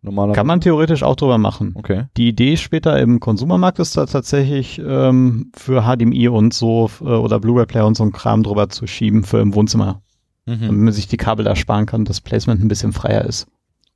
Normalerweise. 0.00 0.36
Kann 0.36 0.46
man 0.46 0.60
theoretisch 0.60 1.02
auch 1.02 1.16
drüber 1.16 1.38
machen. 1.38 1.72
Okay. 1.76 2.04
Die 2.18 2.28
Idee 2.28 2.58
später 2.58 2.98
im 3.00 3.20
Konsumermarkt 3.20 3.78
ist 3.78 3.96
da 3.96 4.04
tatsächlich 4.04 4.78
ähm, 4.78 5.50
für 5.56 5.82
HDMI 5.82 6.28
und 6.28 6.52
so 6.52 6.90
äh, 7.00 7.04
oder 7.04 7.40
Blu-ray-Player 7.40 7.86
und 7.86 7.96
so 7.96 8.04
ein 8.04 8.12
Kram 8.12 8.42
drüber 8.42 8.68
zu 8.68 8.86
schieben 8.86 9.24
für 9.24 9.40
im 9.40 9.54
Wohnzimmer, 9.54 10.02
Mhm. 10.46 10.60
damit 10.60 10.80
man 10.80 10.92
sich 10.92 11.08
die 11.08 11.16
Kabel 11.16 11.44
da 11.44 11.56
sparen 11.56 11.86
kann, 11.86 12.04
das 12.04 12.20
Placement 12.20 12.62
ein 12.62 12.68
bisschen 12.68 12.92
freier 12.92 13.24
ist. 13.24 13.46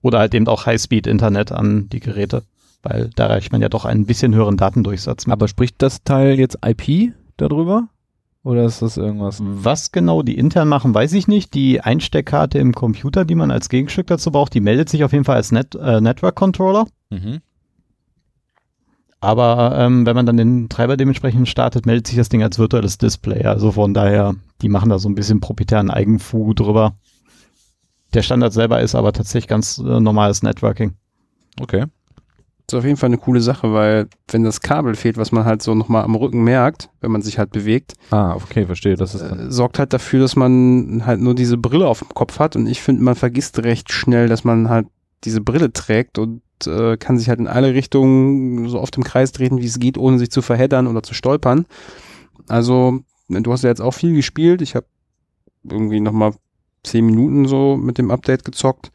Oder 0.03 0.21
halt 0.21 0.35
eben 0.35 0.47
auch 0.49 0.67
High-Speed-Internet 0.67 1.53
an 1.53 1.89
die 1.89 2.01
Geräte, 2.01 2.45
weil 2.83 3.11
da 3.17 3.27
erreicht 3.27 3.53
man 3.53 3.61
ja 3.61 3.69
doch 3.69 3.85
einen 3.85 4.07
bisschen 4.07 4.35
höheren 4.35 4.57
Datendurchsatz 4.57 5.27
mit. 5.27 5.33
Aber 5.33 5.49
spricht 5.49 5.83
das 5.83 6.05
Teil 6.05 6.39
jetzt 6.39 6.59
IP 6.65 7.13
darüber? 7.37 7.89
Oder 8.45 8.65
ist 8.65 8.81
das 8.81 8.97
irgendwas? 8.97 9.43
Was 9.43 9.93
genau 9.93 10.23
die 10.23 10.39
intern 10.39 10.69
machen, 10.69 10.95
weiß 10.95 11.13
ich 11.15 11.29
nicht. 11.29 11.53
Die 11.55 11.81
Einsteckkarte 11.81 12.59
im 12.59 12.73
Computer, 12.73 13.25
die 13.25 13.35
man 13.35 13.51
als 13.51 13.69
Gegenstück 13.69 14.07
dazu 14.07 14.31
braucht, 14.31 14.55
die 14.55 14.61
meldet 14.61 14.89
sich 14.89 15.05
auf 15.05 15.13
jeden 15.13 15.25
Fall 15.25 15.37
als 15.37 15.53
Net 15.53 15.75
äh, 15.75 16.01
Network 16.01 16.37
Controller. 16.37 16.87
Mhm. 17.11 17.41
Aber 19.21 19.77
ähm, 19.77 20.07
wenn 20.07 20.15
man 20.15 20.27
dann 20.27 20.37
den 20.37 20.69
Treiber 20.69 20.97
dementsprechend 20.97 21.49
startet, 21.49 21.87
meldet 21.87 22.07
sich 22.07 22.17
das 22.17 22.29
Ding 22.29 22.43
als 22.43 22.59
virtuelles 22.59 22.99
Display. 22.99 23.45
Also 23.45 23.73
von 23.73 23.93
daher, 23.93 24.37
die 24.63 24.69
machen 24.69 24.91
da 24.91 24.99
so 24.99 25.09
ein 25.09 25.15
bisschen 25.15 25.41
proprietären 25.41 25.91
Eigenfu 25.91 26.55
drüber. 26.55 26.95
Der 28.15 28.23
Standard 28.23 28.53
selber 28.53 28.81
ist 28.81 28.95
aber 28.95 29.13
tatsächlich 29.13 29.49
ganz 29.49 29.79
äh, 29.79 30.01
normales 30.01 30.43
Networking. 30.43 30.95
Okay. 31.61 31.85
Das 32.67 32.75
ist 32.75 32.79
auf 32.81 32.85
jeden 32.85 32.97
Fall 32.99 33.09
eine 33.09 33.19
coole 33.19 33.41
Sache, 33.41 33.73
weil 33.73 34.09
wenn 34.31 34.45
das 34.45 34.61
Kabel 34.61 34.95
fehlt, 34.95 35.17
was 35.17 35.33
man 35.33 35.47
halt 35.47 35.63
so 35.63 35.75
nochmal 35.75 36.05
am 36.05 36.15
Rücken 36.15 36.43
merkt, 36.45 36.91
wenn 37.01 37.11
man 37.11 37.23
sich 37.23 37.39
halt 37.39 37.51
bewegt, 37.51 37.95
Ah, 38.11 38.35
okay, 38.35 38.67
verstehe. 38.67 38.95
Das 38.97 39.15
ist 39.15 39.23
äh, 39.23 39.51
sorgt 39.51 39.79
halt 39.79 39.93
dafür, 39.93 40.21
dass 40.21 40.37
man 40.37 41.03
halt 41.07 41.21
nur 41.21 41.35
diese 41.35 41.57
Brille 41.57 41.87
auf 41.89 42.01
dem 42.01 42.11
Kopf 42.11 42.39
hat. 42.39 42.57
Und 42.57 42.67
ich 42.67 42.83
finde, 42.83 43.03
man 43.03 43.15
vergisst 43.15 43.59
recht 43.63 43.91
schnell, 43.93 44.29
dass 44.29 44.45
man 44.45 44.69
halt 44.69 44.87
diese 45.25 45.41
Brille 45.41 45.73
trägt 45.73 46.19
und 46.19 46.43
äh, 46.67 46.97
kann 46.97 47.19
sich 47.19 47.29
halt 47.29 47.41
in 47.41 47.47
alle 47.49 47.73
Richtungen 47.73 48.69
so 48.69 48.81
oft 48.81 48.97
im 48.97 49.05
Kreis 49.05 49.33
treten, 49.33 49.59
wie 49.63 49.67
es 49.67 49.79
geht, 49.79 49.97
ohne 49.97 50.19
sich 50.19 50.31
zu 50.31 50.43
verheddern 50.43 50.87
oder 50.87 51.03
zu 51.03 51.15
stolpern. 51.15 51.67
Also, 52.49 53.01
du 53.29 53.53
hast 53.53 53.63
ja 53.63 53.71
jetzt 53.71 53.81
auch 53.81 53.93
viel 53.93 54.15
gespielt. 54.15 54.63
Ich 54.63 54.75
habe 54.75 54.87
irgendwie 55.65 56.01
nochmal 56.01 56.33
zehn 56.83 57.05
Minuten 57.05 57.47
so 57.47 57.77
mit 57.77 57.99
dem 57.99 58.11
Update 58.11 58.45
gezockt. 58.45 58.91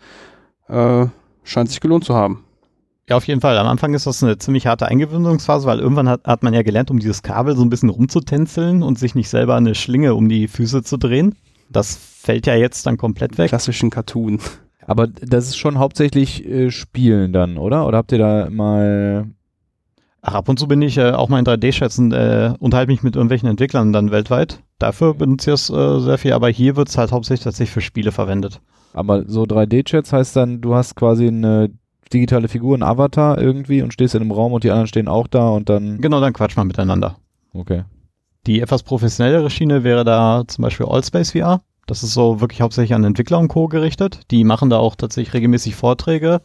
Äh, 0.67 1.07
scheint 1.43 1.69
sich 1.69 1.81
gelohnt 1.81 2.05
zu 2.05 2.15
haben. 2.15 2.43
Ja, 3.09 3.17
auf 3.17 3.27
jeden 3.27 3.41
Fall. 3.41 3.57
Am 3.57 3.67
Anfang 3.67 3.93
ist 3.93 4.07
das 4.07 4.23
eine 4.23 4.37
ziemlich 4.37 4.65
harte 4.65 4.87
Eingewöhnungsphase, 4.87 5.67
weil 5.67 5.79
irgendwann 5.79 6.07
hat, 6.07 6.23
hat 6.25 6.41
man 6.41 6.53
ja 6.53 6.61
gelernt, 6.61 6.89
um 6.89 6.99
dieses 6.99 7.21
Kabel 7.21 7.55
so 7.55 7.61
ein 7.61 7.69
bisschen 7.69 7.89
rumzutänzeln 7.89 8.81
und 8.81 8.97
sich 8.97 9.13
nicht 9.13 9.27
selber 9.29 9.55
eine 9.55 9.75
Schlinge 9.75 10.15
um 10.15 10.29
die 10.29 10.47
Füße 10.47 10.83
zu 10.83 10.97
drehen. 10.97 11.35
Das 11.69 11.95
fällt 11.95 12.47
ja 12.47 12.55
jetzt 12.55 12.85
dann 12.85 12.97
komplett 12.97 13.37
weg. 13.37 13.49
Klassischen 13.49 13.89
Cartoon. 13.89 14.39
Aber 14.85 15.07
das 15.07 15.47
ist 15.47 15.57
schon 15.57 15.79
hauptsächlich 15.79 16.45
äh, 16.45 16.71
Spielen 16.71 17.33
dann, 17.33 17.57
oder? 17.57 17.87
Oder 17.87 17.97
habt 17.97 18.11
ihr 18.11 18.17
da 18.17 18.49
mal. 18.49 19.27
Ach, 20.25 20.35
ab 20.35 20.47
und 20.47 20.57
zu 20.57 20.69
bin 20.69 20.81
ich 20.81 20.97
äh, 20.97 21.11
auch 21.11 21.27
mal 21.27 21.39
in 21.39 21.45
3D-Schätzen, 21.45 22.13
äh, 22.13 22.53
unterhalte 22.57 22.89
mich 22.89 23.03
mit 23.03 23.17
irgendwelchen 23.17 23.49
Entwicklern 23.49 23.91
dann 23.91 24.09
weltweit. 24.09 24.63
Dafür 24.79 25.13
benutze 25.13 25.51
ich 25.51 25.55
es 25.55 25.69
äh, 25.69 25.99
sehr 25.99 26.17
viel, 26.17 26.31
aber 26.31 26.47
hier 26.47 26.77
wird 26.77 26.87
es 26.87 26.97
halt 26.97 27.11
hauptsächlich 27.11 27.43
tatsächlich 27.43 27.73
für 27.73 27.81
Spiele 27.81 28.13
verwendet. 28.13 28.61
Aber 28.93 29.25
so 29.27 29.43
3D-Chats 29.43 30.13
heißt 30.13 30.37
dann, 30.37 30.61
du 30.61 30.75
hast 30.75 30.95
quasi 30.95 31.27
eine 31.27 31.71
digitale 32.13 32.47
Figur, 32.47 32.77
ein 32.77 32.83
Avatar 32.83 33.37
irgendwie 33.37 33.81
und 33.81 33.91
stehst 33.91 34.15
in 34.15 34.21
einem 34.21 34.31
Raum 34.31 34.53
und 34.53 34.63
die 34.63 34.71
anderen 34.71 34.87
stehen 34.87 35.09
auch 35.09 35.27
da 35.27 35.49
und 35.49 35.67
dann. 35.67 35.99
Genau, 35.99 36.21
dann 36.21 36.31
quatscht 36.31 36.55
man 36.55 36.67
miteinander. 36.67 37.17
Okay. 37.53 37.83
Die 38.47 38.61
etwas 38.61 38.83
professionellere 38.83 39.49
Schiene 39.49 39.83
wäre 39.83 40.05
da 40.05 40.43
zum 40.47 40.61
Beispiel 40.61 40.85
Allspace 40.85 41.31
VR. 41.31 41.61
Das 41.85 42.01
ist 42.01 42.13
so 42.13 42.39
wirklich 42.39 42.61
hauptsächlich 42.61 42.93
an 42.95 43.03
Entwickler 43.03 43.39
und 43.39 43.49
Co. 43.49 43.67
gerichtet. 43.67 44.21
Die 44.31 44.45
machen 44.45 44.69
da 44.69 44.77
auch 44.77 44.95
tatsächlich 44.95 45.33
regelmäßig 45.33 45.75
Vorträge 45.75 46.41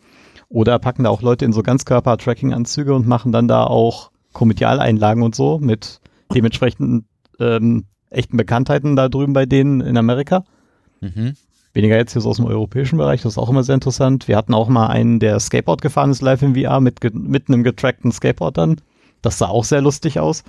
oder 0.48 0.78
packen 0.78 1.04
da 1.04 1.10
auch 1.10 1.22
Leute 1.22 1.44
in 1.44 1.52
so 1.52 1.62
Ganzkörper-Tracking-Anzüge 1.62 2.94
und 2.94 3.06
machen 3.06 3.32
dann 3.32 3.48
da 3.48 3.64
auch 3.64 4.10
Komedialeinlagen 4.32 5.22
und 5.22 5.34
so 5.34 5.58
mit 5.58 6.00
dementsprechend 6.34 7.04
ähm, 7.38 7.84
echten 8.10 8.36
Bekanntheiten 8.36 8.96
da 8.96 9.08
drüben 9.08 9.32
bei 9.32 9.46
denen 9.46 9.80
in 9.80 9.96
Amerika. 9.96 10.44
Mhm. 11.00 11.34
Weniger 11.74 11.96
jetzt 11.96 12.12
hier 12.12 12.22
so 12.22 12.30
aus 12.30 12.36
dem 12.36 12.46
europäischen 12.46 12.98
Bereich, 12.98 13.22
das 13.22 13.34
ist 13.34 13.38
auch 13.38 13.50
immer 13.50 13.62
sehr 13.62 13.74
interessant. 13.74 14.26
Wir 14.26 14.36
hatten 14.36 14.54
auch 14.54 14.68
mal 14.68 14.86
einen, 14.88 15.20
der 15.20 15.38
Skateboard 15.38 15.82
gefahren 15.82 16.10
ist 16.10 16.22
live 16.22 16.42
in 16.42 16.54
VR 16.54 16.80
mit, 16.80 16.98
mit 17.14 17.48
einem 17.48 17.62
getrackten 17.62 18.10
Skateboard 18.10 18.56
dann. 18.56 18.80
Das 19.22 19.38
sah 19.38 19.48
auch 19.48 19.64
sehr 19.64 19.82
lustig 19.82 20.18
aus. 20.18 20.44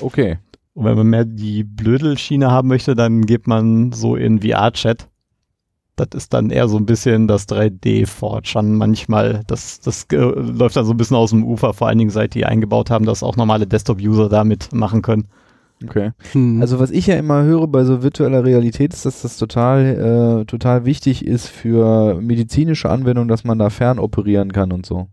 Okay. 0.00 0.38
Und 0.72 0.84
wenn 0.84 0.96
man 0.96 1.08
mehr 1.08 1.24
die 1.24 1.64
Blödelschiene 1.64 2.50
haben 2.50 2.68
möchte, 2.68 2.94
dann 2.94 3.26
geht 3.26 3.46
man 3.46 3.92
so 3.92 4.16
in 4.16 4.40
VR-Chat. 4.40 5.08
Das 6.06 6.08
ist 6.14 6.34
dann 6.34 6.50
eher 6.50 6.68
so 6.68 6.76
ein 6.76 6.86
bisschen 6.86 7.28
das 7.28 7.48
3D-Fortran 7.48 8.74
manchmal. 8.74 9.42
Das, 9.46 9.80
das 9.80 10.06
äh, 10.12 10.16
läuft 10.16 10.76
dann 10.76 10.84
so 10.84 10.92
ein 10.92 10.96
bisschen 10.96 11.16
aus 11.16 11.30
dem 11.30 11.44
Ufer, 11.44 11.74
vor 11.74 11.88
allen 11.88 11.98
Dingen 11.98 12.10
seit 12.10 12.34
die 12.34 12.46
eingebaut 12.46 12.90
haben, 12.90 13.04
dass 13.04 13.22
auch 13.22 13.36
normale 13.36 13.66
Desktop-User 13.66 14.28
damit 14.28 14.72
machen 14.72 15.02
können. 15.02 15.28
Okay. 15.82 16.12
Also, 16.34 16.60
Also 16.60 16.78
was 16.78 16.90
ich 16.90 17.06
ja 17.06 17.16
immer 17.16 17.42
höre 17.42 17.66
bei 17.66 17.84
so 17.84 18.02
virtueller 18.02 18.44
Realität 18.44 18.92
ist, 18.92 19.06
dass 19.06 19.22
das 19.22 19.36
total, 19.36 20.42
äh, 20.42 20.44
total 20.44 20.84
wichtig 20.84 21.24
ist 21.26 21.48
für 21.48 22.20
medizinische 22.20 22.90
Anwendungen, 22.90 23.28
dass 23.28 23.44
man 23.44 23.58
da 23.58 23.70
fernoperieren 23.70 24.52
kann 24.52 24.72
und 24.72 24.84
so. 24.84 25.08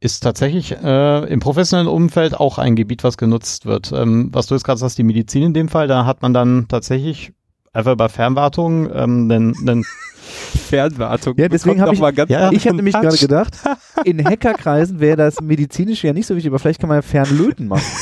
Ist 0.00 0.24
tatsächlich 0.24 0.76
äh, 0.82 1.32
im 1.32 1.38
professionellen 1.38 1.88
Umfeld 1.88 2.34
auch 2.34 2.58
ein 2.58 2.74
Gebiet, 2.74 3.04
was 3.04 3.16
genutzt 3.16 3.66
wird. 3.66 3.92
Ähm, 3.92 4.30
was 4.32 4.46
du 4.46 4.54
jetzt 4.54 4.64
gerade 4.64 4.80
sagst, 4.80 4.98
die 4.98 5.04
Medizin 5.04 5.44
in 5.44 5.54
dem 5.54 5.68
Fall, 5.68 5.86
da 5.86 6.04
hat 6.04 6.22
man 6.22 6.34
dann 6.34 6.66
tatsächlich 6.66 7.32
einfach 7.72 7.96
bei 7.96 8.08
Fernwartung 8.08 8.86
ähm, 8.92 9.30
einen, 9.30 9.54
einen 9.68 9.84
Fernwartung. 10.68 11.34
Ja, 11.38 11.48
deswegen 11.48 11.76
bekommt 11.76 11.88
hab 11.88 11.94
ich- 11.94 12.00
mal 12.00 12.12
ganz 12.12 12.30
Ja, 12.30 12.50
Ich 12.52 12.66
habe 12.66 12.76
nämlich 12.76 12.94
gerade 12.94 13.16
gedacht, 13.16 13.56
in 14.04 14.24
Hackerkreisen 14.24 15.00
wäre 15.00 15.16
das 15.16 15.40
medizinisch 15.40 16.02
ja 16.04 16.12
nicht 16.12 16.26
so 16.26 16.34
wichtig, 16.36 16.50
aber 16.50 16.58
vielleicht 16.58 16.80
kann 16.80 16.88
man 16.88 16.98
ja 16.98 17.02
Fernlöten 17.02 17.68
machen. 17.68 17.82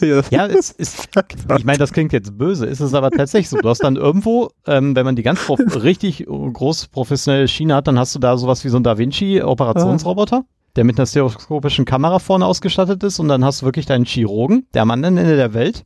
Ja. 0.00 0.22
Ja, 0.28 0.46
es 0.48 0.72
ist, 0.72 1.08
ich 1.56 1.64
meine, 1.64 1.78
das 1.78 1.92
klingt 1.92 2.12
jetzt 2.12 2.36
böse, 2.36 2.66
ist 2.66 2.80
es 2.80 2.94
aber 2.94 3.12
tatsächlich 3.12 3.48
so. 3.48 3.58
Du 3.58 3.68
hast 3.68 3.78
dann 3.84 3.94
irgendwo, 3.94 4.50
ähm, 4.66 4.96
wenn 4.96 5.04
man 5.06 5.14
die 5.14 5.22
ganz 5.22 5.46
prof 5.46 5.60
richtig 5.84 6.26
groß 6.26 6.88
professionelle 6.88 7.46
Schiene 7.46 7.76
hat, 7.76 7.86
dann 7.86 7.96
hast 7.96 8.12
du 8.12 8.18
da 8.18 8.36
sowas 8.36 8.64
wie 8.64 8.70
so 8.70 8.76
ein 8.76 8.82
Da 8.82 8.98
Vinci-Operationsroboter, 8.98 10.44
der 10.74 10.82
mit 10.84 10.98
einer 10.98 11.06
stereoskopischen 11.06 11.84
Kamera 11.84 12.18
vorne 12.18 12.44
ausgestattet 12.44 13.04
ist 13.04 13.20
und 13.20 13.28
dann 13.28 13.44
hast 13.44 13.62
du 13.62 13.66
wirklich 13.66 13.86
deinen 13.86 14.04
Chirurgen, 14.04 14.66
der 14.74 14.82
am 14.82 14.90
anderen 14.90 15.16
Ende 15.16 15.36
der 15.36 15.54
Welt, 15.54 15.84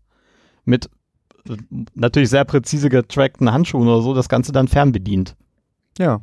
mit 0.65 0.89
natürlich 1.95 2.31
sehr 2.31 2.45
präzise 2.45 2.89
getrackten 2.89 3.53
Handschuhen 3.53 3.89
oder 3.89 4.03
so, 4.03 4.15
das 4.15 4.29
Ganze 4.29 4.53
dann 4.53 4.69
fernbedient. 4.69 5.37
Ja. 5.99 6.21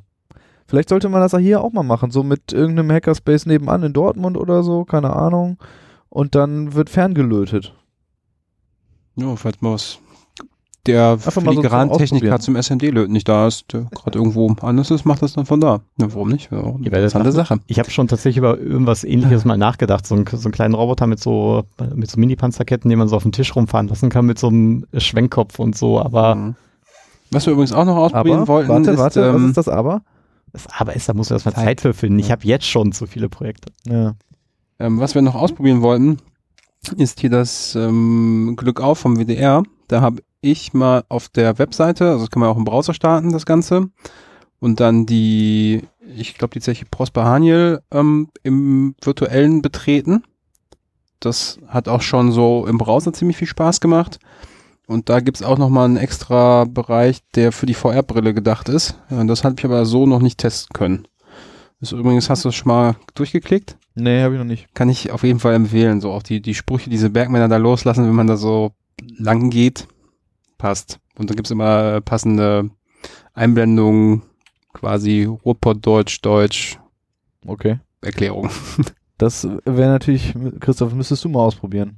Vielleicht 0.67 0.89
sollte 0.89 1.09
man 1.09 1.21
das 1.21 1.33
ja 1.33 1.37
hier 1.37 1.61
auch 1.61 1.71
mal 1.71 1.83
machen, 1.83 2.09
so 2.09 2.23
mit 2.23 2.51
irgendeinem 2.51 2.91
Hackerspace 2.91 3.45
nebenan 3.45 3.83
in 3.83 3.93
Dortmund 3.93 4.35
oder 4.35 4.63
so, 4.63 4.83
keine 4.83 5.15
Ahnung. 5.15 5.57
Und 6.09 6.33
dann 6.33 6.73
wird 6.73 6.89
ferngelötet. 6.89 7.75
Ja, 9.15 9.35
falls 9.35 9.61
mal 9.61 9.73
was 9.73 9.99
der 10.87 11.11
mal 11.11 11.19
so 11.19 11.31
zum 11.31 11.43
Filigrantechniker 11.43 12.39
zum 12.39 12.55
SMD-Löten 12.55 13.13
nicht 13.13 13.27
da 13.27 13.47
ist, 13.47 13.71
der 13.73 13.81
gerade 13.91 14.17
irgendwo 14.17 14.53
anders 14.61 14.91
ist, 14.91 15.05
macht 15.05 15.21
das 15.21 15.33
dann 15.33 15.45
von 15.45 15.59
da. 15.59 15.81
Ja, 15.97 16.13
warum 16.13 16.29
nicht? 16.29 16.51
Ja, 16.51 16.59
auch 16.59 16.75
eine 16.75 16.85
interessante. 16.85 17.31
Sache. 17.31 17.59
Ich 17.67 17.79
habe 17.79 17.89
schon 17.91 18.07
tatsächlich 18.07 18.37
über 18.37 18.59
irgendwas 18.59 19.03
ähnliches 19.03 19.45
mal 19.45 19.57
nachgedacht. 19.57 20.05
So, 20.05 20.15
ein, 20.15 20.25
so 20.31 20.37
einen 20.37 20.51
kleinen 20.51 20.73
Roboter 20.73 21.07
mit 21.07 21.19
so, 21.19 21.63
mit 21.93 22.09
so 22.09 22.19
Mini-Panzerketten, 22.19 22.89
den 22.89 22.99
man 22.99 23.07
so 23.07 23.15
auf 23.15 23.23
dem 23.23 23.31
Tisch 23.31 23.55
rumfahren 23.55 23.87
lassen 23.87 24.09
kann 24.09 24.25
mit 24.25 24.39
so 24.39 24.47
einem 24.47 24.85
Schwenkkopf 24.95 25.59
und 25.59 25.75
so. 25.77 25.99
Aber 25.99 26.35
Mhm. 26.35 26.55
Was 27.31 27.45
wir 27.45 27.53
übrigens 27.53 27.73
auch 27.73 27.85
noch 27.85 27.97
ausprobieren 27.97 28.39
Aber, 28.39 28.47
wollten, 28.47 28.69
warte, 28.69 28.91
ist, 28.91 28.97
warte, 28.99 29.33
was 29.33 29.41
ähm, 29.41 29.49
ist 29.49 29.57
das 29.57 29.67
aber? 29.67 30.01
das 30.53 30.67
Aber 30.77 30.95
ist, 30.95 31.09
da 31.09 31.13
muss 31.13 31.29
man 31.29 31.35
erstmal 31.35 31.55
Zeit. 31.55 31.65
Zeit 31.65 31.81
für 31.81 31.93
finden. 31.93 32.19
Ich 32.19 32.31
habe 32.31 32.45
jetzt 32.45 32.65
schon 32.65 32.91
zu 32.91 33.07
viele 33.07 33.29
Projekte. 33.29 33.71
Ja. 33.87 34.13
ähm, 34.79 34.99
was 34.99 35.15
wir 35.15 35.21
noch 35.21 35.35
ausprobieren 35.35 35.81
wollten, 35.81 36.17
ist 36.97 37.19
hier 37.19 37.29
das 37.29 37.75
ähm, 37.75 38.53
Glück 38.55 38.79
auf 38.79 38.99
vom 38.99 39.17
WDR. 39.17 39.63
Da 39.87 40.01
habe 40.01 40.21
ich 40.51 40.73
mal 40.73 41.03
auf 41.09 41.29
der 41.29 41.57
Webseite, 41.59 42.09
also 42.09 42.19
das 42.25 42.31
kann 42.31 42.39
man 42.39 42.49
auch 42.49 42.57
im 42.57 42.65
Browser 42.65 42.93
starten, 42.93 43.31
das 43.31 43.45
Ganze. 43.45 43.89
Und 44.59 44.79
dann 44.79 45.05
die, 45.05 45.83
ich 46.15 46.37
glaube, 46.37 46.53
die 46.53 46.61
Zeche 46.61 46.85
Prosper 46.89 47.25
Haniel 47.25 47.81
ähm, 47.91 48.29
im 48.43 48.95
virtuellen 49.01 49.61
betreten. 49.61 50.23
Das 51.19 51.59
hat 51.67 51.87
auch 51.87 52.01
schon 52.01 52.31
so 52.31 52.65
im 52.67 52.77
Browser 52.77 53.13
ziemlich 53.13 53.37
viel 53.37 53.47
Spaß 53.47 53.79
gemacht. 53.79 54.19
Und 54.87 55.09
da 55.09 55.19
gibt's 55.19 55.41
auch 55.41 55.57
nochmal 55.57 55.85
einen 55.85 55.97
extra 55.97 56.65
Bereich, 56.65 57.19
der 57.33 57.51
für 57.51 57.65
die 57.65 57.73
VR-Brille 57.73 58.33
gedacht 58.33 58.69
ist. 58.69 58.99
Ja, 59.09 59.23
Das 59.23 59.43
habe 59.43 59.55
ich 59.57 59.65
aber 59.65 59.85
so 59.85 60.05
noch 60.05 60.21
nicht 60.21 60.37
testen 60.39 60.73
können. 60.73 61.07
Ist 61.81 61.91
übrigens, 61.91 62.29
hast 62.29 62.45
du 62.45 62.49
das 62.49 62.55
schon 62.55 62.69
mal 62.69 62.95
durchgeklickt? 63.15 63.77
Nee, 63.95 64.21
habe 64.21 64.35
ich 64.35 64.39
noch 64.39 64.45
nicht. 64.45 64.73
Kann 64.73 64.89
ich 64.89 65.11
auf 65.11 65.23
jeden 65.23 65.39
Fall 65.39 65.53
empfehlen. 65.53 66.01
So 66.01 66.11
auch 66.11 66.23
die, 66.23 66.41
die 66.41 66.53
Sprüche, 66.53 66.89
diese 66.89 67.09
Bergmänner 67.09 67.47
da 67.47 67.57
loslassen, 67.57 68.05
wenn 68.05 68.15
man 68.15 68.27
da 68.27 68.37
so 68.37 68.71
lang 69.17 69.49
geht, 69.49 69.87
passt. 70.65 70.99
Und 71.17 71.29
da 71.29 71.35
gibt's 71.35 71.51
immer 71.51 72.01
passende 72.01 72.69
Einblendungen, 73.33 74.23
quasi 74.73 75.23
Ruhrpott-Deutsch, 75.25 76.21
Deutsch, 76.21 76.79
Okay. 77.47 77.79
Erklärung. 78.01 78.49
Das 79.17 79.47
wäre 79.63 79.91
natürlich, 79.91 80.33
Christoph, 80.59 80.93
müsstest 80.93 81.23
du 81.23 81.29
mal 81.29 81.39
ausprobieren, 81.39 81.95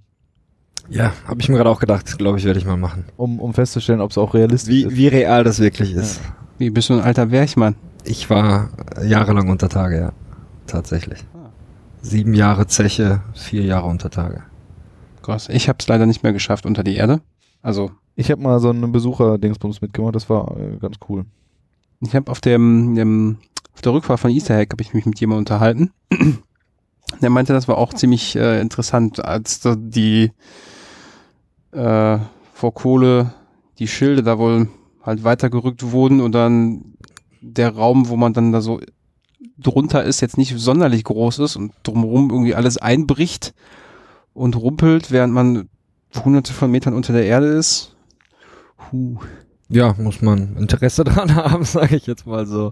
Ja, 0.87 1.13
habe 1.25 1.41
ich 1.41 1.49
mir 1.49 1.55
gerade 1.55 1.71
auch 1.71 1.79
gedacht, 1.79 2.15
glaube 2.19 2.37
ich, 2.37 2.43
werde 2.45 2.59
ich 2.59 2.65
mal 2.65 2.77
machen. 2.77 3.05
um, 3.17 3.39
um 3.39 3.55
festzustellen, 3.55 4.01
ob 4.01 4.11
es 4.11 4.19
auch 4.19 4.35
realistisch 4.35 4.71
Wie, 4.71 4.83
ist. 4.83 4.95
wie 4.95 5.07
real 5.07 5.43
das 5.43 5.59
wirklich 5.59 5.93
ist. 5.93 6.21
Wie 6.59 6.69
bist 6.69 6.89
du 6.89 6.93
ein 6.93 6.99
alter 6.99 7.31
Werchmann? 7.31 7.73
Ich 8.03 8.29
war 8.29 8.69
jahrelang 9.03 9.49
unter 9.49 9.67
Tage, 9.67 9.99
ja. 9.99 10.13
Tatsächlich. 10.67 11.23
Sieben 12.03 12.35
Jahre 12.35 12.67
Zeche, 12.67 13.21
vier 13.33 13.63
Jahre 13.63 13.87
unter 13.87 14.11
Tage. 14.11 14.43
Krass. 15.23 15.49
Ich 15.49 15.67
habe 15.69 15.77
es 15.79 15.87
leider 15.87 16.05
nicht 16.05 16.21
mehr 16.21 16.33
geschafft 16.33 16.67
unter 16.67 16.83
die 16.83 16.95
Erde. 16.97 17.21
Also 17.63 17.89
Ich 18.19 18.31
habe 18.31 18.41
mal 18.41 18.59
so 18.59 18.71
einen 18.71 18.91
Besucher-Dingsbums 18.91 19.79
mitgemacht, 19.79 20.15
das 20.15 20.27
war 20.27 20.57
äh, 20.57 20.77
ganz 20.77 20.95
cool. 21.07 21.25
Ich 22.01 22.15
habe 22.15 22.31
auf 22.31 22.41
dem, 22.41 22.95
dem 22.95 23.37
auf 23.75 23.81
der 23.81 23.93
Rückfahrt 23.93 24.19
von 24.19 24.31
Easter 24.31 24.57
Hack 24.57 24.71
habe 24.71 24.81
ich 24.81 24.95
mich 24.95 25.05
mit 25.05 25.19
jemandem 25.19 25.41
unterhalten. 25.41 25.91
Der 27.21 27.29
meinte, 27.29 27.53
das 27.53 27.67
war 27.67 27.77
auch 27.77 27.93
ziemlich 27.93 28.35
äh, 28.35 28.59
interessant, 28.59 29.23
als 29.23 29.61
die 29.63 30.31
äh, 31.71 32.17
vor 32.53 32.73
Kohle 32.73 33.33
die 33.77 33.87
Schilde 33.87 34.23
da 34.23 34.39
wohl 34.39 34.67
halt 35.03 35.23
weitergerückt 35.23 35.91
wurden 35.91 36.19
und 36.19 36.33
dann 36.33 36.95
der 37.39 37.75
Raum, 37.75 38.09
wo 38.09 38.17
man 38.17 38.33
dann 38.33 38.51
da 38.51 38.61
so 38.61 38.81
drunter 39.59 40.03
ist, 40.03 40.21
jetzt 40.21 40.37
nicht 40.37 40.57
sonderlich 40.57 41.03
groß 41.03 41.39
ist 41.39 41.55
und 41.55 41.71
drumherum 41.83 42.31
irgendwie 42.31 42.55
alles 42.55 42.77
einbricht 42.77 43.53
und 44.33 44.55
rumpelt, 44.55 45.11
während 45.11 45.33
man 45.33 45.69
hunderte 46.25 46.51
von 46.51 46.71
Metern 46.71 46.95
unter 46.95 47.13
der 47.13 47.25
Erde 47.25 47.47
ist. 47.47 47.95
Huh. 48.91 49.17
Ja, 49.69 49.93
muss 49.97 50.21
man 50.21 50.55
Interesse 50.55 51.03
dran 51.05 51.35
haben, 51.35 51.63
sage 51.65 51.97
ich 51.97 52.07
jetzt 52.07 52.25
mal 52.25 52.45
so. 52.45 52.71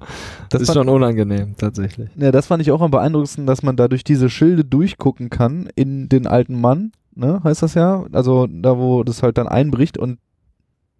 Das 0.49 0.61
ist 0.61 0.67
fand- 0.67 0.77
schon 0.77 0.89
unangenehm, 0.89 1.55
tatsächlich. 1.57 2.09
Ja, 2.15 2.31
das 2.31 2.47
fand 2.47 2.61
ich 2.61 2.71
auch 2.71 2.81
am 2.81 2.91
beeindruckendsten, 2.91 3.45
dass 3.45 3.63
man 3.63 3.75
da 3.75 3.87
durch 3.87 4.03
diese 4.03 4.29
Schilde 4.29 4.63
durchgucken 4.63 5.29
kann 5.29 5.67
in 5.75 6.07
den 6.07 6.25
alten 6.25 6.59
Mann, 6.61 6.93
ne, 7.13 7.41
heißt 7.43 7.61
das 7.63 7.73
ja. 7.73 8.05
Also 8.13 8.47
da, 8.47 8.77
wo 8.77 9.03
das 9.03 9.23
halt 9.23 9.37
dann 9.37 9.47
einbricht 9.49 9.97
und 9.97 10.19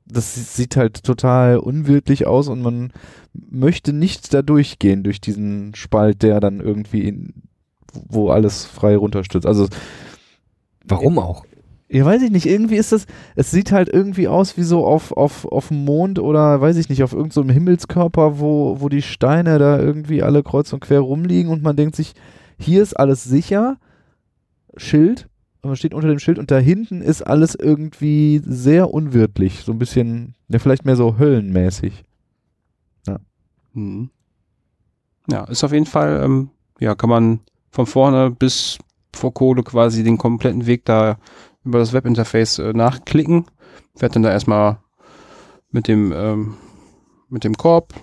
das 0.07 0.55
sieht 0.55 0.75
halt 0.75 1.03
total 1.03 1.57
unwirtlich 1.57 2.27
aus 2.27 2.47
und 2.49 2.61
man 2.61 2.91
möchte 3.33 3.91
nicht 3.93 4.33
da 4.33 4.41
durchgehen 4.41 5.01
durch 5.01 5.19
diesen 5.21 5.73
Spalt, 5.75 6.21
der 6.21 6.39
dann 6.41 6.59
irgendwie 6.59 7.07
in, 7.07 7.33
wo 7.93 8.29
alles 8.29 8.65
frei 8.65 8.97
runterstürzt. 8.97 9.47
Also 9.47 9.67
Warum 10.87 11.17
auch? 11.17 11.45
Ja, 11.87 12.03
weiß 12.03 12.23
ich 12.23 12.31
nicht. 12.31 12.47
Irgendwie 12.47 12.77
ist 12.77 12.91
das, 12.91 13.05
es 13.35 13.51
sieht 13.51 13.71
halt 13.71 13.89
irgendwie 13.89 14.27
aus 14.27 14.57
wie 14.57 14.63
so 14.63 14.85
auf, 14.85 15.11
auf, 15.11 15.45
auf 15.45 15.67
dem 15.67 15.85
Mond 15.85 16.19
oder 16.19 16.59
weiß 16.59 16.77
ich 16.77 16.89
nicht, 16.89 17.03
auf 17.03 17.13
irgendeinem 17.13 17.47
so 17.49 17.53
Himmelskörper, 17.53 18.39
wo, 18.39 18.81
wo 18.81 18.89
die 18.89 19.03
Steine 19.03 19.59
da 19.59 19.79
irgendwie 19.79 20.23
alle 20.23 20.41
kreuz 20.41 20.73
und 20.73 20.79
quer 20.79 21.01
rumliegen 21.01 21.51
und 21.51 21.61
man 21.61 21.75
denkt 21.75 21.95
sich, 21.95 22.13
hier 22.57 22.81
ist 22.81 22.93
alles 22.99 23.23
sicher, 23.23 23.77
Schild, 24.77 25.29
man 25.61 25.75
steht 25.75 25.93
unter 25.93 26.07
dem 26.07 26.19
Schild 26.19 26.39
und 26.39 26.51
da 26.51 26.57
hinten 26.57 27.01
ist 27.01 27.21
alles 27.21 27.55
irgendwie 27.55 28.41
sehr 28.43 28.91
unwirtlich, 28.93 29.61
so 29.63 29.71
ein 29.71 29.79
bisschen, 29.79 30.35
ja, 30.47 30.59
vielleicht 30.59 30.85
mehr 30.85 30.95
so 30.95 31.17
höllenmäßig. 31.17 32.03
Mhm. 33.75 34.09
Ja, 35.29 35.43
ist 35.45 35.63
auf 35.63 35.73
jeden 35.73 35.85
Fall, 35.85 36.21
ähm, 36.23 36.49
ja, 36.79 36.95
kann 36.95 37.09
man 37.09 37.39
von 37.71 37.85
vorne 37.85 38.31
bis 38.31 38.77
vor 39.13 39.33
Kohle 39.33 39.63
quasi 39.63 40.03
den 40.03 40.17
kompletten 40.17 40.65
Weg 40.65 40.85
da 40.85 41.17
über 41.65 41.79
das 41.79 41.93
Webinterface 41.93 42.59
äh, 42.59 42.73
nachklicken. 42.73 43.45
Fährt 43.95 44.15
dann 44.15 44.23
da 44.23 44.31
erstmal 44.31 44.77
mit 45.71 45.87
dem, 45.87 46.13
ähm, 46.15 46.55
mit 47.29 47.43
dem 47.43 47.55
Korb 47.55 47.93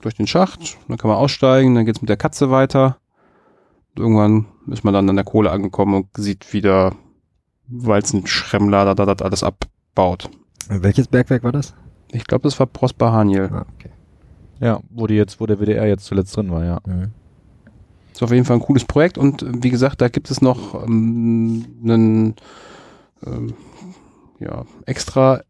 durch 0.00 0.14
den 0.14 0.26
Schacht, 0.26 0.78
dann 0.86 0.98
kann 0.98 1.08
man 1.08 1.18
aussteigen, 1.18 1.74
dann 1.74 1.86
geht's 1.86 2.02
mit 2.02 2.08
der 2.08 2.16
Katze 2.16 2.50
weiter. 2.50 2.98
Und 3.90 4.02
irgendwann 4.02 4.46
ist 4.70 4.84
man 4.84 4.94
dann 4.94 5.08
an 5.08 5.16
der 5.16 5.24
Kohle 5.24 5.50
angekommen 5.50 5.94
und 5.94 6.06
sieht 6.16 6.52
wieder, 6.52 6.94
weil 7.66 8.02
es 8.02 8.12
ein 8.12 8.26
Schremmlader 8.26 8.94
da 8.94 9.06
das 9.06 9.22
alles 9.22 9.42
abbaut. 9.42 10.30
Welches 10.68 11.08
Bergwerk 11.08 11.42
war 11.42 11.52
das? 11.52 11.74
Ich 12.12 12.24
glaube, 12.24 12.42
das 12.42 12.58
war 12.58 12.66
Prosper 12.66 13.12
Haniel. 13.12 13.48
Ah, 13.52 13.66
okay. 13.74 13.90
Ja, 14.60 14.80
wo 14.90 15.06
die 15.06 15.14
jetzt, 15.14 15.40
wo 15.40 15.46
der 15.46 15.58
WDR 15.58 15.86
jetzt 15.86 16.04
zuletzt 16.04 16.36
drin 16.36 16.50
war, 16.50 16.64
ja. 16.64 16.80
Mhm. 16.86 17.10
Ist 18.12 18.22
auf 18.22 18.32
jeden 18.32 18.44
Fall 18.44 18.56
ein 18.56 18.62
cooles 18.62 18.84
Projekt 18.84 19.18
und 19.18 19.42
äh, 19.42 19.62
wie 19.62 19.70
gesagt, 19.70 20.00
da 20.00 20.08
gibt 20.08 20.30
es 20.30 20.40
noch 20.40 20.86
ähm, 20.86 21.66
einen 21.82 22.34
ähm, 23.24 23.54
ja, 24.38 24.64
extra 24.84 25.42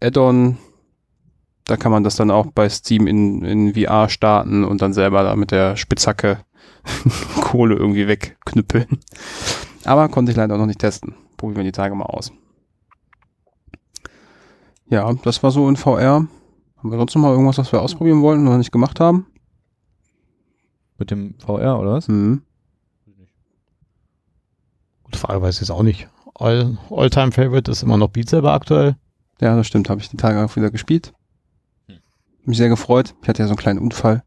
Add-on. 0.00 0.58
Da 1.64 1.76
kann 1.76 1.92
man 1.92 2.04
das 2.04 2.16
dann 2.16 2.30
auch 2.30 2.46
bei 2.46 2.68
Steam 2.68 3.06
in, 3.06 3.42
in 3.44 3.74
VR 3.74 4.08
starten 4.10 4.64
und 4.64 4.82
dann 4.82 4.92
selber 4.92 5.22
da 5.22 5.34
mit 5.34 5.50
der 5.50 5.76
Spitzhacke 5.76 6.38
Kohle 7.40 7.74
irgendwie 7.74 8.06
wegknüppeln. 8.06 8.98
Aber 9.84 10.08
konnte 10.08 10.30
ich 10.30 10.36
leider 10.36 10.58
noch 10.58 10.66
nicht 10.66 10.80
testen. 10.80 11.14
Probieren 11.36 11.56
wir 11.56 11.64
die 11.64 11.72
Tage 11.72 11.94
mal 11.94 12.04
aus. 12.04 12.32
Ja, 14.88 15.12
das 15.22 15.42
war 15.42 15.50
so 15.50 15.68
in 15.68 15.76
VR. 15.76 16.26
Haben 16.76 16.90
wir 16.90 16.98
sonst 16.98 17.14
noch 17.14 17.22
mal 17.22 17.32
irgendwas, 17.32 17.58
was 17.58 17.72
wir 17.72 17.80
ausprobieren 17.80 18.20
wollten 18.20 18.42
und 18.46 18.52
noch 18.52 18.58
nicht 18.58 18.72
gemacht 18.72 19.00
haben? 19.00 19.26
Mit 20.98 21.10
dem 21.10 21.34
VR, 21.38 21.80
oder 21.80 21.94
was? 21.94 22.08
Mhm. 22.08 22.42
Gute 25.04 25.18
Frage, 25.18 25.40
weiß 25.40 25.54
ich 25.54 25.60
jetzt 25.62 25.70
auch 25.70 25.82
nicht. 25.82 26.08
All, 26.34 26.78
All-Time 26.90 27.32
Favorite 27.32 27.70
ist 27.70 27.82
immer 27.82 27.96
noch 27.96 28.08
Beat 28.08 28.28
Saber 28.28 28.52
aktuell. 28.52 28.96
Ja, 29.40 29.56
das 29.56 29.66
stimmt. 29.66 29.88
Habe 29.88 30.00
ich 30.00 30.08
die 30.08 30.16
Tage 30.16 30.44
auch 30.44 30.56
wieder 30.56 30.70
gespielt. 30.70 31.12
Mich 32.44 32.58
sehr 32.58 32.68
gefreut. 32.68 33.14
Ich 33.22 33.28
hatte 33.28 33.42
ja 33.42 33.46
so 33.46 33.52
einen 33.52 33.58
kleinen 33.58 33.78
Unfall. 33.78 34.22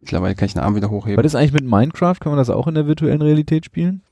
Mittlerweile 0.00 0.34
kann 0.34 0.46
ich 0.46 0.54
den 0.54 0.62
Arm 0.62 0.76
wieder 0.76 0.90
hochheben. 0.90 1.16
Was 1.16 1.32
ist 1.32 1.34
eigentlich 1.34 1.52
mit 1.52 1.64
Minecraft? 1.64 2.16
Kann 2.20 2.30
man 2.30 2.38
das 2.38 2.50
auch 2.50 2.66
in 2.66 2.74
der 2.74 2.86
virtuellen 2.86 3.22
Realität 3.22 3.64
spielen? 3.64 4.02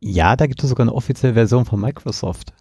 Ja, 0.00 0.36
da 0.36 0.46
gibt 0.46 0.62
es 0.62 0.68
sogar 0.68 0.84
eine 0.84 0.94
offizielle 0.94 1.34
Version 1.34 1.64
von 1.64 1.80
Microsoft. 1.80 2.52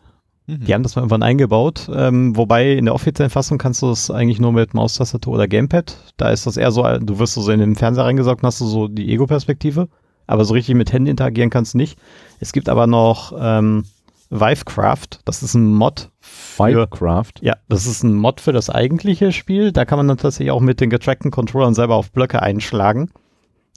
Mhm. 0.47 0.65
Die 0.65 0.73
haben 0.73 0.83
das 0.83 0.95
mal 0.95 1.01
irgendwann 1.01 1.23
eingebaut, 1.23 1.89
ähm, 1.93 2.35
wobei 2.37 2.73
in 2.73 2.85
der 2.85 2.93
offiziellen 2.93 3.29
Fassung 3.29 3.57
kannst 3.57 3.81
du 3.81 3.89
es 3.89 4.09
eigentlich 4.09 4.39
nur 4.39 4.53
mit 4.53 4.73
Maustastatur 4.73 5.33
oder 5.33 5.47
Gamepad. 5.47 5.97
Da 6.17 6.29
ist 6.29 6.45
das 6.45 6.57
eher 6.57 6.71
so, 6.71 6.83
du 6.83 7.19
wirst 7.19 7.33
so 7.33 7.51
in 7.51 7.59
den 7.59 7.75
Fernseher 7.75 8.05
reingesaugt 8.05 8.41
und 8.43 8.47
hast 8.47 8.61
du 8.61 8.65
so 8.65 8.87
die 8.87 9.11
Ego-Perspektive. 9.11 9.89
Aber 10.32 10.45
so 10.45 10.53
richtig 10.53 10.75
mit 10.75 10.93
Händen 10.93 11.09
interagieren 11.09 11.49
kannst 11.49 11.73
du 11.73 11.77
nicht. 11.77 11.99
Es 12.39 12.53
gibt 12.53 12.69
aber 12.69 12.88
noch 12.88 13.34
ähm, 13.38 13.84
Vivecraft, 14.29 15.19
das 15.25 15.43
ist 15.43 15.55
ein 15.55 15.73
Mod 15.73 16.09
für, 16.21 16.63
Minecraft. 16.63 17.34
ja, 17.41 17.55
das 17.67 17.86
ist 17.86 18.03
ein 18.03 18.15
Mod 18.15 18.39
für 18.39 18.53
das 18.53 18.69
eigentliche 18.69 19.34
Spiel. 19.34 19.73
Da 19.73 19.84
kann 19.84 19.99
man 19.99 20.07
dann 20.07 20.17
tatsächlich 20.17 20.51
auch 20.51 20.61
mit 20.61 20.79
den 20.79 20.89
getrackten 20.89 21.32
Controllern 21.32 21.73
selber 21.73 21.95
auf 21.95 22.13
Blöcke 22.13 22.41
einschlagen 22.41 23.11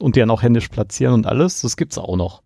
und 0.01 0.15
die 0.15 0.21
dann 0.21 0.31
auch 0.31 0.43
händisch 0.43 0.69
platzieren 0.69 1.15
und 1.15 1.27
alles. 1.27 1.61
Das 1.63 1.77
gibt's 1.77 1.99
auch 1.99 2.15
noch. 2.15 2.43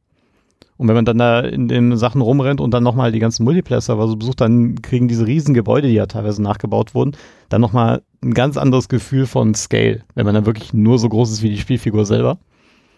Und 0.79 0.89
wenn 0.89 0.95
man 0.95 1.05
dann 1.05 1.19
da 1.19 1.41
in 1.41 1.69
den 1.69 1.95
Sachen 1.99 2.23
rumrennt 2.23 2.63
und 2.63 2.73
dann 2.73 2.85
nochmal 2.85 3.13
die 3.13 3.19
ganzen 3.19 3.45
Multiplayer-Server 3.45 4.09
so 4.09 4.17
besucht, 4.17 4.41
dann 4.41 4.81
kriegen 4.81 5.07
diese 5.07 5.27
riesen 5.27 5.53
Gebäude, 5.53 5.89
die 5.89 5.95
ja 5.95 6.07
teilweise 6.07 6.43
nachgebaut 6.43 6.95
wurden, 6.95 7.15
dann 7.51 7.61
nochmal 7.61 8.01
ein 8.23 8.33
ganz 8.33 8.57
anderes 8.57 8.89
Gefühl 8.89 9.27
von 9.27 9.55
Scale, 9.55 10.03
wenn 10.15 10.25
man 10.25 10.35
dann 10.35 10.47
wirklich 10.47 10.73
nur 10.73 10.99
so 10.99 11.11
groß 11.11 11.31
ist 11.31 11.43
wie 11.43 11.51
die 11.51 11.59
Spielfigur 11.59 12.07
selber. 12.07 12.39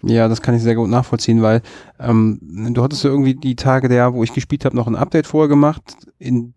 Ja, 0.03 0.29
das 0.29 0.41
kann 0.41 0.55
ich 0.55 0.63
sehr 0.63 0.75
gut 0.75 0.89
nachvollziehen, 0.89 1.43
weil 1.43 1.63
ähm, 1.99 2.41
du 2.73 2.83
hattest 2.83 3.05
ja 3.05 3.11
irgendwie 3.11 3.35
die 3.35 3.57
Tage 3.57 3.89
der, 3.89 4.15
wo 4.15 4.25
ich 4.25 4.33
gespielt 4.33 4.65
habe, 4.65 4.77
noch 4.77 4.87
ein 4.87 4.97
Update 4.97 5.27
vorher 5.27 5.49
gemacht, 5.49 5.83
in 6.19 6.55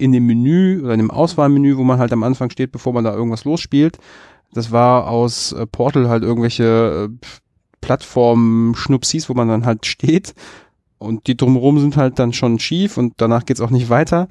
in 0.00 0.12
dem 0.12 0.26
Menü 0.26 0.80
oder 0.82 0.94
in 0.94 0.98
dem 0.98 1.10
Auswahlmenü, 1.10 1.76
wo 1.76 1.84
man 1.84 1.98
halt 1.98 2.12
am 2.12 2.22
Anfang 2.22 2.48
steht, 2.48 2.72
bevor 2.72 2.94
man 2.94 3.04
da 3.04 3.14
irgendwas 3.14 3.44
losspielt. 3.44 3.98
Das 4.52 4.72
war 4.72 5.08
aus 5.08 5.52
äh, 5.52 5.66
Portal 5.66 6.08
halt 6.08 6.22
irgendwelche 6.22 7.10
äh, 7.10 7.26
Plattformen-Schnupsis, 7.82 9.28
wo 9.28 9.34
man 9.34 9.48
dann 9.48 9.66
halt 9.66 9.84
steht. 9.84 10.34
Und 10.98 11.26
die 11.26 11.36
drumherum 11.36 11.78
sind 11.78 11.96
halt 11.96 12.18
dann 12.18 12.32
schon 12.32 12.58
schief 12.58 12.96
und 12.96 13.14
danach 13.18 13.44
geht's 13.44 13.60
auch 13.60 13.70
nicht 13.70 13.90
weiter. 13.90 14.28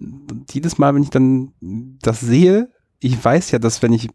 Und 0.00 0.52
jedes 0.52 0.78
Mal, 0.78 0.94
wenn 0.94 1.02
ich 1.02 1.10
dann 1.10 1.52
das 2.02 2.20
sehe, 2.20 2.70
ich 2.98 3.22
weiß 3.22 3.50
ja, 3.50 3.58
dass 3.58 3.82
wenn 3.82 3.92
ich 3.92 4.08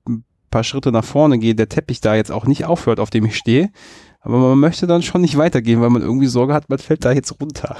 paar 0.55 0.63
Schritte 0.63 0.93
nach 0.93 1.03
vorne 1.03 1.37
gehe, 1.37 1.53
der 1.53 1.67
Teppich 1.67 1.99
da 1.99 2.15
jetzt 2.15 2.31
auch 2.31 2.45
nicht 2.45 2.63
aufhört, 2.63 3.01
auf 3.01 3.09
dem 3.09 3.25
ich 3.25 3.35
stehe. 3.35 3.71
Aber 4.21 4.37
man 4.37 4.57
möchte 4.57 4.87
dann 4.87 5.01
schon 5.03 5.19
nicht 5.19 5.35
weitergehen, 5.37 5.81
weil 5.81 5.89
man 5.89 6.01
irgendwie 6.01 6.27
Sorge 6.27 6.53
hat, 6.53 6.69
man 6.69 6.79
fällt 6.79 7.03
da 7.03 7.11
jetzt 7.11 7.41
runter. 7.41 7.75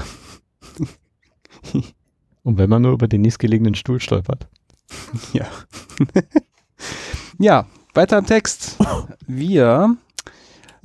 Und 2.43 2.57
wenn 2.57 2.69
man 2.69 2.81
nur 2.81 2.91
über 2.91 3.07
den 3.07 3.21
nächstgelegenen 3.21 3.75
Stuhl 3.75 4.01
stolpert. 4.01 4.47
Ja. 5.33 5.45
ja, 7.39 7.65
weiter 7.93 8.17
im 8.17 8.25
Text. 8.25 8.77
Wir 9.25 9.95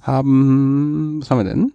haben, 0.00 1.18
was 1.20 1.28
haben 1.28 1.38
wir 1.38 1.44
denn? 1.44 1.72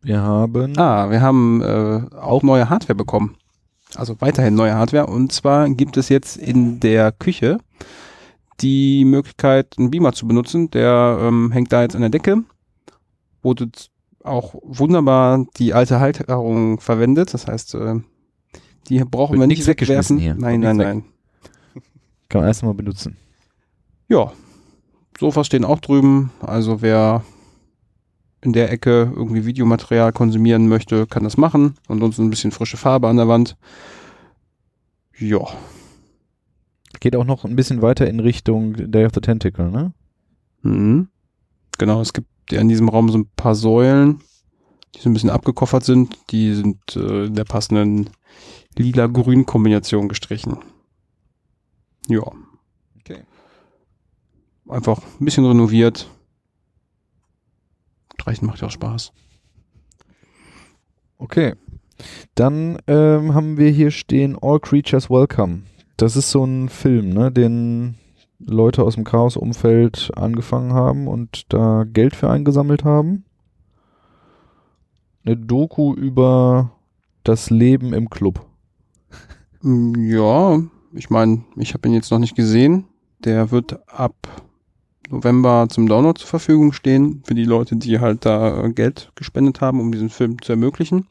Wir 0.00 0.22
haben. 0.22 0.78
Ah, 0.78 1.10
wir 1.10 1.20
haben 1.20 1.60
äh, 1.60 2.16
auch 2.16 2.42
neue 2.42 2.70
Hardware 2.70 2.96
bekommen. 2.96 3.36
Also 3.94 4.18
weiterhin 4.20 4.54
neue 4.54 4.74
Hardware. 4.74 5.06
Und 5.06 5.30
zwar 5.30 5.68
gibt 5.68 5.98
es 5.98 6.08
jetzt 6.08 6.38
in 6.38 6.80
der 6.80 7.12
Küche 7.12 7.58
die 8.60 9.04
Möglichkeit, 9.04 9.74
einen 9.78 9.90
Beamer 9.90 10.12
zu 10.12 10.26
benutzen. 10.26 10.70
Der 10.70 11.18
ähm, 11.20 11.50
hängt 11.52 11.72
da 11.72 11.82
jetzt 11.82 11.94
an 11.94 12.02
der 12.02 12.10
Decke. 12.10 12.44
Wurde 13.42 13.70
auch 14.22 14.54
wunderbar 14.62 15.46
die 15.56 15.72
alte 15.72 16.00
Halterung 16.00 16.80
verwendet. 16.80 17.32
Das 17.32 17.46
heißt, 17.46 17.74
äh, 17.74 18.00
die 18.88 18.98
brauchen 19.04 19.32
Wird 19.32 19.40
wir 19.40 19.46
nicht 19.46 19.66
wegwerfen. 19.66 20.18
hier. 20.18 20.34
Nein, 20.34 20.60
nein, 20.60 20.76
nein. 20.76 21.04
Kann 22.28 22.42
man 22.42 22.48
erst 22.48 22.62
mal 22.62 22.74
benutzen. 22.74 23.16
Ja, 24.08 24.32
Sofas 25.18 25.46
stehen 25.46 25.64
auch 25.64 25.80
drüben. 25.80 26.30
Also 26.40 26.82
wer 26.82 27.24
in 28.42 28.52
der 28.52 28.72
Ecke 28.72 29.12
irgendwie 29.14 29.44
Videomaterial 29.44 30.12
konsumieren 30.12 30.68
möchte, 30.68 31.06
kann 31.06 31.24
das 31.24 31.36
machen. 31.36 31.74
Ansonsten 31.88 32.24
ein 32.24 32.30
bisschen 32.30 32.52
frische 32.52 32.76
Farbe 32.76 33.08
an 33.08 33.16
der 33.16 33.28
Wand. 33.28 33.56
Ja, 35.18 35.46
Geht 37.00 37.16
auch 37.16 37.24
noch 37.24 37.44
ein 37.44 37.56
bisschen 37.56 37.82
weiter 37.82 38.06
in 38.06 38.20
Richtung 38.20 38.74
Day 38.90 39.06
of 39.06 39.12
the 39.14 39.20
Tentacle, 39.20 39.70
ne? 39.70 39.92
mhm. 40.62 41.08
genau. 41.78 42.00
Es 42.00 42.12
gibt 42.12 42.28
ja 42.50 42.60
in 42.60 42.68
diesem 42.68 42.88
Raum 42.88 43.08
so 43.08 43.18
ein 43.18 43.30
paar 43.36 43.54
Säulen, 43.54 44.20
die 44.94 45.00
so 45.00 45.08
ein 45.08 45.14
bisschen 45.14 45.30
abgekoffert 45.30 45.84
sind. 45.84 46.18
Die 46.30 46.54
sind 46.54 46.96
äh, 46.96 47.26
in 47.26 47.34
der 47.34 47.44
passenden 47.44 48.10
lila-grün-Kombination 48.76 50.08
gestrichen. 50.08 50.58
Ja. 52.08 52.22
Okay. 52.98 53.22
Einfach 54.68 55.00
ein 55.20 55.24
bisschen 55.24 55.46
renoviert. 55.46 56.08
Streichen 58.14 58.46
macht 58.46 58.60
ja 58.60 58.66
auch 58.66 58.72
Spaß. 58.72 59.12
Okay. 61.18 61.54
Dann 62.34 62.78
ähm, 62.86 63.34
haben 63.34 63.56
wir 63.56 63.70
hier 63.70 63.90
stehen 63.90 64.36
All 64.40 64.60
Creatures 64.60 65.08
Welcome. 65.10 65.62
Das 66.00 66.16
ist 66.16 66.30
so 66.30 66.42
ein 66.44 66.70
Film, 66.70 67.10
ne, 67.10 67.30
den 67.30 67.96
Leute 68.38 68.84
aus 68.84 68.94
dem 68.94 69.04
Chaos-Umfeld 69.04 70.10
angefangen 70.16 70.72
haben 70.72 71.06
und 71.06 71.52
da 71.52 71.84
Geld 71.84 72.16
für 72.16 72.30
eingesammelt 72.30 72.84
haben. 72.84 73.26
Eine 75.26 75.36
Doku 75.36 75.92
über 75.92 76.72
das 77.22 77.50
Leben 77.50 77.92
im 77.92 78.08
Club. 78.08 78.46
Mm, 79.60 79.92
Ja, 80.06 80.62
ich 80.94 81.10
meine, 81.10 81.44
ich 81.56 81.74
habe 81.74 81.86
ihn 81.86 81.92
jetzt 81.92 82.10
noch 82.10 82.18
nicht 82.18 82.34
gesehen. 82.34 82.86
Der 83.22 83.50
wird 83.50 83.78
ab 83.86 84.14
November 85.10 85.66
zum 85.68 85.86
Download 85.86 86.18
zur 86.18 86.28
Verfügung 86.30 86.72
stehen 86.72 87.22
für 87.26 87.34
die 87.34 87.44
Leute, 87.44 87.76
die 87.76 88.00
halt 88.00 88.24
da 88.24 88.68
Geld 88.68 89.12
gespendet 89.16 89.60
haben, 89.60 89.80
um 89.80 89.92
diesen 89.92 90.08
Film 90.08 90.40
zu 90.40 90.52
ermöglichen. 90.52 91.08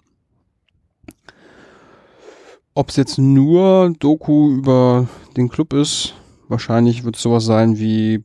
Ob 2.74 2.90
es 2.90 2.96
jetzt 2.96 3.18
nur 3.18 3.94
Doku 4.00 4.52
über 4.52 5.08
den 5.36 5.50
Club 5.50 5.74
ist, 5.74 6.16
wahrscheinlich 6.48 7.04
wird 7.04 7.16
es 7.16 7.22
sowas 7.22 7.46
sein 7.46 7.78
wie 7.78 8.24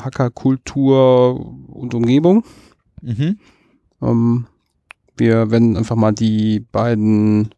Hackerkultur 0.00 1.38
und 1.68 1.94
Umgebung. 1.94 2.44
Mhm. 3.02 3.38
Ähm, 4.00 4.46
wir 5.16 5.50
werden 5.50 5.76
einfach 5.76 5.96
mal 5.96 6.12
die 6.12 6.60
beiden 6.60 7.54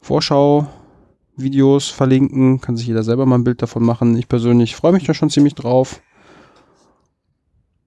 Vorschau-Videos 0.00 1.90
verlinken. 1.90 2.60
Kann 2.60 2.76
sich 2.76 2.86
jeder 2.86 3.02
selber 3.02 3.26
mal 3.26 3.36
ein 3.36 3.44
Bild 3.44 3.60
davon 3.62 3.84
machen. 3.84 4.16
Ich 4.16 4.28
persönlich 4.28 4.74
freue 4.76 4.92
mich 4.92 5.04
da 5.04 5.14
schon 5.14 5.30
ziemlich 5.30 5.54
drauf. 5.54 6.00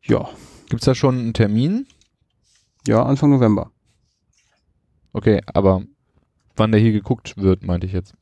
Ja, 0.04 0.30
Gibt's 0.70 0.86
da 0.86 0.94
schon 0.94 1.18
einen 1.18 1.34
Termin? 1.34 1.88
ja, 2.88 3.04
Anfang 3.04 3.32
November. 3.32 3.72
Okay, 5.14 5.42
aber 5.48 5.84
wann 6.60 6.72
der 6.72 6.82
hier 6.82 6.92
geguckt 6.92 7.38
wird, 7.38 7.64
meinte 7.64 7.88
ich 7.88 7.94
jetzt. 7.94 8.14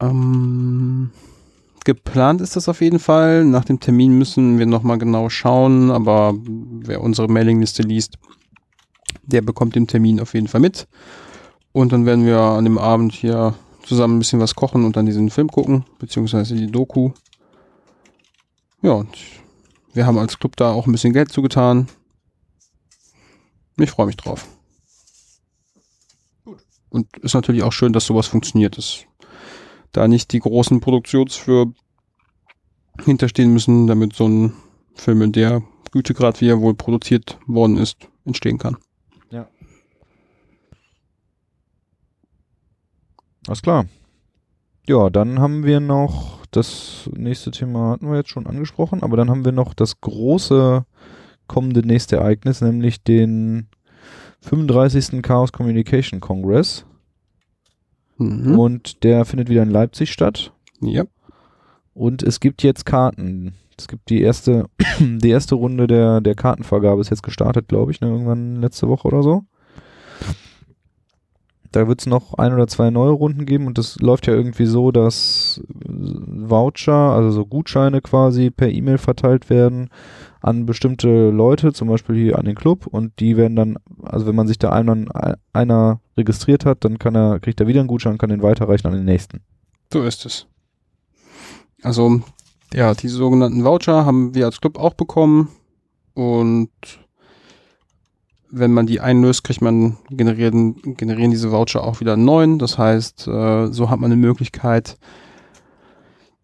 Ähm, 0.00 1.10
geplant 1.84 2.40
ist 2.40 2.56
das 2.56 2.68
auf 2.68 2.80
jeden 2.80 2.98
Fall. 2.98 3.44
Nach 3.44 3.64
dem 3.64 3.80
Termin 3.80 4.16
müssen 4.16 4.58
wir 4.58 4.66
nochmal 4.66 4.98
genau 4.98 5.28
schauen, 5.28 5.90
aber 5.90 6.34
wer 6.36 7.00
unsere 7.00 7.28
Mailingliste 7.28 7.82
liest, 7.82 8.18
der 9.22 9.42
bekommt 9.42 9.74
den 9.74 9.86
Termin 9.86 10.20
auf 10.20 10.34
jeden 10.34 10.48
Fall 10.48 10.60
mit. 10.60 10.86
Und 11.72 11.92
dann 11.92 12.06
werden 12.06 12.24
wir 12.24 12.38
an 12.38 12.64
dem 12.64 12.78
Abend 12.78 13.12
hier 13.12 13.54
zusammen 13.82 14.16
ein 14.16 14.18
bisschen 14.20 14.40
was 14.40 14.54
kochen 14.54 14.84
und 14.84 14.96
dann 14.96 15.06
diesen 15.06 15.30
Film 15.30 15.48
gucken, 15.48 15.84
beziehungsweise 15.98 16.54
die 16.54 16.70
Doku. 16.70 17.10
Ja, 18.82 18.92
und 18.92 19.16
wir 19.92 20.06
haben 20.06 20.18
als 20.18 20.38
Club 20.38 20.56
da 20.56 20.72
auch 20.72 20.86
ein 20.86 20.92
bisschen 20.92 21.12
Geld 21.12 21.32
zugetan. 21.32 21.88
Ich 23.76 23.90
freue 23.90 24.06
mich 24.06 24.16
drauf. 24.16 24.46
Und 26.94 27.16
ist 27.18 27.34
natürlich 27.34 27.64
auch 27.64 27.72
schön, 27.72 27.92
dass 27.92 28.06
sowas 28.06 28.28
funktioniert. 28.28 28.78
Das 28.78 29.00
da 29.92 30.08
nicht 30.08 30.32
die 30.32 30.40
großen 30.40 30.80
Produktionsfirmen 30.80 31.74
hinterstehen 33.04 33.52
müssen, 33.52 33.86
damit 33.86 34.14
so 34.14 34.28
ein 34.28 34.52
Film 34.94 35.22
in 35.22 35.32
der 35.32 35.62
Gütegrad, 35.92 36.40
wie 36.40 36.48
er 36.48 36.60
wohl 36.60 36.74
produziert 36.74 37.38
worden 37.46 37.76
ist, 37.76 38.08
entstehen 38.24 38.58
kann. 38.58 38.76
Alles 43.46 43.62
klar. 43.62 43.86
Ja, 44.86 45.10
dann 45.10 45.38
haben 45.38 45.64
wir 45.64 45.80
noch 45.80 46.38
das 46.50 47.10
nächste 47.14 47.50
Thema 47.50 47.90
hatten 47.90 48.08
wir 48.10 48.16
jetzt 48.16 48.30
schon 48.30 48.46
angesprochen, 48.46 49.02
aber 49.02 49.16
dann 49.16 49.28
haben 49.28 49.44
wir 49.44 49.52
noch 49.52 49.74
das 49.74 50.00
große 50.00 50.84
kommende 51.46 51.80
nächste 51.80 52.16
Ereignis, 52.16 52.60
nämlich 52.60 53.02
den 53.02 53.68
35. 54.44 55.22
Chaos 55.22 55.52
Communication 55.52 56.20
Congress 56.20 56.84
Mhm. 58.16 58.58
und 58.58 59.02
der 59.02 59.24
findet 59.24 59.48
wieder 59.48 59.62
in 59.64 59.70
Leipzig 59.70 60.12
statt 60.12 60.52
Ja. 60.80 61.04
und 61.94 62.22
es 62.22 62.38
gibt 62.40 62.62
jetzt 62.62 62.86
Karten. 62.86 63.54
Es 63.76 63.88
gibt 63.88 64.08
die 64.08 64.20
erste 64.20 64.66
die 65.00 65.30
erste 65.30 65.56
Runde 65.56 65.86
der 65.88 66.20
der 66.20 66.34
Kartenvergabe 66.36 67.00
ist 67.00 67.10
jetzt 67.10 67.24
gestartet, 67.24 67.66
glaube 67.68 67.90
ich, 67.90 68.00
ne, 68.00 68.08
irgendwann 68.08 68.60
letzte 68.60 68.88
Woche 68.88 69.08
oder 69.08 69.22
so. 69.22 69.44
Da 71.72 71.88
wird 71.88 71.98
es 72.00 72.06
noch 72.06 72.34
ein 72.34 72.52
oder 72.52 72.68
zwei 72.68 72.90
neue 72.90 73.10
Runden 73.10 73.46
geben 73.46 73.66
und 73.66 73.78
das 73.78 73.96
läuft 74.00 74.28
ja 74.28 74.32
irgendwie 74.32 74.66
so, 74.66 74.92
dass 74.92 75.60
Voucher, 75.84 76.94
also 76.94 77.32
so 77.32 77.46
Gutscheine 77.46 78.00
quasi 78.00 78.50
per 78.52 78.68
E-Mail 78.70 78.98
verteilt 78.98 79.50
werden 79.50 79.88
an 80.44 80.66
bestimmte 80.66 81.30
Leute, 81.30 81.72
zum 81.72 81.88
Beispiel 81.88 82.16
hier 82.16 82.38
an 82.38 82.44
den 82.44 82.54
Club 82.54 82.86
und 82.86 83.18
die 83.18 83.38
werden 83.38 83.56
dann, 83.56 83.78
also 84.02 84.26
wenn 84.26 84.34
man 84.34 84.46
sich 84.46 84.58
da 84.58 84.70
einer, 84.70 85.38
einer 85.54 86.00
registriert 86.18 86.66
hat, 86.66 86.84
dann 86.84 86.98
kann 86.98 87.16
er, 87.16 87.40
kriegt 87.40 87.60
er 87.60 87.66
wieder 87.66 87.80
einen 87.80 87.88
Gutschein 87.88 88.12
und 88.12 88.18
kann 88.18 88.28
den 88.28 88.42
weiterreichen 88.42 88.86
an 88.86 88.92
den 88.92 89.06
nächsten. 89.06 89.40
So 89.90 90.02
ist 90.02 90.26
es. 90.26 90.46
Also, 91.82 92.20
ja, 92.74 92.92
diese 92.92 93.16
sogenannten 93.16 93.64
Voucher 93.64 94.04
haben 94.04 94.34
wir 94.34 94.44
als 94.44 94.60
Club 94.60 94.78
auch 94.78 94.92
bekommen 94.92 95.48
und 96.12 96.70
wenn 98.50 98.72
man 98.72 98.86
die 98.86 99.00
einlöst, 99.00 99.44
kriegt 99.44 99.62
man 99.62 99.96
generieren, 100.10 100.76
generieren 100.98 101.30
diese 101.30 101.52
Voucher 101.52 101.82
auch 101.82 102.00
wieder 102.00 102.12
einen 102.12 102.26
neuen. 102.26 102.58
Das 102.58 102.76
heißt, 102.76 103.26
äh, 103.28 103.66
so 103.68 103.88
hat 103.88 103.98
man 103.98 104.12
eine 104.12 104.20
Möglichkeit, 104.20 104.98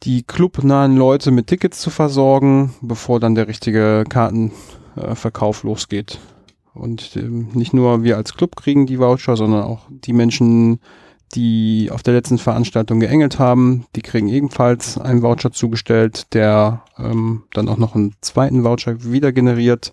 die 0.03 0.23
clubnahen 0.23 0.97
Leute 0.97 1.31
mit 1.31 1.49
Tickets 1.49 1.81
zu 1.81 1.91
versorgen, 1.91 2.75
bevor 2.81 3.21
dann 3.21 3.35
der 3.35 3.49
richtige 3.49 4.05
Kartenverkauf 4.09 5.63
losgeht. 5.63 6.19
Und 6.73 7.17
ähm, 7.17 7.49
nicht 7.53 7.75
nur 7.75 8.03
wir 8.03 8.17
als 8.17 8.35
Club 8.35 8.57
kriegen 8.57 8.87
die 8.87 8.99
Voucher, 8.99 9.37
sondern 9.37 9.65
auch 9.65 9.87
die 9.91 10.13
Menschen, 10.13 10.81
die 11.35 11.91
auf 11.93 12.03
der 12.03 12.15
letzten 12.15 12.39
Veranstaltung 12.39 13.01
geengelt 13.01 13.39
haben, 13.39 13.87
die 13.95 14.03
kriegen 14.03 14.29
ebenfalls 14.29 14.99
einen 14.99 15.23
Voucher 15.23 15.53
zugestellt, 15.53 16.33
der 16.35 16.83
ähm, 16.99 17.45
dann 17.53 17.69
auch 17.69 17.77
noch 17.77 17.95
einen 17.95 18.15
zweiten 18.21 18.65
Voucher 18.65 19.05
wieder 19.05 19.33
generiert. 19.33 19.93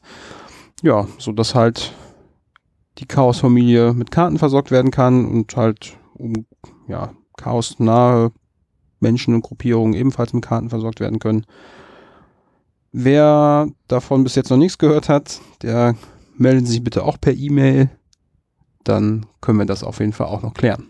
Ja, 0.84 1.08
so 1.18 1.32
dass 1.32 1.56
halt 1.56 1.94
die 3.00 3.06
Chaos-Familie 3.06 3.94
mit 3.94 4.12
Karten 4.12 4.38
versorgt 4.38 4.72
werden 4.72 4.92
kann 4.92 5.26
und 5.26 5.56
halt 5.56 5.98
um 6.16 6.46
ja, 6.88 7.14
chaosnahe 7.38 8.32
Menschen 9.00 9.34
und 9.34 9.42
Gruppierungen 9.42 9.94
ebenfalls 9.94 10.34
mit 10.34 10.46
Karten 10.46 10.70
versorgt 10.70 11.00
werden 11.00 11.20
können. 11.20 11.46
Wer 12.92 13.68
davon 13.88 14.24
bis 14.24 14.36
jetzt 14.36 14.50
noch 14.50 14.58
nichts 14.58 14.78
gehört 14.78 15.10
hat, 15.10 15.40
der 15.62 15.96
meldet 16.38 16.68
sich 16.68 16.84
bitte 16.84 17.04
auch 17.04 17.20
per 17.20 17.34
E-Mail. 17.34 17.90
Dann 18.84 19.26
können 19.42 19.60
wir 19.60 19.66
das 19.66 19.84
auf 19.84 20.00
jeden 20.00 20.14
Fall 20.14 20.28
auch 20.28 20.42
noch 20.42 20.54
klären. 20.54 20.88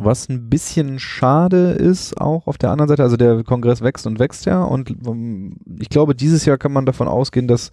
Was 0.00 0.28
ein 0.28 0.48
bisschen 0.48 1.00
schade 1.00 1.72
ist, 1.72 2.20
auch 2.20 2.46
auf 2.46 2.56
der 2.56 2.70
anderen 2.70 2.88
Seite, 2.88 3.02
also 3.02 3.16
der 3.16 3.42
Kongress 3.42 3.80
wächst 3.80 4.06
und 4.06 4.20
wächst 4.20 4.46
ja 4.46 4.62
und 4.62 4.90
ähm, 4.90 5.56
ich 5.80 5.88
glaube, 5.88 6.14
dieses 6.14 6.44
Jahr 6.44 6.56
kann 6.56 6.72
man 6.72 6.86
davon 6.86 7.08
ausgehen, 7.08 7.48
dass 7.48 7.72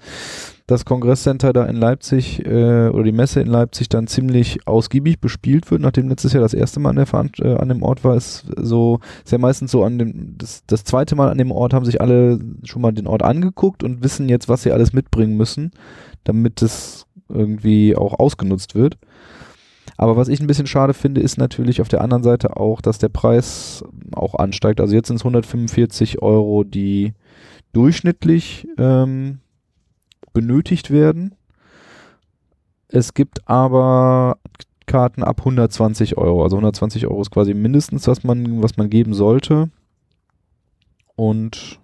das 0.68 0.84
Kongresscenter 0.84 1.54
da 1.54 1.66
in 1.66 1.76
Leipzig 1.76 2.44
äh, 2.44 2.90
oder 2.90 3.04
die 3.04 3.12
Messe 3.12 3.40
in 3.40 3.48
Leipzig 3.48 3.88
dann 3.88 4.08
ziemlich 4.08 4.68
ausgiebig 4.68 5.20
bespielt 5.20 5.70
wird, 5.70 5.82
nachdem 5.82 6.10
letztes 6.10 6.34
Jahr 6.34 6.42
das 6.42 6.56
erste 6.56 6.80
Mal 6.80 6.90
an, 6.92 6.96
der 6.96 7.06
Veran 7.06 7.30
äh, 7.40 7.56
an 7.56 7.70
dem 7.70 7.84
Ort 7.84 8.04
war, 8.04 8.16
ist 8.16 8.46
so, 8.58 9.00
ist 9.24 9.32
ja 9.32 9.38
meistens 9.38 9.72
so 9.72 9.84
an 9.84 10.00
dem, 10.00 10.36
das, 10.38 10.64
das 10.66 10.84
zweite 10.84 11.16
Mal 11.16 11.30
an 11.30 11.38
dem 11.38 11.52
Ort 11.52 11.74
haben 11.74 11.86
sich 11.86 12.02
alle 12.02 12.40
schon 12.64 12.82
mal 12.82 12.92
den 12.92 13.06
Ort 13.06 13.22
angeguckt 13.22 13.84
und 13.84 14.04
wissen 14.04 14.28
jetzt, 14.28 14.50
was 14.50 14.64
sie 14.64 14.72
alles 14.72 14.92
mitbringen 14.92 15.38
müssen, 15.38 15.72
damit 16.24 16.64
es 16.64 17.06
irgendwie 17.30 17.96
auch 17.96 18.18
ausgenutzt 18.20 18.74
wird. 18.74 18.98
Aber 19.98 20.18
was 20.18 20.28
ich 20.28 20.42
ein 20.42 20.48
bisschen 20.48 20.68
schade 20.68 20.94
finde, 20.94 21.22
ist 21.22 21.38
natürlich 21.38 21.80
auf 21.80 21.88
der 21.88 22.02
anderen 22.02 22.24
Seite 22.24 22.58
auch, 22.58 22.82
dass 22.82 22.98
der 22.98 23.10
Preis 23.10 23.84
auch 24.14 24.34
ansteigt. 24.36 24.82
Also 24.82 24.96
jetzt 24.96 25.08
sind 25.08 25.18
es 25.18 25.22
145 25.22 26.22
Euro, 26.22 26.64
die 26.64 27.14
durchschnittlich 27.72 28.68
ähm, 28.78 29.40
benötigt 30.36 30.92
werden. 30.92 31.34
Es 32.90 33.16
gibt 33.16 33.48
aber 33.50 34.38
Karten 34.86 35.24
ab 35.24 35.40
120 35.40 36.18
Euro. 36.18 36.44
Also 36.44 36.58
120 36.58 37.08
Euro 37.08 37.22
ist 37.22 37.32
quasi 37.32 37.56
mindestens, 37.56 38.08
was 38.08 38.24
man, 38.24 38.62
was 38.62 38.78
man 38.78 38.92
geben 38.92 39.16
sollte. 39.16 39.72
Und 41.16 41.80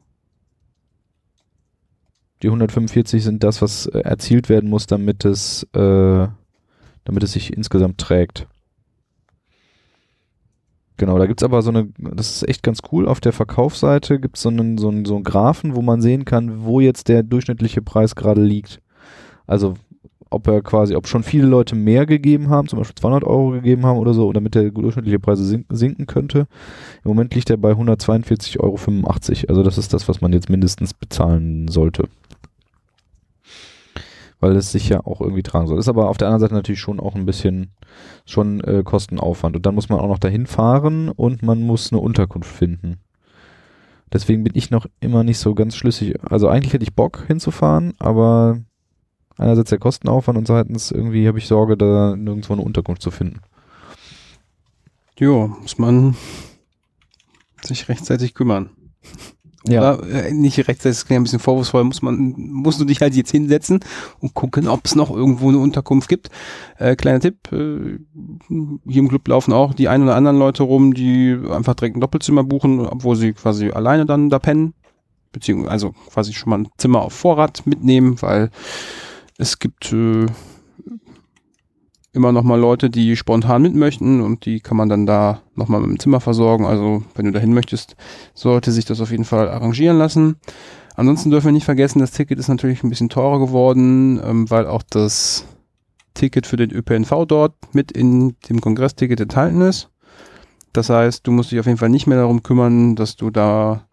die 2.44 2.48
145 2.48 3.24
sind 3.24 3.44
das, 3.44 3.64
was 3.64 3.88
äh, 3.88 4.00
erzielt 4.02 4.50
werden 4.50 4.70
muss, 4.70 4.86
damit 4.86 5.26
es 5.26 5.64
äh, 5.74 6.28
damit 7.04 7.24
es 7.24 7.32
sich 7.32 7.54
insgesamt 7.54 7.98
trägt. 7.98 8.48
Genau, 11.02 11.18
da 11.18 11.26
gibt 11.26 11.42
es 11.42 11.44
aber 11.44 11.64
so 11.64 11.72
eine, 11.72 11.88
das 11.98 12.30
ist 12.30 12.48
echt 12.48 12.62
ganz 12.62 12.82
cool, 12.92 13.08
auf 13.08 13.20
der 13.20 13.34
Verkaufsseite 13.34 14.20
gibt 14.20 14.36
es 14.36 14.44
so 14.44 14.50
einen, 14.50 14.78
so, 14.78 14.90
einen, 14.90 15.06
so 15.06 15.16
einen 15.16 15.24
Graphen, 15.24 15.76
wo 15.76 15.82
man 15.82 16.00
sehen 16.00 16.26
kann, 16.26 16.64
wo 16.64 16.80
jetzt 16.80 17.08
der 17.08 17.24
durchschnittliche 17.24 17.82
Preis 17.82 18.14
gerade 18.14 18.44
liegt. 18.44 18.82
Also 19.48 19.74
ob 20.30 20.46
er 20.46 20.62
quasi, 20.62 20.96
ob 20.96 21.08
schon 21.08 21.24
viele 21.24 21.48
Leute 21.48 21.76
mehr 21.76 22.06
gegeben 22.06 22.50
haben, 22.50 22.68
zum 22.68 22.78
Beispiel 22.78 22.94
200 22.94 23.24
Euro 23.24 23.50
gegeben 23.50 23.84
haben 23.84 23.98
oder 23.98 24.14
so, 24.14 24.32
damit 24.32 24.54
der 24.54 24.70
durchschnittliche 24.70 25.18
Preis 25.18 25.40
sinken, 25.40 25.76
sinken 25.76 26.06
könnte. 26.06 26.42
Im 27.04 27.10
Moment 27.10 27.34
liegt 27.34 27.50
er 27.50 27.58
bei 27.58 27.72
142,85 27.72 28.60
Euro. 28.60 29.50
Also 29.50 29.64
das 29.64 29.80
ist 29.80 29.96
das, 29.96 30.08
was 30.08 30.22
man 30.22 30.34
jetzt 30.34 30.52
mindestens 30.52 30.94
bezahlen 30.94 31.68
sollte 31.68 32.10
weil 34.42 34.56
es 34.56 34.72
sich 34.72 34.90
ja 34.90 35.06
auch 35.06 35.22
irgendwie 35.22 35.44
tragen 35.44 35.68
soll. 35.68 35.80
Ist 35.80 35.88
aber 35.88 36.10
auf 36.10 36.18
der 36.18 36.28
anderen 36.28 36.42
Seite 36.42 36.56
natürlich 36.56 36.82
schon 36.82 37.00
auch 37.00 37.16
ein 37.16 37.26
bisschen 37.26 37.72
schon 38.26 38.60
äh, 38.62 38.84
Kostenaufwand. 38.84 39.56
Und 39.56 39.66
dann 39.66 39.76
muss 39.76 39.88
man 39.88 40.00
auch 40.00 40.08
noch 40.08 40.20
dahin 40.20 40.48
fahren 40.48 41.10
und 41.10 41.44
man 41.44 41.62
muss 41.62 41.92
eine 41.92 42.02
Unterkunft 42.02 42.52
finden. 42.52 42.98
Deswegen 44.12 44.44
bin 44.44 44.54
ich 44.56 44.72
noch 44.72 44.88
immer 45.00 45.24
nicht 45.24 45.38
so 45.38 45.56
ganz 45.56 45.76
schlüssig. 45.76 46.16
Also 46.24 46.50
eigentlich 46.50 46.74
hätte 46.74 46.84
ich 46.84 46.96
Bock 46.96 47.24
hinzufahren, 47.28 47.94
aber 48.00 48.60
einerseits 49.38 49.70
der 49.70 49.80
Kostenaufwand 49.80 50.38
und 50.38 50.48
zweitens 50.48 50.92
irgendwie 50.92 51.28
habe 51.28 51.38
ich 51.38 51.48
Sorge, 51.48 51.78
da 51.78 52.16
nirgendwo 52.18 52.54
eine 52.54 52.64
Unterkunft 52.64 53.02
zu 53.02 53.12
finden. 53.12 53.40
Jo, 55.18 55.48
muss 55.62 55.78
man 55.78 56.16
sich 57.62 57.88
rechtzeitig 57.88 58.34
kümmern. 58.34 58.72
Ja. 59.68 59.96
Oder, 59.96 60.26
äh, 60.26 60.32
nicht 60.32 60.58
rechtzeitig, 60.58 60.98
das 60.98 61.06
klingt 61.06 61.22
ein 61.22 61.24
bisschen 61.24 61.40
vorwurfsvoll, 61.40 61.84
muss 61.84 62.02
man, 62.02 62.34
musst 62.36 62.80
du 62.80 62.86
dich 62.86 63.02
halt 63.02 63.14
jetzt 63.14 63.32
hinsetzen 63.32 63.80
und 64.20 64.34
gucken, 64.34 64.68
ob 64.68 64.86
es 64.86 64.96
noch 64.96 65.12
irgendwo 65.12 65.50
eine 65.50 65.60
Unterkunft 65.60 66.10
gibt. 66.10 66.30
Äh, 66.78 66.96
kleiner 66.96 67.20
Tipp, 67.20 67.52
äh, 67.52 68.00
hier 68.50 69.02
im 69.02 69.10
Club 69.10 69.28
laufen 69.28 69.54
auch 69.54 69.74
die 69.74 69.88
ein 69.88 70.02
oder 70.04 70.16
anderen 70.16 70.40
Leute 70.40 70.64
rum, 70.64 70.94
die 70.94 71.38
einfach 71.52 71.76
direkt 71.76 71.96
ein 71.96 72.02
Doppelzimmer 72.02 72.44
buchen, 72.44 72.80
obwohl 72.80 73.16
sie 73.16 73.34
quasi 73.34 73.70
alleine 73.70 74.06
dann 74.06 74.30
da 74.30 74.40
pennen. 74.40 74.74
Beziehungsweise 75.32 75.72
also 75.72 75.92
quasi 76.12 76.34
schon 76.34 76.50
mal 76.50 76.60
ein 76.60 76.70
Zimmer 76.78 77.02
auf 77.02 77.14
Vorrat 77.14 77.66
mitnehmen, 77.66 78.22
weil 78.22 78.50
es 79.38 79.60
gibt 79.60 79.94
äh, 79.94 80.26
immer 82.14 82.32
noch 82.32 82.44
mal 82.44 82.60
Leute, 82.60 82.90
die 82.90 83.16
spontan 83.16 83.62
mit 83.62 83.74
möchten 83.74 84.22
und 84.22 84.46
die 84.46 84.60
kann 84.60 84.78
man 84.78 84.90
dann 84.90 85.06
da 85.06 85.42
noch 85.56 85.70
mal 85.70 85.80
mit 85.80 85.90
dem 85.90 86.00
Zimmer 86.00 86.20
versorgen. 86.20 86.66
Also 86.66 87.04
wenn 87.16 87.26
du 87.26 87.32
dahin 87.32 87.54
möchtest, 87.54 87.96
sollte 88.34 88.72
sich 88.72 88.86
das 88.86 89.00
auf 89.00 89.12
jeden 89.12 89.24
Fall 89.24 89.50
arrangieren 89.50 89.98
lassen. 89.98 90.36
Ansonsten 90.96 91.32
dürfen 91.32 91.48
wir 91.48 91.54
nicht 91.54 91.66
vergessen, 91.66 92.00
das 92.00 92.12
Ticket 92.12 92.38
ist 92.38 92.50
natürlich 92.50 92.84
ein 92.84 92.90
bisschen 92.90 93.10
teurer 93.10 93.40
geworden, 93.40 94.20
ähm, 94.24 94.50
weil 94.50 94.68
auch 94.68 94.84
das 94.90 95.46
Ticket 96.14 96.46
für 96.46 96.58
den 96.58 96.72
ÖPNV 96.72 97.26
dort 97.26 97.54
mit 97.72 97.92
in 97.94 98.36
dem 98.50 98.60
Kongressticket 98.60 99.22
enthalten 99.22 99.62
ist. 99.62 99.90
Das 100.74 100.90
heißt, 100.90 101.26
du 101.26 101.32
musst 101.32 101.52
dich 101.52 101.60
auf 101.60 101.66
jeden 101.66 101.78
Fall 101.78 101.90
nicht 101.90 102.08
mehr 102.08 102.18
darum 102.18 102.44
kümmern, 102.44 102.96
dass 102.96 103.16
du 103.16 103.30
da 103.30 103.86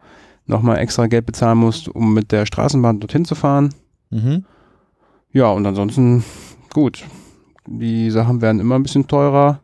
nochmal 0.47 0.79
extra 0.79 1.07
Geld 1.07 1.27
bezahlen 1.27 1.59
musst, 1.59 1.89
um 1.89 2.15
mit 2.15 2.33
der 2.33 2.47
Straßenbahn 2.47 3.01
dorthin 3.01 3.25
zu 3.25 3.37
fahren. 3.37 3.75
Mhm. 4.11 4.45
Ja, 5.33 5.51
und 5.51 5.67
ansonsten, 5.67 6.25
gut, 6.73 7.05
die 7.71 8.11
Sachen 8.11 8.41
werden 8.41 8.61
immer 8.61 8.77
ein 8.77 8.83
bisschen 8.83 9.07
teurer. 9.07 9.61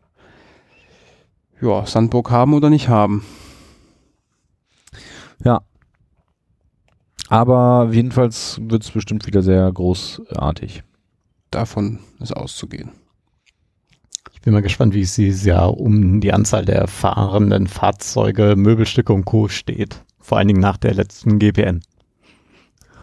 Ja, 1.61 1.85
Sandburg 1.85 2.31
haben 2.31 2.53
oder 2.53 2.69
nicht 2.69 2.89
haben. 2.89 3.25
Ja. 5.43 5.61
Aber 7.29 7.89
jedenfalls 7.91 8.59
wird 8.61 8.83
es 8.83 8.91
bestimmt 8.91 9.25
wieder 9.25 9.41
sehr 9.41 9.71
großartig. 9.71 10.83
Davon 11.49 11.99
ist 12.19 12.35
auszugehen. 12.35 12.91
Ich 14.33 14.41
bin 14.41 14.53
mal 14.53 14.61
gespannt, 14.61 14.93
wie 14.93 15.01
es 15.01 15.15
dieses 15.15 15.43
Jahr 15.43 15.75
um 15.75 16.21
die 16.21 16.31
Anzahl 16.31 16.65
der 16.65 16.87
fahrenden 16.87 17.65
Fahrzeuge, 17.65 18.55
Möbelstücke 18.55 19.11
und 19.11 19.25
Co. 19.25 19.47
steht. 19.47 20.03
Vor 20.19 20.37
allen 20.37 20.47
Dingen 20.47 20.59
nach 20.59 20.77
der 20.77 20.93
letzten 20.93 21.39
GPN. 21.39 21.81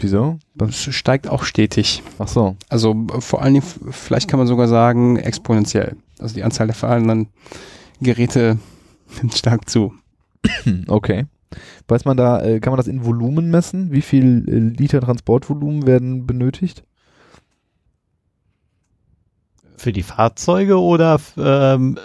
Wieso? 0.03 0.39
Es 0.59 0.93
steigt 0.95 1.29
auch 1.29 1.45
stetig. 1.45 2.03
Ach 2.19 2.27
so. 2.27 2.57
Also 2.69 3.07
vor 3.21 3.41
allen 3.41 3.55
Dingen, 3.55 3.67
vielleicht 3.91 4.29
kann 4.29 4.39
man 4.39 4.49
sogar 4.49 4.67
sagen, 4.67 5.17
exponentiell. 5.17 5.97
Also 6.19 6.35
die 6.35 6.43
Anzahl 6.43 6.67
der 6.67 6.75
fahrenden 6.75 7.29
Geräte 8.01 8.59
nimmt 9.23 9.37
stark 9.37 9.69
zu. 9.71 9.95
Okay. 10.89 11.27
Weiß 11.87 12.05
man 12.07 12.17
da, 12.17 12.43
äh, 12.43 12.59
kann 12.61 12.73
man 12.73 12.79
das 12.79 12.89
in 12.89 13.05
Volumen 13.05 13.51
messen? 13.51 13.93
Wie 13.93 14.01
viel 14.01 14.45
äh, 14.49 14.77
Liter 14.77 15.01
Transportvolumen 15.01 15.87
werden 15.87 16.27
benötigt? 16.27 16.83
Für 19.77 19.93
die 19.93 20.03
Fahrzeuge 20.03 20.81
oder 20.81 21.21
ähm, 21.37 21.99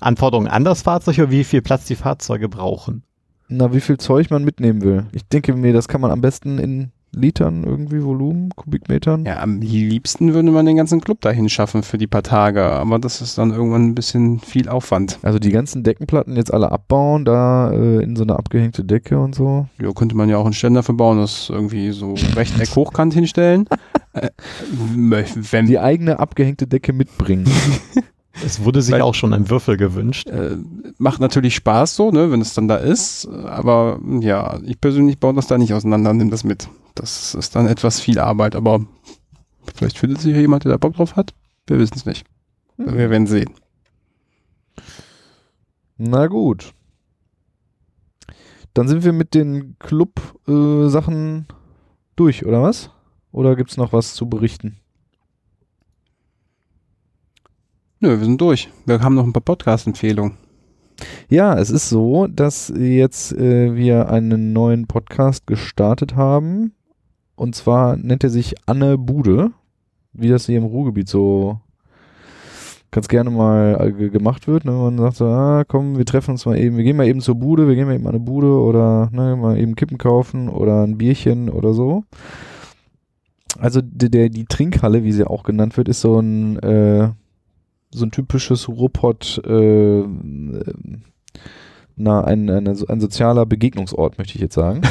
Anforderungen 0.00 0.48
an 0.48 0.64
das 0.64 0.82
Fahrzeug 0.82 1.18
oder 1.18 1.30
wie 1.30 1.44
viel 1.44 1.62
Platz 1.62 1.84
die 1.84 1.94
Fahrzeuge 1.94 2.48
brauchen? 2.48 3.04
Na, 3.48 3.72
wie 3.72 3.80
viel 3.80 3.98
Zeug 3.98 4.30
man 4.30 4.44
mitnehmen 4.44 4.82
will. 4.82 5.06
Ich 5.12 5.26
denke 5.28 5.54
mir, 5.54 5.72
das 5.72 5.88
kann 5.88 6.00
man 6.00 6.10
am 6.10 6.20
besten 6.20 6.58
in 6.58 6.90
Litern 7.12 7.64
irgendwie 7.64 8.02
Volumen, 8.02 8.50
Kubikmetern. 8.54 9.24
Ja, 9.24 9.40
am 9.40 9.60
liebsten 9.60 10.34
würde 10.34 10.50
man 10.50 10.66
den 10.66 10.76
ganzen 10.76 11.00
Club 11.00 11.20
dahin 11.20 11.48
schaffen 11.48 11.82
für 11.82 11.98
die 11.98 12.06
paar 12.06 12.22
Tage, 12.22 12.62
aber 12.62 12.98
das 12.98 13.20
ist 13.20 13.38
dann 13.38 13.50
irgendwann 13.50 13.86
ein 13.86 13.94
bisschen 13.94 14.40
viel 14.40 14.68
Aufwand. 14.68 15.18
Also 15.22 15.38
die 15.38 15.50
ganzen 15.50 15.82
Deckenplatten 15.82 16.36
jetzt 16.36 16.52
alle 16.52 16.70
abbauen, 16.70 17.24
da 17.24 17.72
äh, 17.72 18.02
in 18.02 18.16
so 18.16 18.22
eine 18.22 18.36
abgehängte 18.36 18.84
Decke 18.84 19.18
und 19.18 19.34
so. 19.34 19.66
Ja, 19.80 19.92
könnte 19.92 20.16
man 20.16 20.28
ja 20.28 20.36
auch 20.36 20.44
einen 20.44 20.54
Ständer 20.54 20.82
verbauen, 20.82 21.18
das 21.18 21.48
irgendwie 21.48 21.90
so 21.92 22.14
Rechteck 22.36 22.68
hochkant 22.76 23.14
hinstellen. 23.14 23.66
äh, 24.12 24.28
wenn 24.70 25.66
Die 25.66 25.78
eigene 25.78 26.18
abgehängte 26.18 26.66
Decke 26.66 26.92
mitbringen. 26.92 27.48
Es 28.44 28.62
wurde 28.64 28.82
sich 28.82 28.92
Weil- 28.94 29.02
auch 29.02 29.14
schon 29.14 29.32
ein 29.34 29.50
Würfel 29.50 29.76
gewünscht. 29.76 30.28
äh, 30.28 30.56
macht 30.98 31.20
natürlich 31.20 31.54
Spaß 31.56 31.96
so, 31.96 32.10
ne, 32.10 32.30
wenn 32.30 32.40
es 32.40 32.54
dann 32.54 32.68
da 32.68 32.76
ist, 32.76 33.26
aber 33.28 34.00
ja, 34.20 34.60
ich 34.64 34.80
persönlich 34.80 35.18
baue 35.18 35.34
das 35.34 35.46
da 35.48 35.58
nicht 35.58 35.74
auseinander 35.74 36.10
und 36.10 36.18
nehme 36.18 36.30
das 36.30 36.44
mit. 36.44 36.68
Das 36.94 37.34
ist 37.34 37.54
dann 37.56 37.66
etwas 37.66 38.00
viel 38.00 38.18
Arbeit, 38.18 38.54
aber 38.56 38.80
vielleicht 39.74 39.98
findet 39.98 40.20
sich 40.20 40.34
ja 40.34 40.40
jemand, 40.40 40.64
der 40.64 40.72
da 40.72 40.78
Bock 40.78 40.94
drauf 40.96 41.16
hat. 41.16 41.34
Wir 41.66 41.78
wissen 41.78 41.94
es 41.96 42.06
nicht. 42.06 42.26
Wir 42.76 43.10
werden 43.10 43.26
sehen. 43.26 43.50
Na 45.96 46.26
gut. 46.28 46.72
Dann 48.74 48.86
sind 48.86 49.02
wir 49.04 49.12
mit 49.12 49.34
den 49.34 49.76
Club-Sachen 49.80 51.46
durch, 52.14 52.46
oder 52.46 52.62
was? 52.62 52.90
Oder 53.32 53.56
gibt's 53.56 53.76
noch 53.76 53.92
was 53.92 54.14
zu 54.14 54.28
berichten? 54.28 54.78
Nö, 58.00 58.10
wir 58.10 58.24
sind 58.24 58.40
durch. 58.40 58.68
Wir 58.86 59.00
haben 59.00 59.16
noch 59.16 59.24
ein 59.24 59.32
paar 59.32 59.42
Podcast-Empfehlungen. 59.42 60.34
Ja, 61.28 61.58
es 61.58 61.68
ist 61.68 61.88
so, 61.88 62.28
dass 62.28 62.72
jetzt 62.76 63.32
äh, 63.32 63.74
wir 63.74 64.08
einen 64.08 64.52
neuen 64.52 64.86
Podcast 64.86 65.48
gestartet 65.48 66.14
haben. 66.14 66.74
Und 67.34 67.56
zwar 67.56 67.96
nennt 67.96 68.22
er 68.22 68.30
sich 68.30 68.54
Anne 68.66 68.98
Bude, 68.98 69.50
wie 70.12 70.28
das 70.28 70.46
hier 70.46 70.58
im 70.58 70.64
Ruhrgebiet 70.64 71.08
so 71.08 71.58
ganz 72.92 73.08
gerne 73.08 73.30
mal 73.30 73.76
äh, 73.80 73.90
ge- 73.90 74.10
gemacht 74.10 74.46
wird. 74.46 74.64
Ne? 74.64 74.70
Man 74.70 74.96
sagt 74.98 75.16
so, 75.16 75.26
ah, 75.26 75.64
komm, 75.66 75.98
wir 75.98 76.04
treffen 76.04 76.30
uns 76.30 76.46
mal 76.46 76.56
eben, 76.56 76.76
wir 76.76 76.84
gehen 76.84 76.96
mal 76.96 77.08
eben 77.08 77.20
zur 77.20 77.34
Bude, 77.34 77.66
wir 77.66 77.74
gehen 77.74 77.88
mal 77.88 77.96
eben 77.96 78.06
an 78.06 78.14
eine 78.14 78.24
Bude 78.24 78.60
oder 78.60 79.10
ne, 79.12 79.34
mal 79.34 79.58
eben 79.58 79.74
Kippen 79.74 79.98
kaufen 79.98 80.48
oder 80.48 80.84
ein 80.84 80.98
Bierchen 80.98 81.50
oder 81.50 81.72
so. 81.72 82.04
Also 83.58 83.80
der, 83.82 84.28
die 84.28 84.44
Trinkhalle, 84.44 85.02
wie 85.02 85.10
sie 85.10 85.24
auch 85.24 85.42
genannt 85.42 85.76
wird, 85.76 85.88
ist 85.88 86.00
so 86.00 86.20
ein, 86.20 86.60
äh, 86.60 87.08
so 87.90 88.04
ein 88.04 88.10
typisches 88.10 88.68
Ruhrpott, 88.68 89.40
äh, 89.44 90.00
äh, 90.00 90.04
na, 91.96 92.22
ein, 92.22 92.48
ein, 92.48 92.68
ein 92.68 93.00
sozialer 93.00 93.46
Begegnungsort, 93.46 94.18
möchte 94.18 94.34
ich 94.34 94.40
jetzt 94.40 94.54
sagen. 94.54 94.82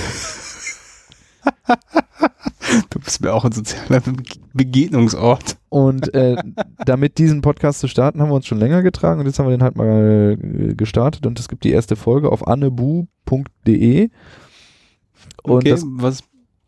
Du 2.90 3.00
bist 3.00 3.22
mir 3.22 3.34
auch 3.34 3.46
ein 3.46 3.54
sozialer 3.54 4.02
Be 4.02 4.14
Begegnungsort. 4.54 5.58
Und 5.70 6.14
äh, 6.14 6.36
damit 6.86 7.18
diesen 7.18 7.42
Podcast 7.42 7.80
zu 7.80 7.88
starten, 7.88 8.22
haben 8.22 8.30
wir 8.30 8.36
uns 8.36 8.46
schon 8.46 8.60
länger 8.60 8.84
getragen 8.84 9.20
und 9.20 9.26
jetzt 9.26 9.40
haben 9.40 9.48
wir 9.48 9.58
den 9.58 9.64
halt 9.64 9.78
mal 9.78 10.38
äh, 10.40 10.76
gestartet 10.76 11.26
und 11.26 11.40
es 11.40 11.48
gibt 11.48 11.64
die 11.64 11.72
erste 11.72 11.96
Folge 11.96 12.32
auf 12.32 12.48
annebu.de. 12.48 14.10
Und 15.44 15.70
okay, 15.70 15.76
was 15.84 16.24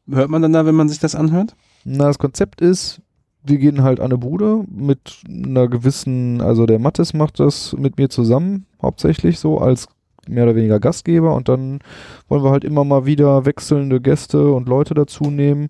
hört 0.09 0.30
man 0.30 0.41
dann 0.41 0.53
da, 0.53 0.65
wenn 0.65 0.75
man 0.75 0.89
sich 0.89 0.99
das 0.99 1.15
anhört? 1.15 1.55
na, 1.84 2.05
das 2.05 2.19
Konzept 2.19 2.61
ist, 2.61 3.01
wir 3.43 3.57
gehen 3.57 3.83
halt 3.83 3.99
an 3.99 4.07
eine 4.07 4.17
Bude 4.17 4.63
mit 4.69 5.21
einer 5.27 5.67
gewissen, 5.67 6.41
also 6.41 6.65
der 6.65 6.79
Mattes 6.79 7.13
macht 7.13 7.39
das 7.39 7.73
mit 7.73 7.97
mir 7.97 8.09
zusammen, 8.09 8.65
hauptsächlich 8.81 9.39
so 9.39 9.59
als 9.59 9.87
mehr 10.27 10.43
oder 10.43 10.55
weniger 10.55 10.79
Gastgeber 10.79 11.35
und 11.35 11.49
dann 11.49 11.79
wollen 12.27 12.43
wir 12.43 12.51
halt 12.51 12.63
immer 12.63 12.83
mal 12.83 13.05
wieder 13.05 13.45
wechselnde 13.45 13.99
Gäste 14.01 14.51
und 14.51 14.69
Leute 14.69 14.93
dazu 14.93 15.25
nehmen. 15.25 15.69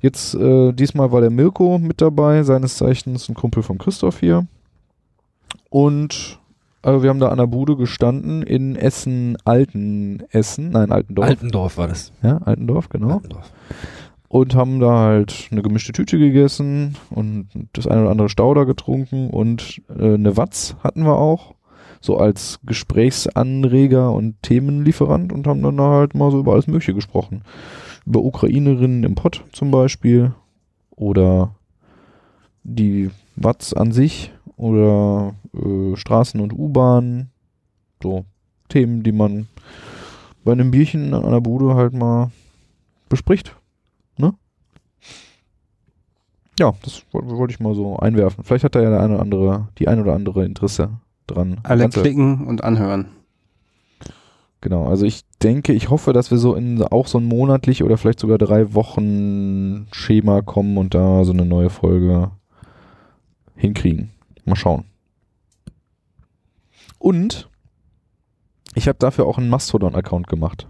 Jetzt, 0.00 0.34
äh, 0.34 0.72
diesmal 0.72 1.10
war 1.10 1.20
der 1.20 1.30
Mirko 1.30 1.78
mit 1.78 2.00
dabei, 2.00 2.42
seines 2.44 2.76
Zeichens 2.76 3.28
ein 3.28 3.34
Kumpel 3.34 3.62
von 3.62 3.78
Christoph 3.78 4.20
hier. 4.20 4.46
Und 5.70 6.38
also 6.82 7.02
wir 7.02 7.10
haben 7.10 7.18
da 7.18 7.28
an 7.28 7.38
der 7.38 7.46
Bude 7.46 7.76
gestanden 7.76 8.42
in 8.42 8.76
Essen, 8.76 9.36
Alten 9.44 10.22
Essen, 10.30 10.70
nein, 10.70 10.92
Altendorf. 10.92 11.28
Altendorf 11.28 11.76
war 11.76 11.88
das. 11.88 12.12
ja, 12.22 12.38
Altendorf, 12.38 12.88
genau 12.88 13.14
Altendorf. 13.14 13.50
Und 14.28 14.54
haben 14.54 14.78
da 14.78 14.98
halt 14.98 15.48
eine 15.50 15.62
gemischte 15.62 15.92
Tüte 15.92 16.18
gegessen 16.18 16.96
und 17.10 17.48
das 17.72 17.86
eine 17.86 18.02
oder 18.02 18.10
andere 18.10 18.28
Stauder 18.28 18.66
getrunken 18.66 19.30
und 19.30 19.82
äh, 19.88 20.14
eine 20.14 20.36
Watz 20.36 20.76
hatten 20.82 21.04
wir 21.04 21.16
auch, 21.16 21.54
so 22.00 22.16
als 22.18 22.60
Gesprächsanreger 22.64 24.12
und 24.12 24.40
Themenlieferant 24.42 25.32
und 25.32 25.46
haben 25.46 25.62
dann 25.62 25.76
da 25.76 25.90
halt 25.90 26.14
mal 26.14 26.30
so 26.30 26.38
über 26.38 26.52
alles 26.52 26.66
Mögliche 26.66 26.94
gesprochen. 26.94 27.42
Über 28.06 28.20
Ukrainerinnen 28.22 29.02
im 29.02 29.14
Pott 29.14 29.44
zum 29.52 29.70
Beispiel 29.70 30.32
oder 30.90 31.54
die 32.62 33.10
Watz 33.36 33.72
an 33.72 33.92
sich 33.92 34.32
oder 34.56 35.34
äh, 35.54 35.96
Straßen 35.96 36.40
und 36.40 36.52
U-Bahnen, 36.52 37.30
so 38.02 38.24
Themen, 38.68 39.02
die 39.02 39.12
man 39.12 39.48
bei 40.44 40.52
einem 40.52 40.70
Bierchen 40.70 41.14
an 41.14 41.24
einer 41.24 41.40
Bude 41.40 41.74
halt 41.74 41.94
mal 41.94 42.30
bespricht. 43.08 43.56
Ja, 46.58 46.72
das 46.82 47.02
wollte 47.12 47.52
ich 47.52 47.60
mal 47.60 47.74
so 47.74 47.96
einwerfen. 47.98 48.42
Vielleicht 48.44 48.64
hat 48.64 48.74
da 48.74 48.80
ja 48.82 48.90
der 48.90 49.00
eine 49.00 49.14
oder 49.14 49.22
andere, 49.22 49.68
die 49.78 49.86
ein 49.88 50.00
oder 50.00 50.14
andere 50.14 50.44
Interesse 50.44 50.90
dran. 51.26 51.60
Alle 51.62 51.82
Ganze- 51.82 52.02
klicken 52.02 52.46
und 52.46 52.64
anhören. 52.64 53.06
Genau, 54.60 54.86
also 54.88 55.06
ich 55.06 55.24
denke, 55.40 55.72
ich 55.72 55.88
hoffe, 55.88 56.12
dass 56.12 56.32
wir 56.32 56.38
so 56.38 56.54
in 56.56 56.82
auch 56.82 57.06
so 57.06 57.18
ein 57.18 57.24
monatlich 57.26 57.84
oder 57.84 57.96
vielleicht 57.96 58.18
sogar 58.18 58.38
drei 58.38 58.74
Wochen 58.74 59.86
Schema 59.92 60.42
kommen 60.42 60.76
und 60.78 60.94
da 60.94 61.24
so 61.24 61.32
eine 61.32 61.44
neue 61.44 61.70
Folge 61.70 62.32
hinkriegen. 63.54 64.10
Mal 64.44 64.56
schauen. 64.56 64.84
Und 66.98 67.48
ich 68.74 68.88
habe 68.88 68.98
dafür 68.98 69.26
auch 69.26 69.38
einen 69.38 69.48
Mastodon-Account 69.48 70.26
gemacht. 70.26 70.66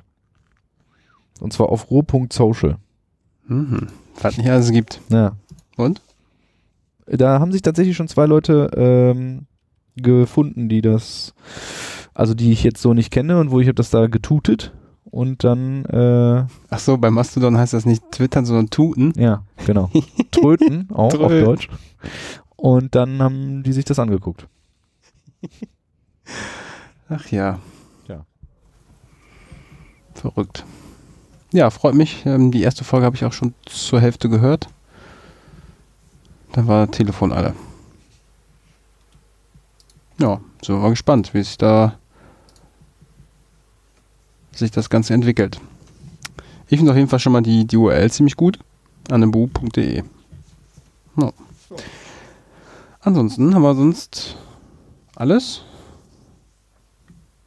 Und 1.41 1.55
zwar 1.55 1.71
auf 1.71 1.91
roh.social. 1.91 2.77
Mhm. 3.47 3.87
Was 4.21 4.37
nicht 4.37 4.51
alles 4.51 4.71
gibt. 4.71 5.01
Ja, 5.09 5.33
Und? 5.79 6.03
Da 7.07 7.41
haben 7.41 7.53
sich 7.53 7.63
tatsächlich 7.63 7.97
schon 7.97 8.09
zwei 8.09 8.27
Leute 8.27 8.71
ähm, 8.77 9.47
gefunden, 9.97 10.69
die 10.69 10.83
das, 10.83 11.33
also 12.13 12.35
die 12.35 12.53
ich 12.53 12.63
jetzt 12.63 12.83
so 12.83 12.93
nicht 12.93 13.11
kenne 13.11 13.39
und 13.41 13.51
wo 13.51 13.61
ich 13.61 13.67
habe 13.69 13.77
das 13.77 13.91
da 13.91 14.07
getutet 14.09 14.73
und 15.05 15.45
dann, 15.45 15.85
äh, 15.87 16.45
Ach 16.69 16.79
so, 16.79 16.99
bei 16.99 17.11
Mastodon 17.11 17.57
heißt 17.57 17.73
das 17.73 17.87
nicht 17.87 18.03
twittern, 18.11 18.45
sondern 18.45 18.69
tuten. 18.69 19.13
ja, 19.17 19.45
genau, 19.65 19.91
tröten, 20.31 20.89
auch 20.93 21.15
auf 21.15 21.31
Tröten. 21.31 21.45
Deutsch. 21.45 21.69
Und 22.57 22.95
dann 22.95 23.23
haben 23.23 23.63
die 23.63 23.73
sich 23.73 23.85
das 23.85 23.99
angeguckt. 23.99 24.47
Ach 27.09 27.27
ja. 27.29 27.59
Ja. 28.09 28.27
Verrückt. 30.15 30.65
Ja, 31.53 31.71
freut 31.71 31.95
mich. 31.95 32.27
Ähm, 32.27 32.51
die 32.51 32.63
erste 32.63 32.85
Folge 32.85 33.07
habe 33.07 33.17
ich 33.17 33.25
auch 33.25 33.33
schon 33.33 33.55
zur 33.65 34.01
Hälfte 34.01 34.29
gehört. 34.29 34.69
Da 36.53 36.67
war 36.67 36.91
Telefon 36.91 37.33
alle. 37.33 37.55
Ja, 40.19 40.41
sind 40.63 40.75
wir 40.75 40.83
mal 40.83 40.91
gespannt, 40.91 41.33
wie 41.35 41.43
sich 41.43 41.59
da 41.59 41.99
sich 44.53 44.71
das 44.71 44.91
Ganze 44.91 45.15
entwickelt. 45.15 45.61
Ich 46.69 46.79
finde 46.79 46.91
auf 46.93 46.97
jeden 46.97 47.09
Fall 47.09 47.21
schon 47.21 47.33
mal 47.33 47.43
die, 47.43 47.67
die 47.67 47.77
URL 47.77 48.11
ziemlich 48.11 48.37
gut. 48.37 48.59
anebu.de. 49.11 50.03
Ja. 51.17 51.33
Ansonsten 53.01 53.55
haben 53.55 53.63
wir 53.63 53.75
sonst 53.75 54.37
alles. 55.15 55.63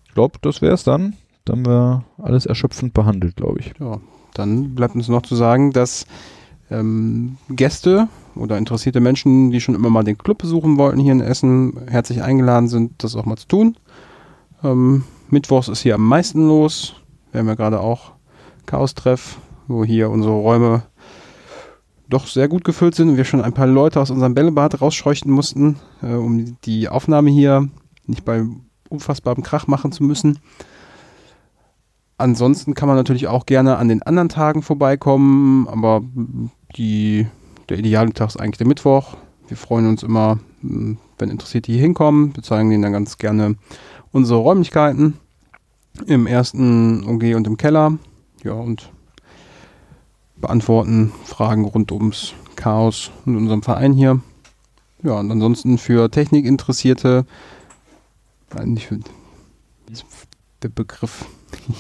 Ich 0.06 0.14
glaube, 0.14 0.40
das 0.42 0.62
wäre 0.62 0.74
es 0.74 0.84
dann. 0.84 1.16
Dann 1.46 1.58
haben 1.58 1.66
wir 1.66 2.06
alles 2.18 2.46
erschöpfend 2.46 2.94
behandelt, 2.94 3.36
glaube 3.36 3.60
ich. 3.60 3.74
Ja, 3.80 4.00
dann 4.34 4.76
bleibt 4.76 4.96
uns 4.96 5.08
noch 5.08 5.22
zu 5.22 5.36
sagen, 5.36 5.72
dass 5.72 6.06
ähm, 6.72 7.38
Gäste 7.50 8.08
oder 8.36 8.58
interessierte 8.58 9.00
Menschen, 9.00 9.52
die 9.52 9.62
schon 9.62 9.76
immer 9.76 9.90
mal 9.90 10.04
den 10.04 10.18
Club 10.18 10.40
besuchen 10.40 10.78
wollten 10.78 11.00
hier 11.00 11.12
in 11.12 11.22
Essen, 11.22 11.74
herzlich 11.88 12.24
eingeladen 12.24 12.68
sind, 12.68 13.04
das 13.04 13.16
auch 13.16 13.26
mal 13.26 13.38
zu 13.38 13.48
tun. 13.48 13.78
Ähm, 14.64 15.04
Mittwochs 15.30 15.68
ist 15.68 15.82
hier 15.82 15.96
am 15.96 16.08
meisten 16.08 16.48
los. 16.48 16.96
Wir 17.32 17.40
haben 17.40 17.48
ja 17.48 17.56
gerade 17.56 17.80
auch 17.80 18.14
Chaos-Treff, 18.66 19.38
wo 19.68 19.84
hier 19.84 20.10
unsere 20.10 20.34
Räume 20.34 20.84
doch 22.10 22.28
sehr 22.28 22.48
gut 22.48 22.64
gefüllt 22.64 22.96
sind 22.96 23.10
und 23.10 23.18
wir 23.18 23.24
schon 23.24 23.42
ein 23.42 23.54
paar 23.54 23.68
Leute 23.68 24.00
aus 24.00 24.12
unserem 24.12 24.34
Bällebad 24.34 24.82
rausscheuchten 24.82 25.32
mussten, 25.32 25.78
äh, 26.02 26.14
um 26.14 26.58
die 26.66 26.90
Aufnahme 26.90 27.30
hier 27.30 27.70
nicht 28.06 28.26
bei 28.26 28.44
unfassbarem 28.90 29.44
Krach 29.44 29.68
machen 29.68 29.92
zu 29.92 30.04
müssen. 30.04 30.40
Ansonsten 32.18 32.76
kann 32.76 32.88
man 32.88 32.98
natürlich 32.98 33.28
auch 33.28 33.48
gerne 33.48 33.78
an 33.78 33.88
den 33.88 34.04
anderen 34.04 34.30
Tagen 34.30 34.62
vorbeikommen, 34.62 35.68
aber 35.68 36.04
die, 36.76 37.28
der 37.70 37.80
ideale 37.80 38.14
Tag 38.14 38.30
ist 38.30 38.38
eigentlich 38.40 38.58
der 38.58 38.68
Mittwoch. 38.68 39.16
Wir 39.48 39.58
freuen 39.58 39.88
uns 39.88 40.04
immer, 40.04 40.40
mh, 40.62 40.98
wenn 41.18 41.30
Interessierte 41.30 41.72
hier 41.72 41.82
hinkommen. 41.82 42.36
Wir 42.36 42.44
zeigen 42.44 42.70
denen 42.70 42.84
dann 42.84 42.94
ganz 42.94 43.18
gerne 43.18 43.56
unsere 44.12 44.40
Räumlichkeiten 44.40 45.18
im 46.06 46.28
ersten 46.28 47.04
OG 47.08 47.36
und 47.36 47.48
im 47.48 47.58
Keller. 47.58 47.98
Ja, 48.44 48.54
und 48.54 48.92
beantworten 50.38 51.12
Fragen 51.26 51.66
rund 51.66 51.92
ums 51.92 52.34
Chaos 52.56 53.12
in 53.26 53.38
unserem 53.38 53.62
Verein 53.62 53.94
hier. 53.94 54.20
Ja, 55.04 55.20
und 55.20 55.32
ansonsten 55.32 55.78
für 55.78 56.10
Technikinteressierte, 56.10 57.26
für 58.50 59.00
der 60.62 60.70
Begriff, 60.70 61.26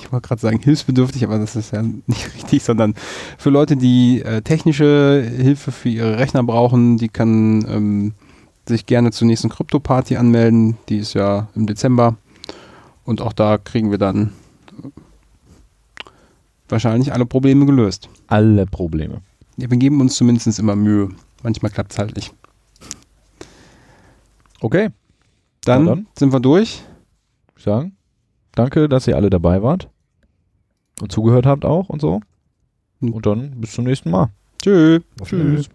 ich 0.02 0.12
wollte 0.12 0.28
gerade 0.28 0.42
sagen 0.42 0.60
hilfsbedürftig, 0.60 1.24
aber 1.24 1.38
das 1.38 1.56
ist 1.56 1.72
ja 1.72 1.82
nicht 1.82 2.34
richtig, 2.36 2.64
sondern 2.64 2.96
für 3.38 3.50
Leute, 3.50 3.78
die 3.78 4.22
äh, 4.22 4.42
technische 4.42 5.22
Hilfe 5.38 5.72
für 5.72 5.89
ihre 5.89 6.18
Rechner 6.18 6.44
brauchen, 6.44 6.98
die 6.98 7.10
kann 7.10 7.66
ähm, 7.68 8.14
sich 8.68 8.86
gerne 8.86 9.12
zur 9.12 9.28
nächsten 9.28 9.50
Krypto-Party 9.50 10.18
anmelden. 10.18 10.78
Die 10.89 10.98
ist 10.98 11.14
ja 11.14 11.48
im 11.56 11.68
Dezember. 11.68 12.16
Und 13.04 13.22
auch 13.22 13.34
da 13.34 13.58
kriegen 13.58 13.92
wir 13.92 13.98
dann 13.98 14.32
wahrscheinlich 16.70 17.14
alle 17.14 17.26
Probleme 17.26 17.66
gelöst. 17.66 18.10
Alle 18.28 18.66
Probleme. 18.66 19.22
Ja, 19.58 19.70
wir 19.70 19.78
geben 19.78 20.00
uns 20.02 20.16
zumindest 20.16 20.60
immer 20.60 20.76
Mühe. 20.76 21.10
Manchmal 21.44 21.72
klappt 21.72 21.92
es 21.92 22.00
halt 22.00 22.16
nicht. 22.16 22.34
Okay, 24.62 24.89
Dann, 25.66 25.86
dann. 25.86 26.08
sind 26.18 26.32
wir 26.32 26.39
durch. 26.39 26.84
ich 27.58 27.64
sagen. 27.64 27.98
Danke, 28.56 28.89
dass 28.89 29.08
ihr 29.08 29.16
alle 29.16 29.30
dabei 29.30 29.64
wart. 29.64 29.89
Und 31.02 31.12
zugehört 31.12 31.45
habt 31.45 31.66
auch 31.66 31.89
und 31.89 32.02
so. 32.02 32.22
Und 32.99 33.26
dann 33.26 33.60
bis 33.60 33.72
zum 33.72 33.86
nächsten 33.86 34.12
Mal. 34.12 34.30
Tschüss. 34.62 35.02
Tschüss. 35.24 35.70